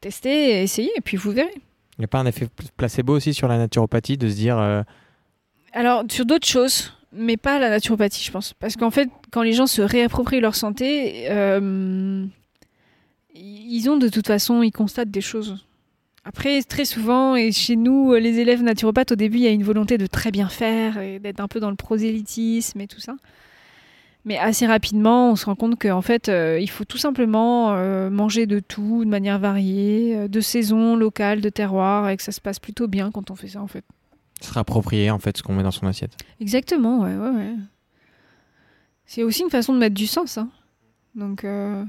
Testez, 0.00 0.62
essayez, 0.62 0.90
et 0.96 1.00
puis 1.00 1.16
vous 1.16 1.30
verrez. 1.32 1.54
Il 1.96 2.00
n'y 2.00 2.04
a 2.04 2.08
pas 2.08 2.18
un 2.18 2.26
effet 2.26 2.48
placebo 2.76 3.14
aussi 3.16 3.32
sur 3.34 3.48
la 3.48 3.56
naturopathie 3.58 4.16
de 4.16 4.28
se 4.28 4.34
dire 4.34 4.58
euh, 4.58 4.82
Alors, 5.72 6.04
sur 6.10 6.26
d'autres 6.26 6.46
choses, 6.46 6.92
mais 7.12 7.36
pas 7.36 7.58
la 7.58 7.70
naturopathie, 7.70 8.22
je 8.24 8.30
pense. 8.32 8.52
Parce 8.54 8.76
qu'en 8.76 8.90
fait, 8.90 9.08
quand 9.30 9.42
les 9.42 9.52
gens 9.52 9.66
se 9.66 9.80
réapproprient 9.82 10.40
leur 10.40 10.54
santé, 10.56 11.26
euh, 11.30 12.24
ils 13.34 13.88
ont 13.88 13.96
de 13.96 14.08
toute 14.08 14.26
façon, 14.26 14.62
ils 14.62 14.72
constatent 14.72 15.10
des 15.10 15.20
choses. 15.20 15.64
Après, 16.24 16.62
très 16.62 16.86
souvent, 16.86 17.36
et 17.36 17.52
chez 17.52 17.76
nous, 17.76 18.14
les 18.14 18.38
élèves 18.38 18.62
naturopathes, 18.62 19.12
au 19.12 19.16
début, 19.16 19.36
il 19.38 19.42
y 19.42 19.46
a 19.46 19.50
une 19.50 19.62
volonté 19.62 19.98
de 19.98 20.06
très 20.06 20.30
bien 20.30 20.48
faire 20.48 20.98
et 20.98 21.18
d'être 21.18 21.40
un 21.40 21.48
peu 21.48 21.60
dans 21.60 21.70
le 21.70 21.76
prosélytisme 21.76 22.80
et 22.80 22.86
tout 22.86 23.00
ça. 23.00 23.14
Mais 24.24 24.38
assez 24.38 24.66
rapidement, 24.66 25.32
on 25.32 25.36
se 25.36 25.44
rend 25.44 25.54
compte 25.54 25.78
qu'en 25.78 26.00
fait, 26.00 26.30
euh, 26.30 26.58
il 26.58 26.70
faut 26.70 26.86
tout 26.86 26.96
simplement 26.96 27.74
euh, 27.74 28.08
manger 28.08 28.46
de 28.46 28.58
tout, 28.58 29.04
de 29.04 29.10
manière 29.10 29.38
variée, 29.38 30.16
euh, 30.16 30.28
de 30.28 30.40
saison, 30.40 30.96
locale, 30.96 31.42
de 31.42 31.50
terroir, 31.50 32.08
et 32.08 32.16
que 32.16 32.22
ça 32.22 32.32
se 32.32 32.40
passe 32.40 32.58
plutôt 32.58 32.88
bien 32.88 33.10
quand 33.10 33.30
on 33.30 33.34
fait 33.36 33.48
ça, 33.48 33.60
en 33.60 33.66
fait. 33.66 33.84
se 34.40 34.50
réapproprier 34.52 35.10
en 35.10 35.18
fait 35.18 35.36
ce 35.36 35.42
qu'on 35.42 35.52
met 35.54 35.62
dans 35.62 35.70
son 35.70 35.86
assiette. 35.86 36.16
Exactement, 36.40 37.00
ouais, 37.00 37.14
ouais, 37.14 37.30
ouais. 37.36 37.54
C'est 39.04 39.22
aussi 39.22 39.42
une 39.42 39.50
façon 39.50 39.74
de 39.74 39.78
mettre 39.78 39.94
du 39.94 40.06
sens. 40.06 40.38
Hein. 40.38 40.48
Donc, 41.14 41.44
euh, 41.44 41.84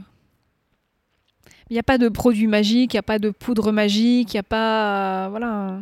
il 1.70 1.74
n'y 1.74 1.80
a 1.80 1.84
pas 1.84 1.98
de 1.98 2.10
produit 2.10 2.48
magique, 2.48 2.94
il 2.94 2.98
n'y 2.98 3.00
a 3.00 3.04
pas 3.04 3.20
de 3.20 3.30
poudre 3.30 3.72
magique, 3.72 4.34
il 4.34 4.36
n'y 4.36 4.40
a 4.40 4.44
pas. 4.44 5.30
voilà. 5.30 5.80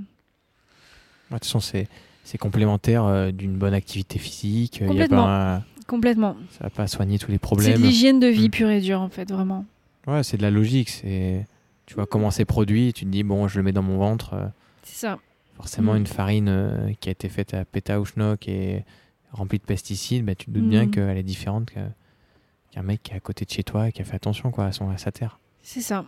De 1.30 1.36
toute 1.38 1.46
façon, 1.46 1.60
c'est 1.60 1.88
c'est 2.24 2.38
complémentaire 2.38 3.04
euh, 3.06 3.32
d'une 3.32 3.58
bonne 3.58 3.74
activité 3.74 4.18
physique. 4.20 4.78
Il 4.78 4.84
y 4.84 4.86
a 4.86 4.88
Complètement. 4.90 5.24
pas, 5.26 5.64
Complètement. 5.88 6.38
ça 6.52 6.64
va 6.66 6.70
pas 6.70 6.88
soigner 6.88 7.20
tous 7.20 7.28
les 7.32 7.36
C'est 7.36 7.40
problèmes. 7.40 7.78
de 7.78 7.84
l'hygiène 7.86 8.20
de 8.22 8.28
vie 8.28 8.48
Mm. 8.48 8.52
pure 8.52 8.70
et 8.70 8.80
dure, 8.80 9.02
en 9.02 9.10
fait, 9.10 9.30
vraiment. 9.32 9.66
Ouais, 10.08 10.24
c'est 10.24 10.38
de 10.38 10.42
la 10.42 10.52
logique. 10.52 10.90
C'est 10.90 11.46
tu 11.86 11.96
vois 11.96 12.06
comment 12.06 12.32
c'est 12.32 12.46
produit. 12.46 12.94
Tu 12.94 13.04
te 13.06 13.10
dis 13.10 13.24
bon, 13.24 13.48
je 13.50 13.58
le 13.58 13.64
mets 13.64 13.74
dans 13.74 13.84
mon 13.84 13.98
ventre. 13.98 14.34
euh, 14.36 14.46
C'est 14.84 15.06
ça. 15.08 15.20
forcément, 15.58 15.94
Mm. 15.94 15.98
une 15.98 16.08
farine 16.08 16.48
euh, 16.50 16.94
qui 17.02 17.10
a 17.10 17.12
été 17.12 17.28
faite 17.28 17.54
à 17.54 17.66
péta 17.66 18.00
ou 18.00 18.06
schnock 18.06 18.48
et 18.48 18.86
remplie 19.34 19.60
de 19.60 19.64
pesticides, 19.66 20.24
bah, 20.24 20.36
tu 20.36 20.46
te 20.46 20.52
doutes 20.52 20.70
bien 20.70 20.86
Mm. 20.86 20.92
qu'elle 20.92 21.18
est 21.18 21.24
différente 21.24 21.70
qu'un 21.72 22.84
mec 22.84 23.04
qui 23.04 23.12
est 23.12 23.16
à 23.18 23.20
côté 23.20 23.44
de 23.44 23.50
chez 23.52 23.64
toi 23.64 23.90
et 23.90 23.92
qui 23.92 24.02
a 24.02 24.06
fait 24.06 24.16
attention 24.16 24.50
quoi 24.52 24.66
à 24.68 24.72
son 24.72 24.90
à 24.90 24.98
sa 24.98 25.12
terre. 25.12 25.40
C'est 25.64 25.82
ça. 25.82 26.06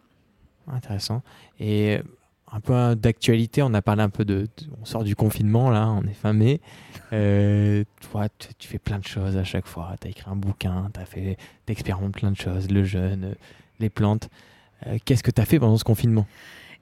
Intéressant. 0.71 1.21
Et 1.59 1.99
un 2.51 2.59
peu 2.59 2.95
d'actualité. 2.95 3.61
On 3.63 3.73
a 3.73 3.81
parlé 3.81 4.01
un 4.03 4.09
peu 4.09 4.23
de, 4.25 4.41
de- 4.43 4.47
On 4.81 4.85
sort 4.85 5.03
du 5.03 5.15
confinement, 5.15 5.69
là, 5.71 5.87
on 5.89 6.03
est 6.07 6.13
fin 6.13 6.33
mai. 6.33 6.61
Euh, 7.13 7.83
toi, 8.11 8.27
tu, 8.37 8.49
tu 8.57 8.67
fais 8.67 8.77
plein 8.79 8.99
de 8.99 9.03
choses 9.05 9.35
à 9.37 9.43
chaque 9.43 9.65
fois. 9.67 9.95
Tu 9.99 10.07
as 10.07 10.11
écrit 10.11 10.29
un 10.29 10.35
bouquin, 10.35 10.89
tu 10.93 10.99
fait. 11.05 11.37
expérimentes 11.67 12.13
plein 12.13 12.31
de 12.31 12.37
choses, 12.37 12.69
le 12.69 12.83
jeûne, 12.83 13.23
euh, 13.25 13.35
les 13.79 13.89
plantes. 13.89 14.29
Euh, 14.87 14.97
Qu'est-ce 15.05 15.23
que 15.23 15.31
tu 15.31 15.41
as 15.41 15.45
fait 15.45 15.59
pendant 15.59 15.77
ce 15.77 15.83
confinement? 15.83 16.25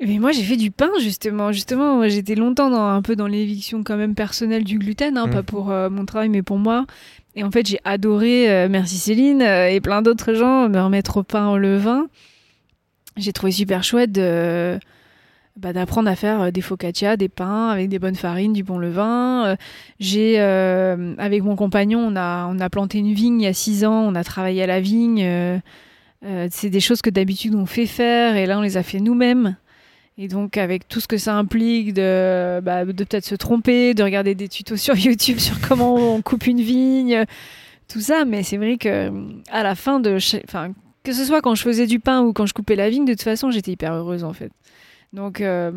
Mais 0.06 0.18
moi, 0.18 0.32
j'ai 0.32 0.44
fait 0.44 0.58
du 0.58 0.72
pain, 0.72 0.90
justement. 1.00 1.52
Justement, 1.52 2.08
j'étais 2.10 2.36
longtemps 2.36 2.70
dans, 2.70 2.88
un 2.90 3.02
peu 3.02 3.16
dans 3.16 3.28
l'éviction 3.28 3.84
quand 3.84 3.96
même 3.96 4.16
personnelle 4.16 4.64
du 4.64 4.80
gluten, 4.80 5.18
hein, 5.18 5.28
Mm. 5.28 5.32
pas 5.32 5.44
pour 5.44 5.72
euh, 5.72 5.90
mon 5.90 6.06
travail, 6.06 6.30
mais 6.30 6.42
pour 6.42 6.58
moi. 6.58 6.86
Et 7.36 7.44
en 7.44 7.52
fait, 7.52 7.68
j'ai 7.68 7.80
adoré, 7.84 8.50
euh, 8.52 8.68
merci 8.70 8.98
Céline, 8.98 9.42
euh, 9.42 9.70
et 9.70 9.80
plein 9.82 10.02
d'autres 10.02 10.34
gens, 10.34 10.68
me 10.70 10.80
remettre 10.82 11.18
au 11.18 11.24
pain 11.24 11.50
au 11.50 11.58
levain. 11.58 12.08
J'ai 13.18 13.34
trouvé 13.34 13.52
super 13.52 13.84
chouette 13.84 14.12
bah, 15.56 15.72
d'apprendre 15.72 16.10
à 16.10 16.16
faire 16.16 16.42
euh, 16.42 16.52
des 16.52 16.62
focaccia, 16.62 17.16
des 17.16 17.30
pains 17.30 17.70
avec 17.70 17.88
des 17.88 18.00
bonnes 18.00 18.16
farines, 18.16 18.54
du 18.54 18.64
bon 18.64 18.80
levain. 18.80 19.46
Euh, 19.46 19.56
j'ai, 20.00 20.40
euh, 20.40 21.14
avec 21.20 21.44
mon 21.44 21.56
compagnon, 21.56 22.00
on 22.00 22.16
a, 22.16 22.70
planté 22.70 22.98
une 22.98 23.14
vigne 23.14 23.42
il 23.42 23.44
y 23.44 23.48
a 23.48 23.54
six 23.54 23.86
ans, 23.86 24.02
on 24.02 24.16
a 24.16 24.24
travaillé 24.24 24.64
à 24.64 24.68
la 24.68 24.82
vigne. 24.82 25.24
c'est 26.50 26.70
des 26.70 26.80
choses 26.80 27.02
que 27.02 27.10
d'habitude 27.10 27.54
on 27.54 27.66
fait 27.66 27.86
faire, 27.86 28.36
et 28.36 28.46
là, 28.46 28.58
on 28.58 28.62
les 28.62 28.78
a 28.78 28.84
fait 28.84 29.00
nous-mêmes. 29.00 29.56
Et 30.18 30.28
donc, 30.28 30.58
avec 30.58 30.88
tout 30.88 31.00
ce 31.00 31.08
que 31.08 31.18
ça 31.18 31.36
implique 31.36 31.94
de, 31.94 32.60
bah, 32.62 32.86
de 32.86 33.04
peut-être 33.04 33.26
se 33.26 33.36
tromper, 33.36 33.94
de 33.94 34.04
regarder 34.04 34.36
des 34.36 34.48
tutos 34.48 34.78
sur 34.78 34.96
YouTube 34.96 35.38
sur 35.38 35.60
comment 35.62 36.16
on 36.16 36.22
coupe 36.22 36.48
une 36.48 36.62
vigne, 36.62 37.26
tout 37.88 38.02
ça. 38.02 38.26
Mais 38.26 38.42
c'est 38.42 38.58
vrai 38.58 38.78
que 38.78 39.12
à 39.52 39.62
la 39.62 39.76
fin 39.76 40.00
de, 40.00 40.18
enfin, 40.46 40.72
que 41.04 41.14
ce 41.14 41.26
soit 41.26 41.42
quand 41.42 41.56
je 41.56 41.62
faisais 41.64 41.86
du 41.88 42.00
pain 42.00 42.22
ou 42.22 42.34
quand 42.34 42.46
je 42.46 42.54
coupais 42.54 42.76
la 42.76 42.90
vigne, 42.90 43.06
de 43.06 43.14
toute 43.14 43.22
façon, 43.24 43.52
j'étais 43.52 43.72
hyper 43.72 43.94
heureuse 43.94 44.24
en 44.24 44.34
fait. 44.34 44.52
Donc, 45.12 45.42
euh, 45.42 45.72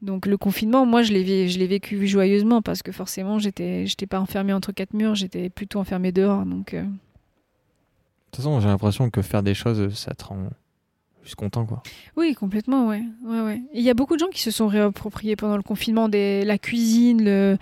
donc 0.00 0.26
le 0.26 0.36
confinement, 0.36 0.86
moi, 0.86 1.02
je 1.02 1.12
l'ai, 1.12 1.22
vé- 1.24 1.48
je 1.48 1.58
l'ai 1.58 1.66
vécu 1.66 2.06
joyeusement 2.06 2.62
parce 2.62 2.82
que 2.82 2.92
forcément, 2.92 3.38
j'étais, 3.38 3.86
j'étais 3.86 4.06
pas 4.06 4.20
enfermée 4.20 4.52
entre 4.52 4.72
quatre 4.72 4.94
murs, 4.94 5.14
j'étais 5.14 5.48
plutôt 5.50 5.78
enfermée 5.80 6.12
dehors. 6.12 6.44
Donc, 6.44 6.74
euh, 6.74 6.82
De 6.82 6.88
toute 8.32 8.36
façon, 8.36 8.60
j'ai 8.60 8.68
l'impression 8.68 9.10
que 9.10 9.22
faire 9.22 9.42
des 9.42 9.54
choses, 9.54 9.92
ça 9.94 10.14
te 10.14 10.24
rend 10.24 10.38
juste 11.22 11.34
content, 11.36 11.66
quoi. 11.66 11.82
Oui, 12.16 12.34
complètement, 12.34 12.88
ouais. 12.88 13.02
ouais, 13.24 13.40
ouais. 13.42 13.62
Il 13.74 13.82
y 13.82 13.90
a 13.90 13.94
beaucoup 13.94 14.14
de 14.14 14.20
gens 14.20 14.28
qui 14.32 14.40
se 14.40 14.50
sont 14.50 14.66
réappropriés 14.66 15.36
pendant 15.36 15.56
le 15.56 15.62
confinement 15.62 16.08
des, 16.08 16.44
la 16.44 16.58
cuisine, 16.58 17.22
le, 17.24 17.58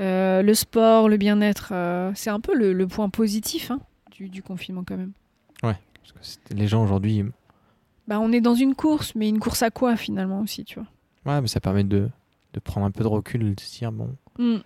euh, 0.00 0.42
le 0.42 0.54
sport, 0.54 1.08
le 1.08 1.16
bien-être. 1.16 1.68
euh, 1.72 2.10
c'est 2.14 2.30
un 2.30 2.40
peu 2.40 2.56
le, 2.56 2.72
le 2.72 2.86
point 2.88 3.08
positif 3.10 3.70
hein, 3.70 3.78
du, 4.10 4.28
du 4.28 4.42
confinement 4.42 4.82
quand 4.86 4.96
même. 4.96 5.12
Parce 6.12 6.38
que 6.48 6.54
les 6.54 6.66
gens 6.66 6.82
aujourd'hui, 6.82 7.24
Bah, 8.08 8.20
on 8.20 8.32
est 8.32 8.40
dans 8.40 8.54
une 8.54 8.74
course, 8.74 9.14
mais 9.14 9.28
une 9.28 9.38
course 9.40 9.62
à 9.62 9.70
quoi 9.70 9.96
finalement 9.96 10.40
aussi, 10.40 10.64
tu 10.64 10.78
vois 10.78 10.88
ouais, 11.34 11.40
mais 11.40 11.48
ça 11.48 11.60
permet 11.60 11.84
de, 11.84 12.08
de 12.52 12.60
prendre 12.60 12.86
un 12.86 12.90
peu 12.90 13.02
de 13.02 13.08
recul, 13.08 13.54
de 13.54 13.60
se 13.60 13.78
dire, 13.78 13.90
bon, 13.92 14.14
Mm. 14.38 14.56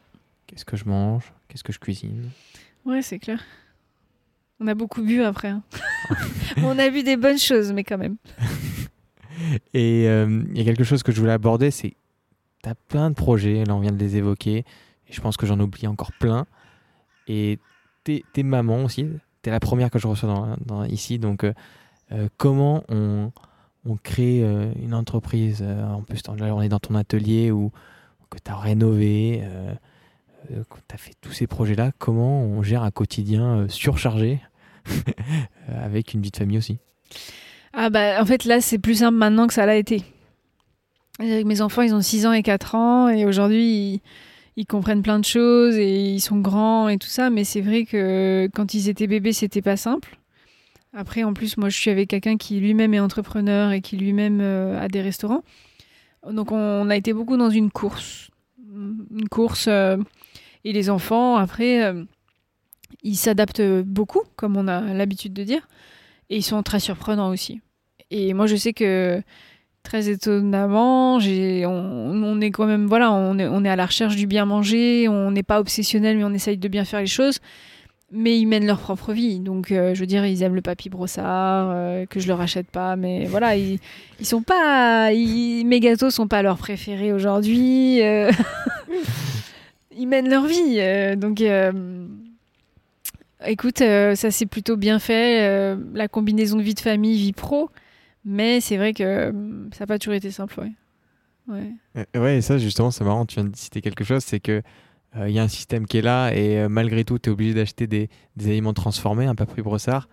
qu'est-ce 0.46 0.64
que 0.64 0.76
je 0.76 0.84
mange 0.86 1.32
Qu'est-ce 1.48 1.62
que 1.64 1.72
je 1.72 1.78
cuisine 1.78 2.30
Ouais, 2.84 3.00
c'est 3.02 3.18
clair. 3.18 3.42
On 4.60 4.66
a 4.66 4.74
beaucoup 4.74 5.02
bu 5.02 5.22
après. 5.22 5.48
hein. 5.48 5.62
on 6.64 6.78
a 6.78 6.88
vu 6.88 7.02
des 7.04 7.16
bonnes 7.16 7.38
choses, 7.38 7.72
mais 7.72 7.84
quand 7.84 7.98
même. 7.98 8.16
Et 9.74 10.08
euh, 10.08 10.42
il 10.50 10.58
y 10.58 10.60
a 10.60 10.64
quelque 10.64 10.84
chose 10.84 11.02
que 11.02 11.12
je 11.12 11.20
voulais 11.20 11.32
aborder, 11.32 11.70
c'est 11.70 11.94
tu 12.62 12.68
as 12.68 12.74
plein 12.74 13.10
de 13.10 13.14
projets, 13.14 13.64
là 13.64 13.74
on 13.76 13.80
vient 13.80 13.92
de 13.92 13.98
les 13.98 14.16
évoquer, 14.16 14.58
et 15.06 15.12
je 15.12 15.20
pense 15.20 15.36
que 15.36 15.46
j'en 15.46 15.60
oublie 15.60 15.86
encore 15.86 16.12
plein. 16.12 16.44
Et 17.28 17.58
t'es 18.04 18.24
es 18.36 18.42
maman 18.42 18.82
aussi, 18.84 19.06
t'es 19.48 19.52
la 19.52 19.60
première 19.60 19.90
que 19.90 19.98
je 19.98 20.06
reçois 20.06 20.58
ici, 20.90 21.18
donc 21.18 21.42
euh, 21.42 21.54
euh, 22.12 22.28
comment 22.36 22.84
on, 22.90 23.30
crée 24.02 24.42
euh, 24.42 24.70
une 24.82 24.92
entreprise 24.92 25.62
En 25.62 26.02
plus, 26.02 26.20
là 26.26 26.54
on 26.54 26.60
est 26.60 26.68
dans 26.68 26.78
ton 26.78 26.94
atelier 26.94 27.50
ou 27.50 27.72
que 28.28 28.36
tu 28.44 28.50
as 28.50 28.56
rénové, 28.56 29.42
que 30.50 30.78
tu 30.86 30.94
as 30.94 30.98
fait 30.98 31.14
tous 31.22 31.32
ces 31.32 31.46
projets-là, 31.46 31.92
comment 31.98 32.42
on 32.42 32.62
gère 32.62 32.82
un 32.82 32.90
quotidien 32.90 33.66
surchargé 33.70 34.42
avec 35.68 36.12
une 36.12 36.20
vie 36.20 36.30
de 36.30 36.36
famille 36.36 36.58
aussi? 36.58 36.76
Ah 37.72 37.88
bah 37.88 38.20
en 38.20 38.26
fait 38.26 38.44
là 38.44 38.60
c'est 38.60 38.78
plus 38.78 38.96
simple 38.96 39.16
maintenant 39.16 39.46
que 39.46 39.54
ça 39.54 39.64
l'a 39.64 39.76
été. 39.76 40.02
Mes 41.20 41.62
enfants 41.62 41.80
ils 41.80 41.94
ont 41.94 42.02
6 42.02 42.26
ans 42.26 42.32
et 42.32 42.42
4 42.42 42.74
ans 42.74 43.08
et 43.08 43.24
aujourd'hui 43.24 43.64
ils, 43.64 44.02
ils 44.58 44.66
comprennent 44.66 45.02
plein 45.02 45.20
de 45.20 45.24
choses 45.24 45.76
et 45.76 46.14
ils 46.14 46.20
sont 46.20 46.40
grands 46.40 46.88
et 46.88 46.98
tout 46.98 47.06
ça 47.06 47.30
mais 47.30 47.44
c'est 47.44 47.60
vrai 47.60 47.84
que 47.84 48.50
quand 48.52 48.74
ils 48.74 48.88
étaient 48.88 49.06
bébés 49.06 49.32
c'était 49.32 49.62
pas 49.62 49.76
simple. 49.76 50.18
Après 50.92 51.22
en 51.22 51.32
plus 51.32 51.56
moi 51.56 51.68
je 51.68 51.78
suis 51.78 51.90
avec 51.90 52.08
quelqu'un 52.08 52.36
qui 52.36 52.58
lui-même 52.58 52.92
est 52.92 52.98
entrepreneur 52.98 53.70
et 53.70 53.80
qui 53.80 53.96
lui-même 53.96 54.40
euh, 54.40 54.80
a 54.80 54.88
des 54.88 55.00
restaurants. 55.00 55.44
Donc 56.28 56.50
on 56.50 56.90
a 56.90 56.96
été 56.96 57.12
beaucoup 57.12 57.36
dans 57.36 57.50
une 57.50 57.70
course. 57.70 58.30
Une 58.68 59.28
course 59.30 59.68
euh, 59.68 59.96
et 60.64 60.72
les 60.72 60.90
enfants 60.90 61.36
après 61.36 61.84
euh, 61.84 62.02
ils 63.04 63.16
s'adaptent 63.16 63.62
beaucoup 63.84 64.22
comme 64.34 64.56
on 64.56 64.66
a 64.66 64.80
l'habitude 64.92 65.34
de 65.34 65.44
dire. 65.44 65.68
Et 66.30 66.38
ils 66.38 66.42
sont 66.42 66.64
très 66.64 66.80
surprenants 66.80 67.30
aussi. 67.30 67.60
Et 68.10 68.34
moi, 68.34 68.46
je 68.46 68.56
sais 68.56 68.72
que 68.72 69.22
très 69.88 70.10
étonnamment, 70.10 71.16
on, 71.16 72.40
est 72.42 72.50
quand 72.50 72.66
même, 72.66 72.86
voilà, 72.86 73.10
on 73.10 73.38
est, 73.38 73.68
à 73.70 73.76
la 73.76 73.86
recherche 73.86 74.16
du 74.16 74.26
bien 74.26 74.44
manger, 74.44 75.08
on 75.08 75.30
n'est 75.30 75.42
pas 75.42 75.60
obsessionnel, 75.60 76.18
mais 76.18 76.24
on 76.24 76.34
essaye 76.34 76.58
de 76.58 76.68
bien 76.68 76.84
faire 76.84 77.00
les 77.00 77.06
choses. 77.06 77.38
Mais 78.12 78.38
ils 78.38 78.46
mènent 78.46 78.66
leur 78.66 78.80
propre 78.80 79.14
vie. 79.14 79.40
Donc, 79.40 79.70
euh, 79.70 79.94
je 79.94 80.00
veux 80.00 80.06
dire, 80.06 80.26
ils 80.26 80.42
aiment 80.42 80.54
le 80.54 80.60
papy 80.60 80.90
brossard, 80.90 81.70
euh, 81.72 82.04
que 82.04 82.20
je 82.20 82.28
leur 82.28 82.40
achète 82.40 82.66
pas. 82.70 82.96
Mais 82.96 83.24
voilà, 83.24 83.56
ils, 83.56 83.78
sont 84.22 84.42
pas. 84.42 85.10
mes 85.10 85.80
gâteaux 85.80 86.10
sont 86.10 86.28
pas 86.28 86.42
leurs 86.42 86.58
préférés 86.58 87.14
aujourd'hui. 87.14 88.02
euh. 88.02 88.30
ils 89.96 90.06
mènent 90.06 90.28
leur 90.28 90.44
vie. 90.44 90.80
donc. 91.16 91.42
Écoute, 93.46 93.78
ça 93.78 94.30
s'est 94.30 94.46
plutôt 94.46 94.76
bien 94.76 94.98
fait, 94.98 95.74
la 95.94 96.08
combinaison 96.08 96.58
de 96.58 96.62
vie 96.62 96.74
de 96.74 96.80
famille, 96.80 97.16
vie 97.16 97.32
pro, 97.32 97.70
mais 98.24 98.60
c'est 98.60 98.76
vrai 98.76 98.92
que 98.94 99.02
euh, 99.02 99.32
ça 99.72 99.80
n'a 99.84 99.86
pas 99.86 99.98
toujours 99.98 100.14
été 100.14 100.30
simple, 100.30 100.58
ouais. 100.60 100.72
ouais. 101.48 101.72
Euh, 102.14 102.20
Ouais, 102.20 102.38
et 102.38 102.40
ça, 102.42 102.58
justement, 102.58 102.90
c'est 102.90 103.04
marrant, 103.04 103.26
tu 103.26 103.36
viens 103.40 103.48
de 103.48 103.56
citer 103.56 103.80
quelque 103.80 104.04
chose, 104.04 104.22
c'est 104.24 104.40
que 104.40 104.62
il 105.26 105.30
y 105.32 105.38
a 105.38 105.42
un 105.42 105.48
système 105.48 105.86
qui 105.86 105.96
est 105.98 106.02
là 106.02 106.30
et 106.32 106.58
euh, 106.58 106.68
malgré 106.68 107.02
tout, 107.02 107.18
tu 107.18 107.30
es 107.30 107.32
obligé 107.32 107.54
d'acheter 107.54 107.86
des, 107.86 108.08
des 108.36 108.50
aliments 108.50 108.74
transformés, 108.74 109.24
un 109.24 109.34
papri 109.34 109.62
brossard. 109.62 110.08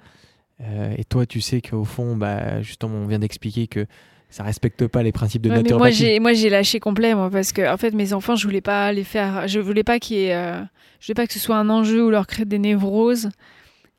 Euh, 0.62 0.96
et 0.98 1.04
toi, 1.04 1.26
tu 1.26 1.42
sais 1.42 1.62
qu'au 1.62 1.84
fond, 1.84 2.16
bah, 2.16 2.62
justement, 2.62 2.96
on 2.96 3.06
vient 3.06 3.20
d'expliquer 3.20 3.68
que 3.68 3.86
ça 4.30 4.44
respecte 4.44 4.88
pas 4.88 5.04
les 5.04 5.12
principes 5.12 5.42
de 5.44 5.50
Ouais, 5.50 5.56
moi 5.56 5.64
naturopathie. 5.64 5.96
j'ai 5.98 6.20
moi 6.20 6.34
j'ai 6.34 6.50
lâché 6.50 6.80
complet 6.80 7.14
moi 7.14 7.30
parce 7.30 7.52
que 7.54 7.72
en 7.72 7.78
fait 7.78 7.92
mes 7.92 8.12
enfants 8.12 8.36
je 8.36 8.46
voulais 8.46 8.60
pas 8.60 8.92
les 8.92 9.04
faire 9.04 9.48
je 9.48 9.60
voulais 9.60 9.84
pas 9.84 10.00
qu'il 10.00 10.30
euh, 10.32 10.62
je 11.00 11.06
voulais 11.08 11.14
pas 11.16 11.28
que 11.28 11.34
ce 11.34 11.40
soit 11.40 11.56
un 11.58 11.70
enjeu 11.70 12.04
ou 12.04 12.10
leur 12.10 12.26
créer 12.26 12.44
des 12.46 12.58
névroses 12.60 13.30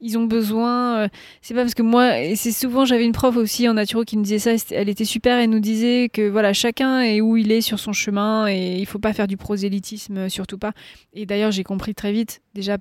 ils 0.00 0.18
ont 0.18 0.24
besoin 0.24 0.98
euh, 0.98 1.08
c'est 1.40 1.54
pas 1.54 1.62
parce 1.62 1.74
que 1.74 1.82
moi 1.82 2.18
et 2.20 2.36
c'est 2.36 2.52
souvent 2.52 2.84
j'avais 2.84 3.04
une 3.04 3.12
prof 3.12 3.36
aussi 3.36 3.68
en 3.68 3.74
naturo 3.74 4.04
qui 4.04 4.16
nous 4.16 4.22
disait 4.22 4.38
ça 4.38 4.74
elle 4.74 4.88
était 4.88 5.04
super 5.04 5.38
elle 5.38 5.50
nous 5.50 5.60
disait 5.60 6.08
que 6.10 6.28
voilà 6.28 6.52
chacun 6.52 7.00
est 7.00 7.20
où 7.20 7.36
il 7.36 7.50
est 7.50 7.62
sur 7.62 7.78
son 7.78 7.92
chemin 7.92 8.46
et 8.48 8.76
il 8.78 8.86
faut 8.86 8.98
pas 8.98 9.12
faire 9.12 9.26
du 9.26 9.36
prosélytisme 9.36 10.18
euh, 10.18 10.28
surtout 10.28 10.58
pas 10.58 10.72
et 11.14 11.24
d'ailleurs 11.24 11.50
j'ai 11.50 11.64
compris 11.64 11.94
très 11.94 12.12
vite 12.12 12.42
déjà 12.54 12.76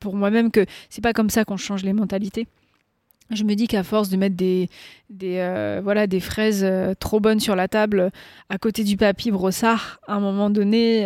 pour 0.00 0.16
moi-même 0.16 0.50
que 0.50 0.66
c'est 0.90 1.02
pas 1.02 1.12
comme 1.12 1.30
ça 1.30 1.44
qu'on 1.44 1.56
change 1.56 1.84
les 1.84 1.92
mentalités 1.92 2.46
je 3.30 3.44
me 3.44 3.54
dis 3.54 3.66
qu'à 3.66 3.82
force 3.82 4.10
de 4.10 4.18
mettre 4.18 4.36
des, 4.36 4.68
des, 5.08 5.38
euh, 5.38 5.80
voilà, 5.82 6.06
des 6.06 6.20
fraises 6.20 6.66
trop 6.98 7.18
bonnes 7.18 7.40
sur 7.40 7.56
la 7.56 7.66
table 7.66 8.10
à 8.50 8.58
côté 8.58 8.84
du 8.84 8.98
papy 8.98 9.30
brossard, 9.30 10.00
à 10.06 10.16
un 10.16 10.20
moment 10.20 10.50
donné, 10.50 10.98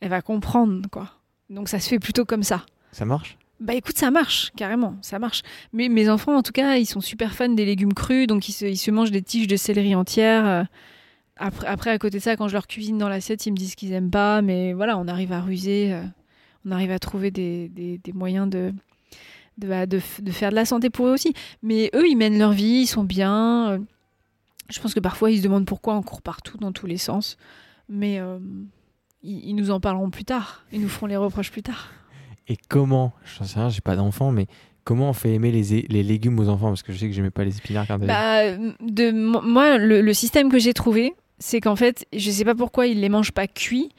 elle 0.00 0.08
va 0.08 0.22
comprendre, 0.22 0.88
quoi. 0.90 1.12
Donc 1.48 1.68
ça 1.68 1.78
se 1.78 1.88
fait 1.88 2.00
plutôt 2.00 2.24
comme 2.24 2.42
ça. 2.42 2.64
Ça 2.90 3.04
marche? 3.04 3.36
Bah 3.60 3.74
écoute, 3.74 3.98
ça 3.98 4.10
marche, 4.10 4.52
carrément, 4.56 4.96
ça 5.02 5.18
marche. 5.18 5.42
Mais 5.74 5.90
mes 5.90 6.08
enfants, 6.08 6.34
en 6.34 6.42
tout 6.42 6.52
cas, 6.52 6.76
ils 6.76 6.86
sont 6.86 7.02
super 7.02 7.34
fans 7.34 7.50
des 7.50 7.66
légumes 7.66 7.92
crus, 7.92 8.26
donc 8.26 8.48
ils 8.48 8.52
se, 8.76 8.90
mangent 8.90 9.10
des 9.10 9.20
tiges 9.20 9.46
de 9.46 9.56
céleri 9.56 9.94
entières. 9.94 10.46
euh. 10.46 10.64
Après, 11.36 11.66
après, 11.66 11.90
à 11.90 11.98
côté 11.98 12.18
de 12.18 12.22
ça, 12.22 12.36
quand 12.36 12.48
je 12.48 12.54
leur 12.54 12.66
cuisine 12.66 12.96
dans 12.96 13.08
l'assiette, 13.10 13.44
ils 13.44 13.50
me 13.52 13.56
disent 13.56 13.74
qu'ils 13.74 13.92
aiment 13.92 14.10
pas, 14.10 14.40
mais 14.40 14.72
voilà, 14.72 14.96
on 14.96 15.06
arrive 15.08 15.32
à 15.32 15.40
ruser, 15.42 15.92
euh, 15.92 16.02
on 16.64 16.70
arrive 16.70 16.90
à 16.90 16.98
trouver 16.98 17.30
des, 17.30 18.00
moyens 18.14 18.48
de, 18.48 18.72
bah, 19.58 19.84
de 19.84 19.98
faire 19.98 20.50
de 20.50 20.54
la 20.54 20.64
santé 20.64 20.88
pour 20.88 21.08
eux 21.08 21.12
aussi. 21.12 21.34
Mais 21.62 21.90
eux, 21.94 22.08
ils 22.08 22.16
mènent 22.16 22.38
leur 22.38 22.52
vie, 22.52 22.82
ils 22.82 22.86
sont 22.86 23.04
bien. 23.04 23.72
euh. 23.72 23.78
Je 24.70 24.80
pense 24.80 24.94
que 24.94 25.00
parfois, 25.00 25.30
ils 25.30 25.38
se 25.38 25.42
demandent 25.42 25.66
pourquoi 25.66 25.94
on 25.96 26.02
court 26.02 26.22
partout, 26.22 26.56
dans 26.58 26.72
tous 26.72 26.86
les 26.86 26.98
sens. 26.98 27.36
Mais 27.90 28.20
ils 29.22 29.54
nous 29.54 29.70
en 29.70 29.80
parleront 29.80 30.10
plus 30.10 30.24
tard, 30.24 30.64
ils 30.72 30.80
nous 30.80 30.88
feront 30.88 31.06
les 31.06 31.16
reproches 31.16 31.50
plus 31.50 31.62
tard. 31.62 31.90
Et 32.50 32.56
comment, 32.68 33.12
je 33.24 33.44
sais 33.44 33.60
rien, 33.60 33.68
j'ai 33.68 33.80
pas 33.80 33.94
d'enfant, 33.94 34.32
mais 34.32 34.48
comment 34.82 35.10
on 35.10 35.12
fait 35.12 35.34
aimer 35.34 35.52
les, 35.52 36.02
légumes 36.02 36.36
aux 36.40 36.48
enfants? 36.48 36.66
Parce 36.66 36.82
que 36.82 36.92
je 36.92 36.98
sais 36.98 37.06
que 37.06 37.12
j'aimais 37.12 37.30
pas 37.30 37.44
les 37.44 37.56
épinards 37.56 37.86
Bah, 38.00 38.56
de, 38.56 39.12
mo- 39.12 39.40
moi, 39.40 39.78
le, 39.78 40.12
système 40.12 40.50
que 40.50 40.58
j'ai 40.58 40.74
trouvé, 40.74 41.14
c'est 41.38 41.60
qu'en 41.60 41.76
fait, 41.76 42.06
je 42.12 42.28
sais 42.28 42.44
pas 42.44 42.56
pourquoi 42.56 42.88
ils 42.88 43.00
les 43.00 43.08
mangent 43.08 43.30
pas 43.30 43.46
cuits, 43.46 43.90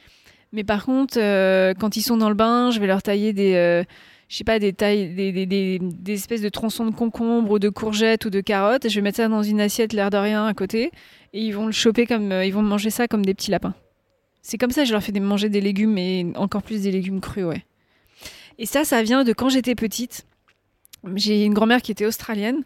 mais 0.52 0.66
par 0.66 0.84
contre, 0.84 1.18
euh, 1.18 1.74
quand 1.80 1.96
ils 1.96 2.02
sont 2.02 2.18
dans 2.18 2.28
le 2.28 2.36
bain, 2.36 2.72
je 2.72 2.82
vais 2.82 2.88
leur 2.88 3.02
tailler 3.02 3.32
des, 3.32 3.54
euh, 3.54 3.86
je 4.28 4.36
sais 4.36 4.44
pas, 4.44 4.60
des 4.60 4.74
tailles, 4.74 5.16
des, 5.16 6.14
espèces 6.14 6.42
de 6.42 6.50
tronçons 6.50 6.86
de 6.86 6.94
concombre 6.94 7.52
ou 7.52 7.58
de 7.58 7.70
courgettes 7.70 8.26
ou 8.26 8.30
de 8.30 8.42
carottes. 8.42 8.90
Je 8.90 8.96
vais 8.96 9.02
mettre 9.02 9.16
ça 9.16 9.30
dans 9.30 9.44
une 9.44 9.62
assiette, 9.62 9.94
l'air 9.94 10.10
de 10.10 10.18
rien, 10.18 10.46
à 10.46 10.54
côté. 10.54 10.92
Et 11.32 11.40
ils 11.40 11.56
vont 11.56 11.68
le 11.68 11.72
choper 11.72 12.06
comme, 12.06 12.34
euh, 12.34 12.46
ils 12.46 12.54
vont 12.54 12.64
manger 12.64 12.90
ça 12.90 13.08
comme 13.08 13.24
des 13.24 13.34
petits 13.34 13.52
lapins. 13.52 13.76
C'est 14.42 14.58
comme 14.58 14.72
ça 14.72 14.84
je 14.84 14.92
leur 14.92 15.02
fais 15.02 15.18
manger 15.18 15.48
des 15.48 15.62
légumes 15.62 15.98
et 15.98 16.34
encore 16.36 16.64
plus 16.64 16.82
des 16.82 16.92
légumes 16.92 17.22
crus, 17.22 17.46
ouais. 17.46 17.64
Et 18.62 18.68
ça, 18.68 18.84
ça 18.86 19.02
vient 19.02 19.24
de 19.24 19.34
quand 19.34 19.50
j'étais 19.50 19.74
petite. 19.74 20.26
J'ai 21.16 21.46
une 21.46 21.54
grand-mère 21.56 21.82
qui 21.82 21.92
était 21.92 22.06
australienne 22.06 22.62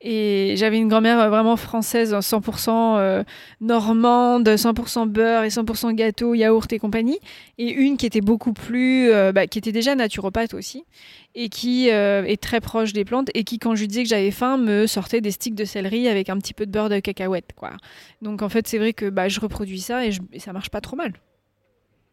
et 0.00 0.54
j'avais 0.56 0.78
une 0.78 0.88
grand-mère 0.88 1.28
vraiment 1.28 1.56
française, 1.58 2.14
100% 2.14 2.96
euh, 2.98 3.24
normande, 3.60 4.48
100% 4.48 5.06
beurre 5.06 5.44
et 5.44 5.48
100% 5.50 5.92
gâteau, 5.94 6.32
yaourt 6.32 6.72
et 6.72 6.78
compagnie. 6.78 7.18
Et 7.58 7.70
une 7.70 7.98
qui 7.98 8.06
était 8.06 8.22
beaucoup 8.22 8.54
plus, 8.54 9.10
euh, 9.10 9.32
bah, 9.32 9.46
qui 9.46 9.58
était 9.58 9.70
déjà 9.70 9.94
naturopathe 9.94 10.54
aussi 10.54 10.84
et 11.34 11.50
qui 11.50 11.90
euh, 11.90 12.24
est 12.24 12.40
très 12.40 12.62
proche 12.62 12.94
des 12.94 13.04
plantes 13.04 13.28
et 13.34 13.44
qui, 13.44 13.58
quand 13.58 13.74
je 13.74 13.82
lui 13.82 13.88
disais 13.88 14.02
que 14.04 14.08
j'avais 14.08 14.30
faim, 14.30 14.56
me 14.56 14.86
sortait 14.86 15.20
des 15.20 15.30
sticks 15.30 15.54
de 15.54 15.66
céleri 15.66 16.08
avec 16.08 16.30
un 16.30 16.38
petit 16.38 16.54
peu 16.54 16.64
de 16.64 16.70
beurre 16.70 16.88
de 16.88 17.00
cacahuète. 17.00 17.50
Donc 18.22 18.40
en 18.40 18.48
fait, 18.48 18.66
c'est 18.66 18.78
vrai 18.78 18.94
que 18.94 19.10
bah, 19.10 19.28
je 19.28 19.40
reproduis 19.40 19.80
ça 19.80 20.06
et, 20.06 20.10
je- 20.12 20.22
et 20.32 20.38
ça 20.40 20.54
marche 20.54 20.70
pas 20.70 20.80
trop 20.80 20.96
mal. 20.96 21.12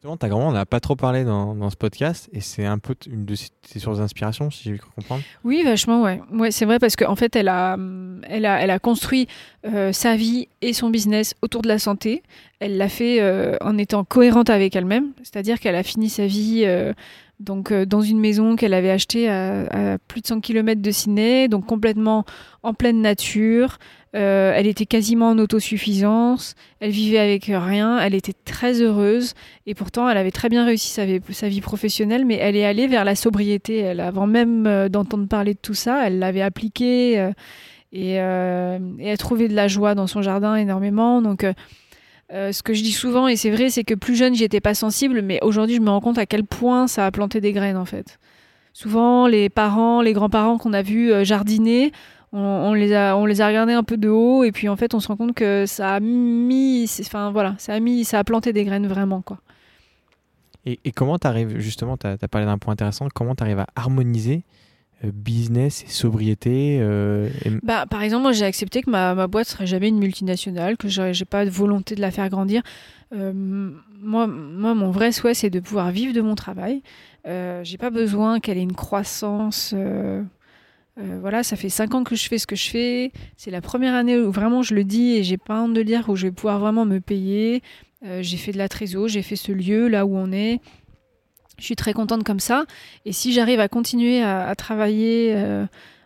Justement, 0.01 0.17
ta 0.17 0.29
grand-mère, 0.29 0.47
on 0.47 0.51
n'a 0.51 0.65
pas 0.65 0.79
trop 0.79 0.95
parlé 0.95 1.23
dans, 1.23 1.53
dans 1.53 1.69
ce 1.69 1.75
podcast 1.75 2.27
et 2.33 2.41
c'est 2.41 2.65
un 2.65 2.79
peu 2.79 2.95
une 3.05 3.23
de 3.23 3.35
ses 3.35 3.77
sources 3.77 3.99
d'inspiration, 3.99 4.49
si 4.49 4.71
j'ai 4.71 4.79
cru 4.79 4.89
comprendre. 4.95 5.21
Oui, 5.43 5.61
vachement, 5.63 6.01
ouais. 6.01 6.19
Ouais, 6.33 6.49
c'est 6.49 6.65
vrai 6.65 6.79
parce 6.79 6.95
qu'en 6.95 7.15
fait, 7.15 7.35
elle 7.35 7.47
a, 7.47 7.75
hum, 7.75 8.19
elle 8.27 8.47
a, 8.47 8.59
elle 8.59 8.71
a 8.71 8.79
construit 8.79 9.27
euh, 9.63 9.93
sa 9.93 10.15
vie 10.15 10.47
et 10.63 10.73
son 10.73 10.89
business 10.89 11.35
autour 11.43 11.61
de 11.61 11.67
la 11.67 11.77
santé. 11.77 12.23
Elle 12.59 12.77
l'a 12.77 12.89
fait 12.89 13.21
euh, 13.21 13.57
en 13.61 13.77
étant 13.77 14.03
cohérente 14.03 14.49
avec 14.49 14.75
elle-même, 14.75 15.11
c'est-à-dire 15.17 15.59
qu'elle 15.59 15.75
a 15.75 15.83
fini 15.83 16.09
sa 16.09 16.25
vie 16.25 16.63
euh, 16.65 16.93
donc 17.39 17.71
dans 17.71 18.01
une 18.01 18.19
maison 18.19 18.55
qu'elle 18.55 18.73
avait 18.73 18.89
achetée 18.89 19.29
à, 19.29 19.93
à 19.93 19.97
plus 19.99 20.21
de 20.21 20.27
100 20.27 20.41
km 20.41 20.81
de 20.81 20.91
Sydney, 20.91 21.47
donc 21.47 21.67
complètement 21.67 22.25
en 22.63 22.73
pleine 22.73 23.01
nature. 23.01 23.77
Euh, 24.13 24.51
elle 24.53 24.67
était 24.67 24.85
quasiment 24.85 25.29
en 25.29 25.39
autosuffisance. 25.39 26.55
Elle 26.79 26.91
vivait 26.91 27.19
avec 27.19 27.45
rien. 27.45 27.99
Elle 27.99 28.13
était 28.13 28.33
très 28.45 28.81
heureuse. 28.81 29.33
Et 29.65 29.73
pourtant, 29.73 30.09
elle 30.09 30.17
avait 30.17 30.31
très 30.31 30.49
bien 30.49 30.65
réussi 30.65 30.89
sa 30.89 31.05
vie, 31.05 31.61
professionnelle, 31.61 32.25
mais 32.25 32.35
elle 32.35 32.55
est 32.55 32.65
allée 32.65 32.87
vers 32.87 33.05
la 33.05 33.15
sobriété. 33.15 33.87
Avant 33.87 34.27
même 34.27 34.67
euh, 34.67 34.89
d'entendre 34.89 35.27
parler 35.27 35.53
de 35.53 35.59
tout 35.61 35.73
ça, 35.73 36.05
elle 36.07 36.19
l'avait 36.19 36.41
appliqué 36.41 37.19
euh, 37.19 37.31
et, 37.93 38.13
et 38.15 39.07
elle 39.07 39.17
trouvait 39.17 39.49
de 39.49 39.55
la 39.55 39.67
joie 39.67 39.95
dans 39.95 40.07
son 40.07 40.21
jardin 40.21 40.55
énormément. 40.55 41.21
Donc, 41.21 41.45
ce 42.29 42.63
que 42.63 42.73
je 42.73 42.83
dis 42.83 42.93
souvent, 42.93 43.27
et 43.27 43.35
c'est 43.35 43.49
vrai, 43.49 43.69
c'est 43.69 43.83
que 43.83 43.95
plus 43.95 44.15
jeune, 44.15 44.33
j'y 44.33 44.45
étais 44.45 44.61
pas 44.61 44.73
sensible, 44.73 45.21
mais 45.21 45.39
aujourd'hui, 45.41 45.75
je 45.75 45.81
me 45.81 45.89
rends 45.89 45.99
compte 45.99 46.17
à 46.17 46.25
quel 46.25 46.45
point 46.45 46.87
ça 46.87 47.05
a 47.05 47.11
planté 47.11 47.41
des 47.41 47.51
graines, 47.51 47.75
en 47.75 47.83
fait. 47.83 48.17
Souvent, 48.71 49.27
les 49.27 49.49
parents, 49.49 50.01
les 50.01 50.13
grands-parents 50.13 50.57
qu'on 50.57 50.71
a 50.71 50.81
vus 50.81 51.11
jardiner, 51.25 51.91
on, 52.33 52.39
on 52.39 52.73
les 52.73 52.93
a, 52.93 53.17
on 53.17 53.25
les 53.25 53.41
a 53.41 53.47
regardés 53.47 53.73
un 53.73 53.83
peu 53.83 53.97
de 53.97 54.09
haut, 54.09 54.43
et 54.43 54.51
puis 54.51 54.69
en 54.69 54.75
fait, 54.75 54.93
on 54.93 54.99
se 54.99 55.07
rend 55.07 55.17
compte 55.17 55.33
que 55.33 55.65
ça 55.65 55.95
a 55.95 55.99
mis, 55.99 56.89
enfin 57.01 57.31
voilà, 57.31 57.55
ça 57.57 57.73
a 57.73 57.79
mis, 57.79 58.05
ça 58.05 58.19
a 58.19 58.23
planté 58.23 58.53
des 58.53 58.63
graines 58.63 58.87
vraiment, 58.87 59.21
quoi. 59.21 59.39
Et, 60.65 60.79
et 60.85 60.91
comment 60.91 61.17
tu 61.17 61.27
arrives, 61.27 61.57
justement, 61.59 61.97
tu 61.97 62.07
as, 62.07 62.17
parlé 62.27 62.45
d'un 62.45 62.57
point 62.57 62.73
intéressant, 62.73 63.07
comment 63.13 63.35
tu 63.35 63.43
arrives 63.43 63.59
à 63.59 63.67
harmoniser 63.75 64.43
euh, 65.03 65.09
business 65.11 65.83
et 65.83 65.87
sobriété 65.87 66.77
euh, 66.79 67.29
et- 67.43 67.49
Bah, 67.63 67.85
par 67.89 68.03
exemple, 68.03 68.21
moi 68.21 68.31
j'ai 68.31 68.45
accepté 68.45 68.83
que 68.83 68.89
ma, 68.91 69.15
ma 69.15 69.25
boîte 69.25 69.47
serait 69.47 69.65
jamais 69.65 69.87
une 69.89 69.97
multinationale, 69.97 70.77
que 70.77 70.87
j'ai 70.87 71.25
pas 71.25 71.45
de 71.45 71.49
volonté 71.49 71.95
de 71.95 72.01
la 72.01 72.11
faire 72.11 72.29
grandir. 72.29 72.61
Euh, 73.13 73.33
moi, 73.33 74.27
moi, 74.27 74.73
mon 74.75 74.91
vrai 74.91 75.11
souhait, 75.11 75.33
c'est 75.33 75.49
de 75.49 75.59
pouvoir 75.59 75.91
vivre 75.91 76.13
de 76.13 76.21
mon 76.21 76.35
travail. 76.35 76.83
Euh, 77.27 77.61
j'ai 77.63 77.77
pas 77.77 77.89
besoin 77.89 78.39
qu'elle 78.39 78.57
ait 78.57 78.63
une 78.63 78.75
croissance. 78.75 79.73
Euh, 80.99 81.17
voilà, 81.21 81.43
ça 81.43 81.55
fait 81.55 81.69
cinq 81.69 81.95
ans 81.95 82.03
que 82.03 82.15
je 82.15 82.27
fais 82.27 82.37
ce 82.37 82.47
que 82.47 82.55
je 82.55 82.69
fais. 82.69 83.11
C'est 83.37 83.51
la 83.51 83.61
première 83.61 83.95
année 83.95 84.17
où 84.17 84.31
vraiment 84.31 84.61
je 84.61 84.75
le 84.75 84.83
dis 84.83 85.13
et 85.13 85.23
j'ai 85.23 85.37
pas 85.37 85.61
honte 85.61 85.73
de 85.73 85.79
le 85.79 85.85
dire, 85.85 86.09
où 86.09 86.15
je 86.15 86.27
vais 86.27 86.31
pouvoir 86.31 86.59
vraiment 86.59 86.85
me 86.85 86.99
payer. 86.99 87.61
Euh, 88.05 88.21
j'ai 88.21 88.37
fait 88.37 88.51
de 88.51 88.57
la 88.57 88.67
trésor, 88.67 89.07
j'ai 89.07 89.21
fait 89.21 89.35
ce 89.35 89.51
lieu 89.51 89.87
là 89.87 90.05
où 90.05 90.15
on 90.15 90.31
est. 90.31 90.59
Je 91.57 91.65
suis 91.65 91.75
très 91.75 91.93
contente 91.93 92.23
comme 92.23 92.39
ça. 92.39 92.65
Et 93.05 93.13
si 93.13 93.33
j'arrive 93.33 93.59
à 93.59 93.67
continuer 93.67 94.21
à, 94.21 94.47
à 94.47 94.55
travailler 94.55 95.33
euh, 95.35 95.65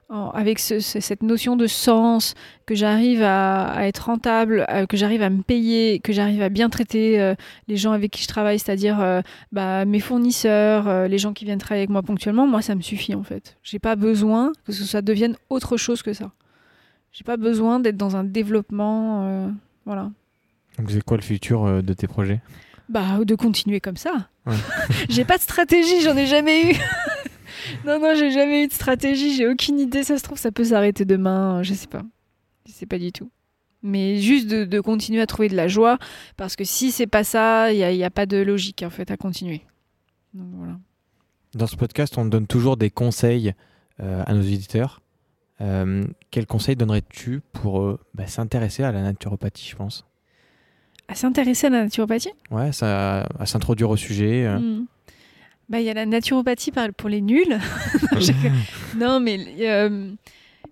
en- 0.10 0.30
avec 0.30 0.60
ce- 0.60 0.80
ce- 0.80 1.00
cette 1.00 1.24
notion 1.24 1.56
de 1.56 1.68
sens, 1.68 2.34
que 2.66 2.76
j'arrive 2.76 3.22
à, 3.24 3.66
à 3.72 3.84
être 3.88 4.06
rentable, 4.06 4.66
euh, 4.70 4.86
que 4.86 4.98
j'arrive 4.98 5.22
à 5.22 5.30
me 5.30 5.42
payer, 5.42 6.00
que 6.00 6.14
j'arrive 6.14 6.42
à 6.42 6.50
bien 6.50 6.70
traiter 6.70 7.20
euh, 7.20 7.34
les 7.68 7.76
gens 7.78 7.92
avec 7.92 8.12
qui 8.12 8.22
je 8.24 8.28
travaille, 8.28 8.60
c'est-à-dire 8.60 9.00
euh, 9.02 9.22
bah, 9.52 9.86
mes 9.86 10.00
fournisseurs, 10.00 11.08
les 11.08 11.18
gens 11.18 11.34
qui 11.34 11.46
viennent 11.46 11.58
travailler 11.60 11.82
avec 11.82 11.90
moi 11.90 12.02
ponctuellement, 12.04 12.46
moi 12.48 12.62
ça 12.62 12.76
me 12.76 12.82
suffit 12.82 13.16
en 13.16 13.24
fait. 13.24 13.58
J'ai 13.64 13.80
pas 13.80 13.96
besoin 13.96 14.52
que 14.66 14.72
ce 14.72 14.84
ça 14.84 15.02
devienne 15.02 15.36
autre 15.50 15.78
chose 15.78 16.02
que 16.02 16.14
ça. 16.14 16.32
J'ai 17.12 17.24
pas 17.24 17.38
besoin 17.38 17.80
d'être 17.80 17.98
dans 17.98 18.16
un 18.16 18.24
développement, 18.24 19.50
voilà. 19.86 20.12
Donc, 20.78 20.92
c'est 20.92 21.02
quoi 21.04 21.16
le 21.18 21.24
futur 21.24 21.82
de 21.82 21.94
tes 21.94 22.08
projets? 22.08 22.42
Bah, 22.90 23.20
de 23.24 23.34
continuer 23.36 23.80
comme 23.80 23.96
ça. 23.98 24.28
Ouais. 24.46 24.54
j'ai 25.10 25.24
pas 25.26 25.38
de 25.38 25.42
stratégie, 25.42 26.02
j'en 26.02 26.16
ai 26.18 26.26
jamais 26.28 26.72
eu. 26.72 26.76
non, 27.86 28.00
non, 28.00 28.14
j'ai 28.16 28.32
jamais 28.32 28.64
eu 28.64 28.68
de 28.68 28.74
stratégie, 28.74 29.36
j'ai 29.36 29.48
aucune 29.48 29.80
idée. 29.80 30.04
Ça 30.04 30.18
se 30.18 30.24
trouve, 30.24 30.38
ça 30.38 30.52
peut 30.52 30.64
s'arrêter 30.64 31.06
demain, 31.06 31.64
je 31.64 31.74
sais 31.74 31.88
pas. 31.88 32.04
Je 32.68 32.72
sais 32.72 32.86
pas 32.86 32.98
du 32.98 33.12
tout. 33.12 33.30
Mais 33.84 34.18
juste 34.20 34.48
de, 34.48 34.66
de 34.66 34.80
continuer 34.80 35.22
à 35.22 35.28
trouver 35.28 35.48
de 35.48 35.56
la 35.56 35.68
joie, 35.68 36.00
parce 36.38 36.56
que 36.56 36.64
si 36.64 36.92
c'est 36.92 37.08
pas 37.08 37.24
ça, 37.24 37.72
il 37.72 37.78
n'y 37.78 38.04
a, 38.04 38.10
pas 38.10 38.26
de 38.26 38.38
logique 38.38 38.84
en 38.84 38.90
fait 38.90 39.12
à 39.12 39.18
continuer. 39.18 39.62
Donc 40.34 40.48
voilà. 40.54 40.80
Dans 41.54 41.68
ce 41.68 41.76
podcast, 41.76 42.18
on 42.18 42.26
donne 42.26 42.48
toujours 42.48 42.78
des 42.78 42.90
conseils 42.90 43.54
euh, 44.02 44.24
à 44.26 44.34
nos 44.34 44.42
éditeurs. 44.42 45.02
Euh, 45.62 46.04
quels 46.32 46.48
conseils 46.48 46.76
donnerais-tu 46.76 47.42
pour 47.54 47.82
euh, 47.82 48.00
bah, 48.14 48.28
s'intéresser 48.28 48.84
à 48.84 48.92
la 48.92 49.02
naturopathie, 49.02 49.70
je 49.70 49.76
pense? 49.76 50.06
À 51.08 51.16
s'intéresser 51.16 51.68
à 51.68 51.70
la 51.70 51.84
naturopathie? 51.84 52.34
Ouais, 52.52 52.72
ça, 52.72 53.28
à 53.40 53.46
s'introduire 53.46 53.90
au 53.90 53.98
sujet. 53.98 54.46
euh. 54.46 54.82
Bah, 55.70 55.80
il 55.80 55.86
y 55.86 55.90
a 55.90 55.94
la 55.94 56.06
naturopathie 56.06 56.72
pour 56.98 57.10
les 57.10 57.22
nuls. 57.22 57.58
Non, 58.12 58.20
j'ai- 58.20 58.36
non, 58.98 59.20
mais 59.20 59.40
euh, 59.62 60.12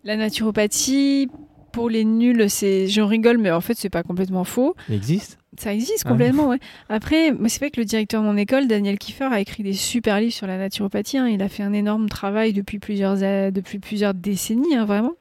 la 0.04 0.16
naturopathie 0.16 1.28
pour 1.72 1.90
les 1.90 2.06
nuls, 2.06 2.50
c'est, 2.50 2.88
j'en 2.88 3.08
rigole, 3.08 3.38
mais 3.40 3.50
en 3.52 3.60
fait, 3.62 3.74
c'est 3.76 3.90
pas 3.90 4.04
complètement 4.04 4.44
faux. 4.44 4.76
Il 4.90 4.96
existe? 4.96 5.40
Ça 5.58 5.74
existe 5.74 6.04
Ah. 6.06 6.10
complètement, 6.10 6.48
ouais. 6.50 6.60
Après, 6.90 7.34
c'est 7.48 7.60
vrai 7.60 7.72
que 7.72 7.80
le 7.82 7.86
directeur 7.86 8.22
de 8.22 8.28
mon 8.28 8.38
école, 8.38 8.68
Daniel 8.68 8.98
Kiefer, 9.00 9.30
a 9.32 9.40
écrit 9.40 9.64
des 9.64 9.74
super 9.74 10.20
livres 10.20 10.34
sur 10.34 10.46
la 10.48 10.58
naturopathie. 10.58 11.18
hein. 11.18 11.28
Il 11.28 11.42
a 11.42 11.50
fait 11.50 11.64
un 11.64 11.74
énorme 11.74 12.08
travail 12.10 12.54
depuis 12.54 12.78
plusieurs, 12.80 13.16
depuis 13.52 13.80
plusieurs 13.80 14.14
décennies, 14.14 14.76
hein, 14.76 14.86
vraiment. 14.86 15.14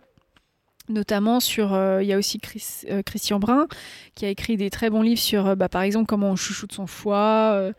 Notamment 0.89 1.41
sur. 1.41 1.73
euh, 1.73 2.03
Il 2.03 2.09
y 2.09 2.13
a 2.13 2.19
aussi 2.19 2.39
Chris- 2.39 2.83
euh, 2.91 3.03
Christian 3.03 3.39
Brun, 3.39 3.67
qui 4.15 4.27
a 4.27 4.29
écrit 4.29 4.57
des 4.57 4.69
très 4.69 4.91
bons 4.91 5.03
livres 5.03 5.21
sur, 5.21 5.57
bah, 5.57 5.69
par 5.69 5.83
exemple, 5.83 6.07
comment 6.07 6.31
on 6.31 6.37
chouchoute 6.37 6.73
son 6.73 6.87
foie. 6.87 7.73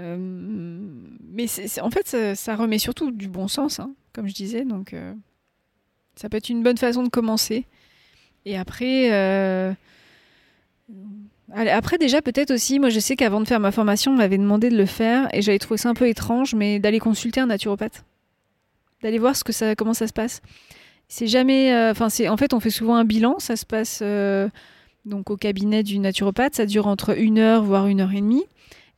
Euh, 0.00 0.16
mais 0.18 1.46
en 1.82 1.90
fait, 1.90 2.34
ça, 2.34 2.56
remet 2.56 2.78
surtout 2.78 3.10
du 3.10 3.28
bon 3.28 3.48
sens, 3.48 3.80
hein, 3.80 3.92
comme 4.12 4.26
je 4.28 4.34
disais. 4.34 4.64
Donc, 4.64 4.94
euh, 4.94 5.12
ça 6.16 6.28
peut 6.28 6.36
être 6.36 6.48
une 6.48 6.62
bonne 6.62 6.78
façon 6.78 7.02
de 7.02 7.08
commencer. 7.08 7.66
Et 8.46 8.56
après. 8.56 9.12
euh, 9.12 9.72
Après, 11.54 11.98
déjà, 11.98 12.22
peut-être 12.22 12.52
aussi, 12.52 12.78
moi 12.78 12.88
je 12.88 13.00
sais 13.00 13.16
qu'avant 13.16 13.40
de 13.40 13.48
faire 13.48 13.60
ma 13.60 13.72
formation, 13.72 14.12
on 14.12 14.16
m'avait 14.16 14.38
demandé 14.38 14.70
de 14.70 14.76
le 14.76 14.86
faire 14.86 15.28
et 15.34 15.42
j'avais 15.42 15.58
trouvé 15.58 15.78
ça 15.78 15.90
un 15.90 15.94
peu 15.94 16.08
étrange, 16.08 16.54
mais 16.54 16.78
d'aller 16.78 17.00
consulter 17.00 17.40
un 17.40 17.46
naturopathe. 17.46 18.04
D'aller 19.02 19.18
voir 19.18 19.36
ce 19.36 19.44
que 19.44 19.52
ça, 19.52 19.74
comment 19.74 19.94
ça 19.94 20.06
se 20.06 20.12
passe. 20.12 20.42
C'est 21.08 21.26
jamais. 21.26 21.92
c'est 22.08 22.28
en 22.28 22.36
fait, 22.36 22.54
on 22.54 22.60
fait 22.60 22.70
souvent 22.70 22.94
un 22.96 23.04
bilan, 23.04 23.38
ça 23.38 23.56
se 23.56 23.66
passe 23.66 24.02
donc 25.04 25.30
au 25.30 25.36
cabinet 25.36 25.82
du 25.82 25.98
naturopathe, 25.98 26.54
ça 26.54 26.66
dure 26.66 26.86
entre 26.86 27.18
une 27.18 27.38
heure, 27.38 27.62
voire 27.62 27.86
une 27.86 28.00
heure 28.00 28.12
et 28.12 28.20
demie. 28.20 28.44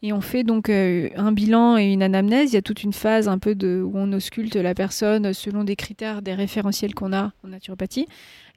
Et 0.05 0.13
on 0.13 0.21
fait 0.21 0.43
donc 0.43 0.69
euh, 0.69 1.09
un 1.15 1.31
bilan 1.31 1.77
et 1.77 1.93
une 1.93 2.03
anamnèse. 2.03 2.51
Il 2.51 2.55
y 2.55 2.59
a 2.59 2.63
toute 2.63 2.83
une 2.83 2.93
phase 2.93 3.29
un 3.29 3.39
peu 3.39 3.53
où 3.63 3.93
on 3.95 4.13
ausculte 4.13 4.57
la 4.57 4.75
personne 4.75 5.33
selon 5.33 5.63
des 5.63 5.77
critères, 5.77 6.23
des 6.23 6.35
référentiels 6.35 6.93
qu'on 6.93 7.13
a 7.13 7.33
en 7.45 7.49
naturopathie. 7.49 8.09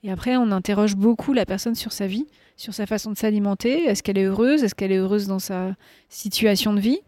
Et 0.03 0.11
après, 0.11 0.37
on 0.37 0.51
interroge 0.51 0.95
beaucoup 0.95 1.33
la 1.33 1.45
personne 1.45 1.75
sur 1.75 1.91
sa 1.91 2.07
vie, 2.07 2.25
sur 2.57 2.73
sa 2.73 2.87
façon 2.87 3.11
de 3.11 3.17
s'alimenter. 3.17 3.85
Est-ce 3.85 4.01
qu'elle 4.01 4.17
est 4.17 4.25
heureuse? 4.25 4.63
Est-ce 4.63 4.73
qu'elle 4.73 4.91
est 4.91 4.97
heureuse 4.97 5.27
dans 5.27 5.39
sa 5.39 5.75
situation 6.09 6.73
de 6.73 6.79
vie? 6.79 6.99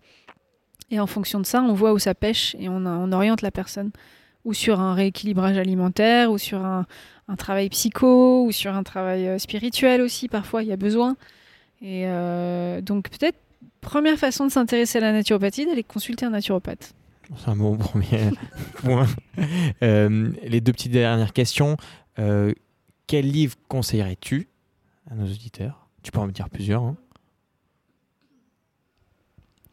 Et 0.92 1.00
en 1.00 1.08
fonction 1.08 1.40
de 1.40 1.46
ça, 1.46 1.62
on 1.62 1.74
voit 1.74 1.94
où 1.94 2.00
ça 2.00 2.14
pêche 2.14 2.56
et 2.60 2.70
on, 2.70 3.12
oriente 3.12 3.42
la 3.42 3.52
personne. 3.52 3.92
Ou 4.46 4.54
sur 4.54 4.80
un 4.80 4.94
rééquilibrage 4.94 5.58
alimentaire, 5.58 6.32
ou 6.32 6.38
sur 6.38 6.64
un, 6.64 6.86
un 7.28 7.36
travail 7.36 7.70
psycho, 7.70 8.46
ou 8.46 8.52
sur 8.52 8.74
un 8.74 8.84
travail 8.84 9.28
euh, 9.28 9.38
spirituel 9.40 10.02
aussi, 10.02 10.30
parfois, 10.30 10.64
il 10.64 10.70
y 10.70 10.72
a 10.72 10.78
besoin. 10.78 11.18
Et 11.82 12.04
euh, 12.06 12.82
donc, 12.82 13.10
peut-être, 13.10 13.38
première 13.82 14.18
façon 14.18 14.46
de 14.46 14.52
s'intéresser 14.52 14.98
à 14.98 15.02
la 15.02 15.12
naturopathie, 15.12 15.66
d'aller 15.66 15.84
consulter 15.84 16.26
un 16.26 16.32
naturopathe. 16.32 16.94
C'est 17.38 17.50
un 17.50 17.56
bon 17.56 17.76
premier 17.78 18.30
point. 18.76 19.06
Euh, 19.84 20.32
les 20.44 20.62
deux 20.62 20.72
petites 20.72 20.92
dernières 20.94 21.34
questions. 21.34 21.76
Euh, 22.20 22.54
quel 23.06 23.30
livre 23.30 23.56
conseillerais-tu 23.68 24.48
à 25.12 25.16
nos 25.16 25.26
auditeurs? 25.26 25.88
Tu 26.04 26.12
peux 26.12 26.20
en 26.20 26.28
me 26.28 26.32
dire 26.32 26.50
plusieurs. 26.50 26.84
hein. 26.84 26.96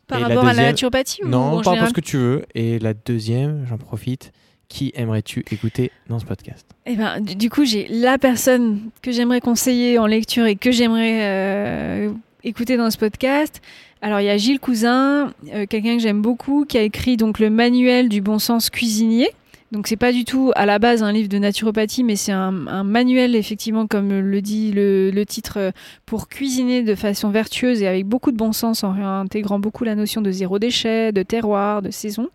Par 0.06 0.18
Et 0.18 0.22
la 0.22 0.28
rapport 0.28 0.46
à 0.46 0.52
la 0.52 0.62
naturopathie 0.64 1.22
ou 1.24 1.28
Non, 1.28 1.38
en 1.58 1.62
par 1.62 1.72
rapport 1.74 1.86
à 1.86 1.88
ce 1.88 1.94
que 1.94 2.00
tu 2.00 2.16
veux. 2.18 2.44
Et 2.54 2.78
la 2.78 2.92
deuxième, 2.94 3.66
j'en 3.66 3.78
profite. 3.78 4.32
Qui 4.68 4.92
aimerais-tu 4.96 5.44
écouter 5.50 5.92
dans 6.08 6.18
ce 6.18 6.24
podcast? 6.24 6.66
Eh 6.86 6.96
ben, 6.96 7.20
du, 7.20 7.36
du 7.36 7.50
coup, 7.50 7.64
j'ai 7.64 7.86
la 7.88 8.16
personne 8.18 8.90
que 9.02 9.12
j'aimerais 9.12 9.40
conseiller 9.40 9.98
en 9.98 10.06
lecture 10.06 10.46
et 10.46 10.56
que 10.56 10.72
j'aimerais 10.72 11.20
euh, 11.22 12.12
écouter 12.44 12.76
dans 12.76 12.90
ce 12.90 12.98
podcast. 12.98 13.60
Alors, 14.02 14.20
il 14.20 14.26
y 14.26 14.30
a 14.30 14.36
Gilles 14.36 14.60
Cousin, 14.60 15.32
euh, 15.52 15.66
quelqu'un 15.66 15.96
que 15.96 16.02
j'aime 16.02 16.22
beaucoup, 16.22 16.64
qui 16.64 16.78
a 16.78 16.82
écrit 16.82 17.16
donc 17.16 17.38
le 17.38 17.50
manuel 17.50 18.08
du 18.08 18.20
bon 18.20 18.38
sens 18.38 18.70
cuisinier. 18.70 19.30
Donc, 19.72 19.88
c'est 19.88 19.96
pas 19.96 20.12
du 20.12 20.24
tout 20.24 20.52
à 20.54 20.66
la 20.66 20.78
base 20.78 21.02
un 21.02 21.10
livre 21.10 21.28
de 21.28 21.38
naturopathie, 21.38 22.04
mais 22.04 22.14
c'est 22.14 22.32
un, 22.32 22.52
manuel, 22.84 23.34
effectivement, 23.34 23.86
comme 23.86 24.12
le 24.12 24.42
dit 24.42 24.70
le, 24.72 25.24
titre, 25.24 25.58
euh, 25.58 25.70
pour 26.06 26.28
cuisiner 26.28 26.82
de 26.82 26.94
façon 26.94 27.30
vertueuse 27.30 27.82
et 27.82 27.88
avec 27.88 28.06
beaucoup 28.06 28.30
de 28.30 28.36
bon 28.36 28.52
sens, 28.52 28.84
en 28.84 28.94
intégrant 28.94 29.58
beaucoup 29.58 29.84
la 29.84 29.94
notion 29.94 30.20
de 30.20 30.30
zéro 30.30 30.58
déchet, 30.58 31.10
de 31.10 31.22
terroir, 31.22 31.82
de 31.82 31.90
saison. 31.90 32.28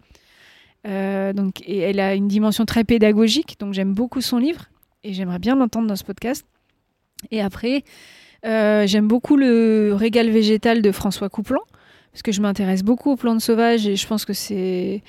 Euh, 0.88 1.34
donc, 1.34 1.62
et 1.66 1.80
elle 1.80 2.00
a 2.00 2.16
une 2.16 2.28
dimension 2.28 2.66
très 2.66 2.84
pédagogique, 2.84 3.58
donc 3.60 3.74
j'aime 3.74 3.94
beaucoup 3.94 4.22
son 4.22 4.38
livre 4.38 4.66
et 5.04 5.14
j'aimerais 5.14 5.40
bien 5.40 5.56
l'entendre 5.56 5.88
dans 5.88 5.96
ce 5.96 6.04
podcast. 6.04 6.46
Et 7.32 7.42
après, 7.42 7.84
euh, 8.46 8.88
j'aime 8.88 9.08
beaucoup 9.08 9.36
le 9.36 9.94
régal 9.94 10.30
végétal 10.30 10.82
de 10.82 10.92
François 10.92 11.30
Couplan, 11.30 11.62
parce 12.12 12.22
que 12.24 12.32
je 12.32 12.42
m'intéresse 12.42 12.84
beaucoup 12.84 13.12
aux 13.12 13.16
plantes 13.16 13.42
sauvages 13.42 13.88
et 13.88 13.96
je 13.96 14.08
pense 14.08 14.26
que 14.26 14.34
c'est 14.34 15.04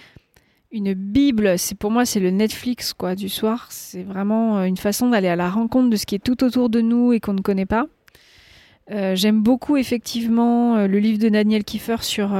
une 0.72 0.94
bible. 0.94 1.58
C'est 1.58 1.76
pour 1.76 1.90
moi, 1.90 2.04
c'est 2.04 2.20
le 2.20 2.30
Netflix 2.30 2.92
quoi 2.92 3.14
du 3.14 3.28
soir. 3.28 3.68
C'est 3.70 4.02
vraiment 4.02 4.58
euh, 4.58 4.64
une 4.64 4.76
façon 4.76 5.10
d'aller 5.10 5.28
à 5.28 5.36
la 5.36 5.50
rencontre 5.50 5.90
de 5.90 5.96
ce 5.96 6.06
qui 6.06 6.14
est 6.14 6.24
tout 6.24 6.42
autour 6.44 6.68
de 6.70 6.80
nous 6.80 7.12
et 7.12 7.20
qu'on 7.20 7.34
ne 7.34 7.40
connaît 7.40 7.66
pas. 7.66 7.86
Euh, 8.90 9.14
J'aime 9.14 9.42
beaucoup 9.42 9.76
effectivement 9.76 10.86
le 10.86 10.98
livre 10.98 11.18
de 11.18 11.28
Daniel 11.28 11.62
Kiefer 11.62 11.98
sur 12.00 12.30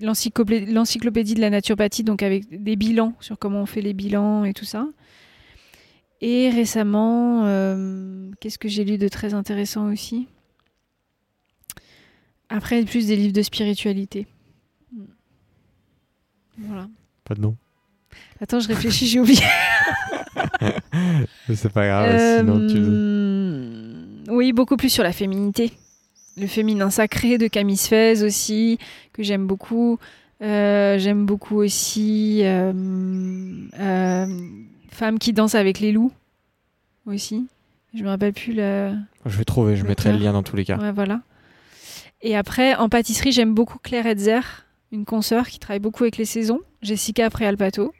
l'encyclopédie 0.00 1.34
de 1.34 1.40
la 1.40 1.50
naturopathie, 1.50 2.04
donc 2.04 2.22
avec 2.22 2.62
des 2.62 2.76
bilans 2.76 3.14
sur 3.18 3.38
comment 3.38 3.62
on 3.62 3.66
fait 3.66 3.80
les 3.80 3.94
bilans 3.94 4.44
et 4.44 4.52
tout 4.52 4.64
ça. 4.64 4.86
Et 6.20 6.50
récemment, 6.50 7.44
euh, 7.46 8.30
qu'est-ce 8.40 8.58
que 8.58 8.68
j'ai 8.68 8.84
lu 8.84 8.98
de 8.98 9.08
très 9.08 9.34
intéressant 9.34 9.90
aussi? 9.92 10.26
Après, 12.48 12.82
plus 12.84 13.06
des 13.06 13.16
livres 13.16 13.32
de 13.32 13.42
spiritualité. 13.42 14.26
Voilà. 16.58 16.88
Pas 17.24 17.34
de 17.34 17.40
nom. 17.42 17.56
Attends, 18.40 18.58
je 18.58 18.68
réfléchis, 18.68 19.06
j'ai 19.06 19.20
oublié. 19.20 19.42
C'est 21.54 21.72
pas 21.72 21.86
grave, 21.86 22.38
sinon 22.38 22.66
tu. 22.66 22.76
Euh, 22.78 24.24
Oui, 24.28 24.52
beaucoup 24.52 24.76
plus 24.76 24.88
sur 24.88 25.04
la 25.04 25.12
féminité. 25.12 25.72
Le 26.36 26.46
féminin 26.46 26.90
sacré 26.90 27.38
de 27.38 27.46
Camille 27.48 27.76
Sfez 27.76 28.22
aussi, 28.24 28.78
que 29.12 29.22
j'aime 29.22 29.46
beaucoup. 29.46 29.98
Euh, 30.40 30.98
j'aime 30.98 31.26
beaucoup 31.26 31.56
aussi 31.56 32.42
Femme 34.98 35.20
qui 35.20 35.32
danse 35.32 35.54
avec 35.54 35.78
les 35.78 35.92
loups 35.92 36.10
aussi. 37.06 37.46
Je 37.94 38.02
me 38.02 38.08
rappelle 38.08 38.32
plus 38.32 38.52
le. 38.52 38.94
Je 39.26 39.38
vais 39.38 39.44
trouver, 39.44 39.76
je 39.76 39.84
mettrai 39.84 40.10
le 40.12 40.18
lien 40.18 40.32
dans 40.32 40.42
tous 40.42 40.56
les 40.56 40.64
cas. 40.64 40.76
Ouais, 40.76 40.90
voilà. 40.90 41.20
Et 42.20 42.36
après, 42.36 42.74
en 42.74 42.88
pâtisserie, 42.88 43.30
j'aime 43.30 43.54
beaucoup 43.54 43.78
Claire 43.78 44.06
Hetzer, 44.06 44.40
une 44.90 45.04
consoeur 45.04 45.46
qui 45.46 45.60
travaille 45.60 45.78
beaucoup 45.78 46.02
avec 46.02 46.16
les 46.16 46.24
saisons. 46.24 46.58
Jessica 46.82 47.26
après 47.26 47.46
Alpato. 47.46 47.94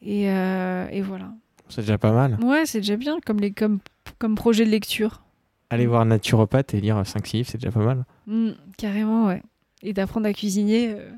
Et, 0.00 0.28
euh, 0.28 0.88
et 0.90 1.00
voilà. 1.00 1.30
C'est 1.68 1.82
déjà 1.82 1.96
pas 1.96 2.10
mal. 2.10 2.38
Ouais, 2.42 2.66
c'est 2.66 2.80
déjà 2.80 2.96
bien 2.96 3.18
comme, 3.24 3.38
les, 3.38 3.52
comme, 3.52 3.78
comme 4.18 4.34
projet 4.34 4.64
de 4.64 4.70
lecture. 4.70 5.22
Aller 5.70 5.86
voir 5.86 6.04
naturopathe 6.04 6.74
et 6.74 6.80
lire 6.80 7.00
5 7.06 7.30
livres, 7.30 7.48
c'est 7.48 7.58
déjà 7.58 7.70
pas 7.70 7.84
mal. 7.84 8.04
Mm, 8.26 8.50
carrément, 8.76 9.26
ouais. 9.28 9.42
Et 9.84 9.92
d'apprendre 9.92 10.26
à 10.26 10.32
cuisiner. 10.32 10.88
euh, 10.90 11.08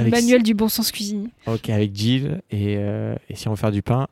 Avec, 0.00 0.12
Manuel 0.12 0.42
du 0.42 0.54
bon 0.54 0.68
sens 0.68 0.90
cuisinier. 0.92 1.28
Ok, 1.46 1.70
avec 1.70 1.94
Jill. 1.94 2.40
Et, 2.50 2.76
euh, 2.78 3.14
et 3.28 3.34
si 3.36 3.48
on 3.48 3.52
veut 3.52 3.56
faire 3.56 3.70
du 3.72 3.82
pain, 3.82 4.06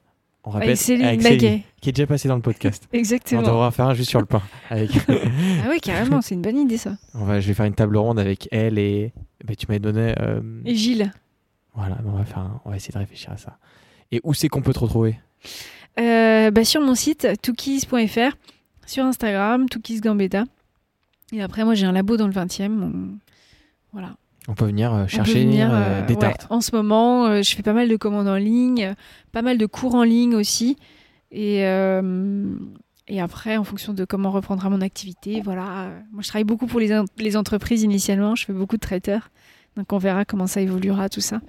on 0.45 0.51
rappelle. 0.51 0.68
Avec 0.70 0.78
Céline 0.80 1.05
avec 1.07 1.22
Laguet. 1.22 1.62
qui 1.80 1.89
est 1.89 1.93
déjà 1.93 2.07
passé 2.07 2.28
dans 2.28 2.37
le 2.37 2.43
podcast. 2.43 2.87
on 2.93 2.97
Exactement. 2.97 3.43
devra 3.43 3.68
en 3.68 3.70
faire 3.70 3.87
un 3.87 3.95
juste 3.95 4.11
sur 4.11 4.20
le 4.20 4.26
pain. 4.26 4.43
Avec... 4.70 4.91
Ah 5.09 5.68
oui, 5.70 5.80
carrément, 5.80 6.20
c'est 6.22 6.35
une 6.35 6.43
bonne 6.43 6.59
idée 6.59 6.76
ça. 6.78 6.97
on 7.14 7.24
va, 7.24 7.41
je 7.41 7.47
vais 7.49 7.55
faire 7.55 7.66
une 7.66 7.74
table 7.74 7.97
ronde 7.97 8.18
avec 8.18 8.49
elle 8.53 8.78
et. 8.78 9.12
bah, 9.45 9.55
tu 9.55 9.66
m'avais 9.68 9.78
donné. 9.80 10.14
euh, 10.20 10.41
Et 10.64 10.74
Gilles 10.74 11.12
Voilà, 11.74 11.99
on 12.07 12.12
va, 12.12 12.24
faire 12.24 12.39
un- 12.39 12.61
on 12.64 12.70
va 12.70 12.76
essayer 12.76 12.93
de 12.93 12.99
réfléchir 12.99 13.30
à 13.32 13.37
ça. 13.37 13.59
Et 14.12 14.20
où 14.22 14.35
c'est 14.35 14.49
qu'on 14.49 14.62
peut 14.62 14.72
te 14.74 14.78
retrouver? 14.80 15.18
Euh, 15.99 16.51
bah, 16.51 16.64
Sur 16.64 16.80
mon 16.80 16.95
site, 16.95 17.26
toukis.fr, 17.43 18.37
sur 18.87 19.05
Instagram, 19.05 19.68
Toukis 19.68 20.01
Gambetta. 20.01 20.45
Et 21.32 21.43
après, 21.43 21.64
moi, 21.64 21.74
j'ai 21.74 21.87
un 21.87 21.93
labo 21.93 22.16
dans 22.16 22.26
le 22.26 22.32
20e. 22.32 22.82
on- 22.82 23.18
Voilà. 23.93 24.14
On 24.49 24.55
peut 24.55 24.67
venir 24.67 24.93
euh, 24.93 25.03
peut 25.05 25.09
chercher 25.09 25.45
venir, 25.45 25.71
euh, 25.73 25.77
euh, 25.77 26.07
des 26.07 26.15
ouais, 26.15 26.21
tartes. 26.21 26.47
en 26.51 26.61
ce 26.61 26.75
moment, 26.77 27.27
euh, 27.27 27.43
je 27.43 27.55
fais 27.55 27.63
pas 27.63 27.73
mal 27.73 27.89
de 27.89 27.97
commandes 27.97 28.29
en 28.29 28.37
ligne, 28.37 28.95
pas 29.33 29.43
mal 29.43 29.57
de 29.59 29.67
cours 29.67 29.95
en 29.95 30.03
ligne 30.03 30.35
aussi. 30.35 30.77
Et, 31.33 31.65
euh, 31.67 32.55
et 33.09 33.21
après, 33.21 33.57
en 33.57 33.65
fonction 33.65 33.93
de 33.95 34.05
comment 34.05 34.31
reprendra 34.31 34.69
mon 34.71 34.81
activité, 34.83 35.41
voilà. 35.43 35.89
Moi, 36.13 36.23
je 36.23 36.29
travaille 36.29 36.45
beaucoup 36.45 36.67
pour 36.67 36.79
les, 36.81 36.93
en- 36.97 37.05
les 37.19 37.37
entreprises 37.37 37.83
initialement. 37.83 38.35
Je 38.35 38.45
fais 38.45 38.53
beaucoup 38.53 38.77
de 38.77 38.81
traiteurs. 38.81 39.31
Donc, 39.77 39.93
on 39.93 39.99
verra 39.99 40.25
comment 40.25 40.47
ça 40.47 40.61
évoluera, 40.61 41.09
tout 41.09 41.21
ça. 41.21 41.41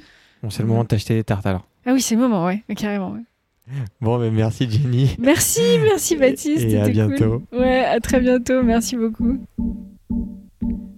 Bon, 0.41 0.49
c'est 0.49 0.63
le 0.63 0.67
moment 0.69 0.83
de 0.83 0.87
t'acheter 0.87 1.13
des 1.15 1.23
tartes 1.23 1.45
alors. 1.45 1.67
Ah 1.85 1.91
oui, 1.93 2.01
c'est 2.01 2.15
le 2.15 2.21
moment, 2.21 2.45
ouais, 2.45 2.63
carrément. 2.75 3.11
ouais. 3.11 3.21
Bon, 4.01 4.17
mais 4.19 4.31
merci 4.31 4.69
Jenny. 4.69 5.15
Merci, 5.19 5.59
merci 5.83 6.15
Baptiste. 6.15 6.63
Et 6.63 6.79
à 6.79 6.85
c'était 6.85 7.01
cool. 7.05 7.15
bientôt. 7.15 7.43
Ouais, 7.51 7.83
à 7.83 7.99
très 7.99 8.19
bientôt. 8.21 8.63
Merci 8.63 8.95
beaucoup. 8.95 9.37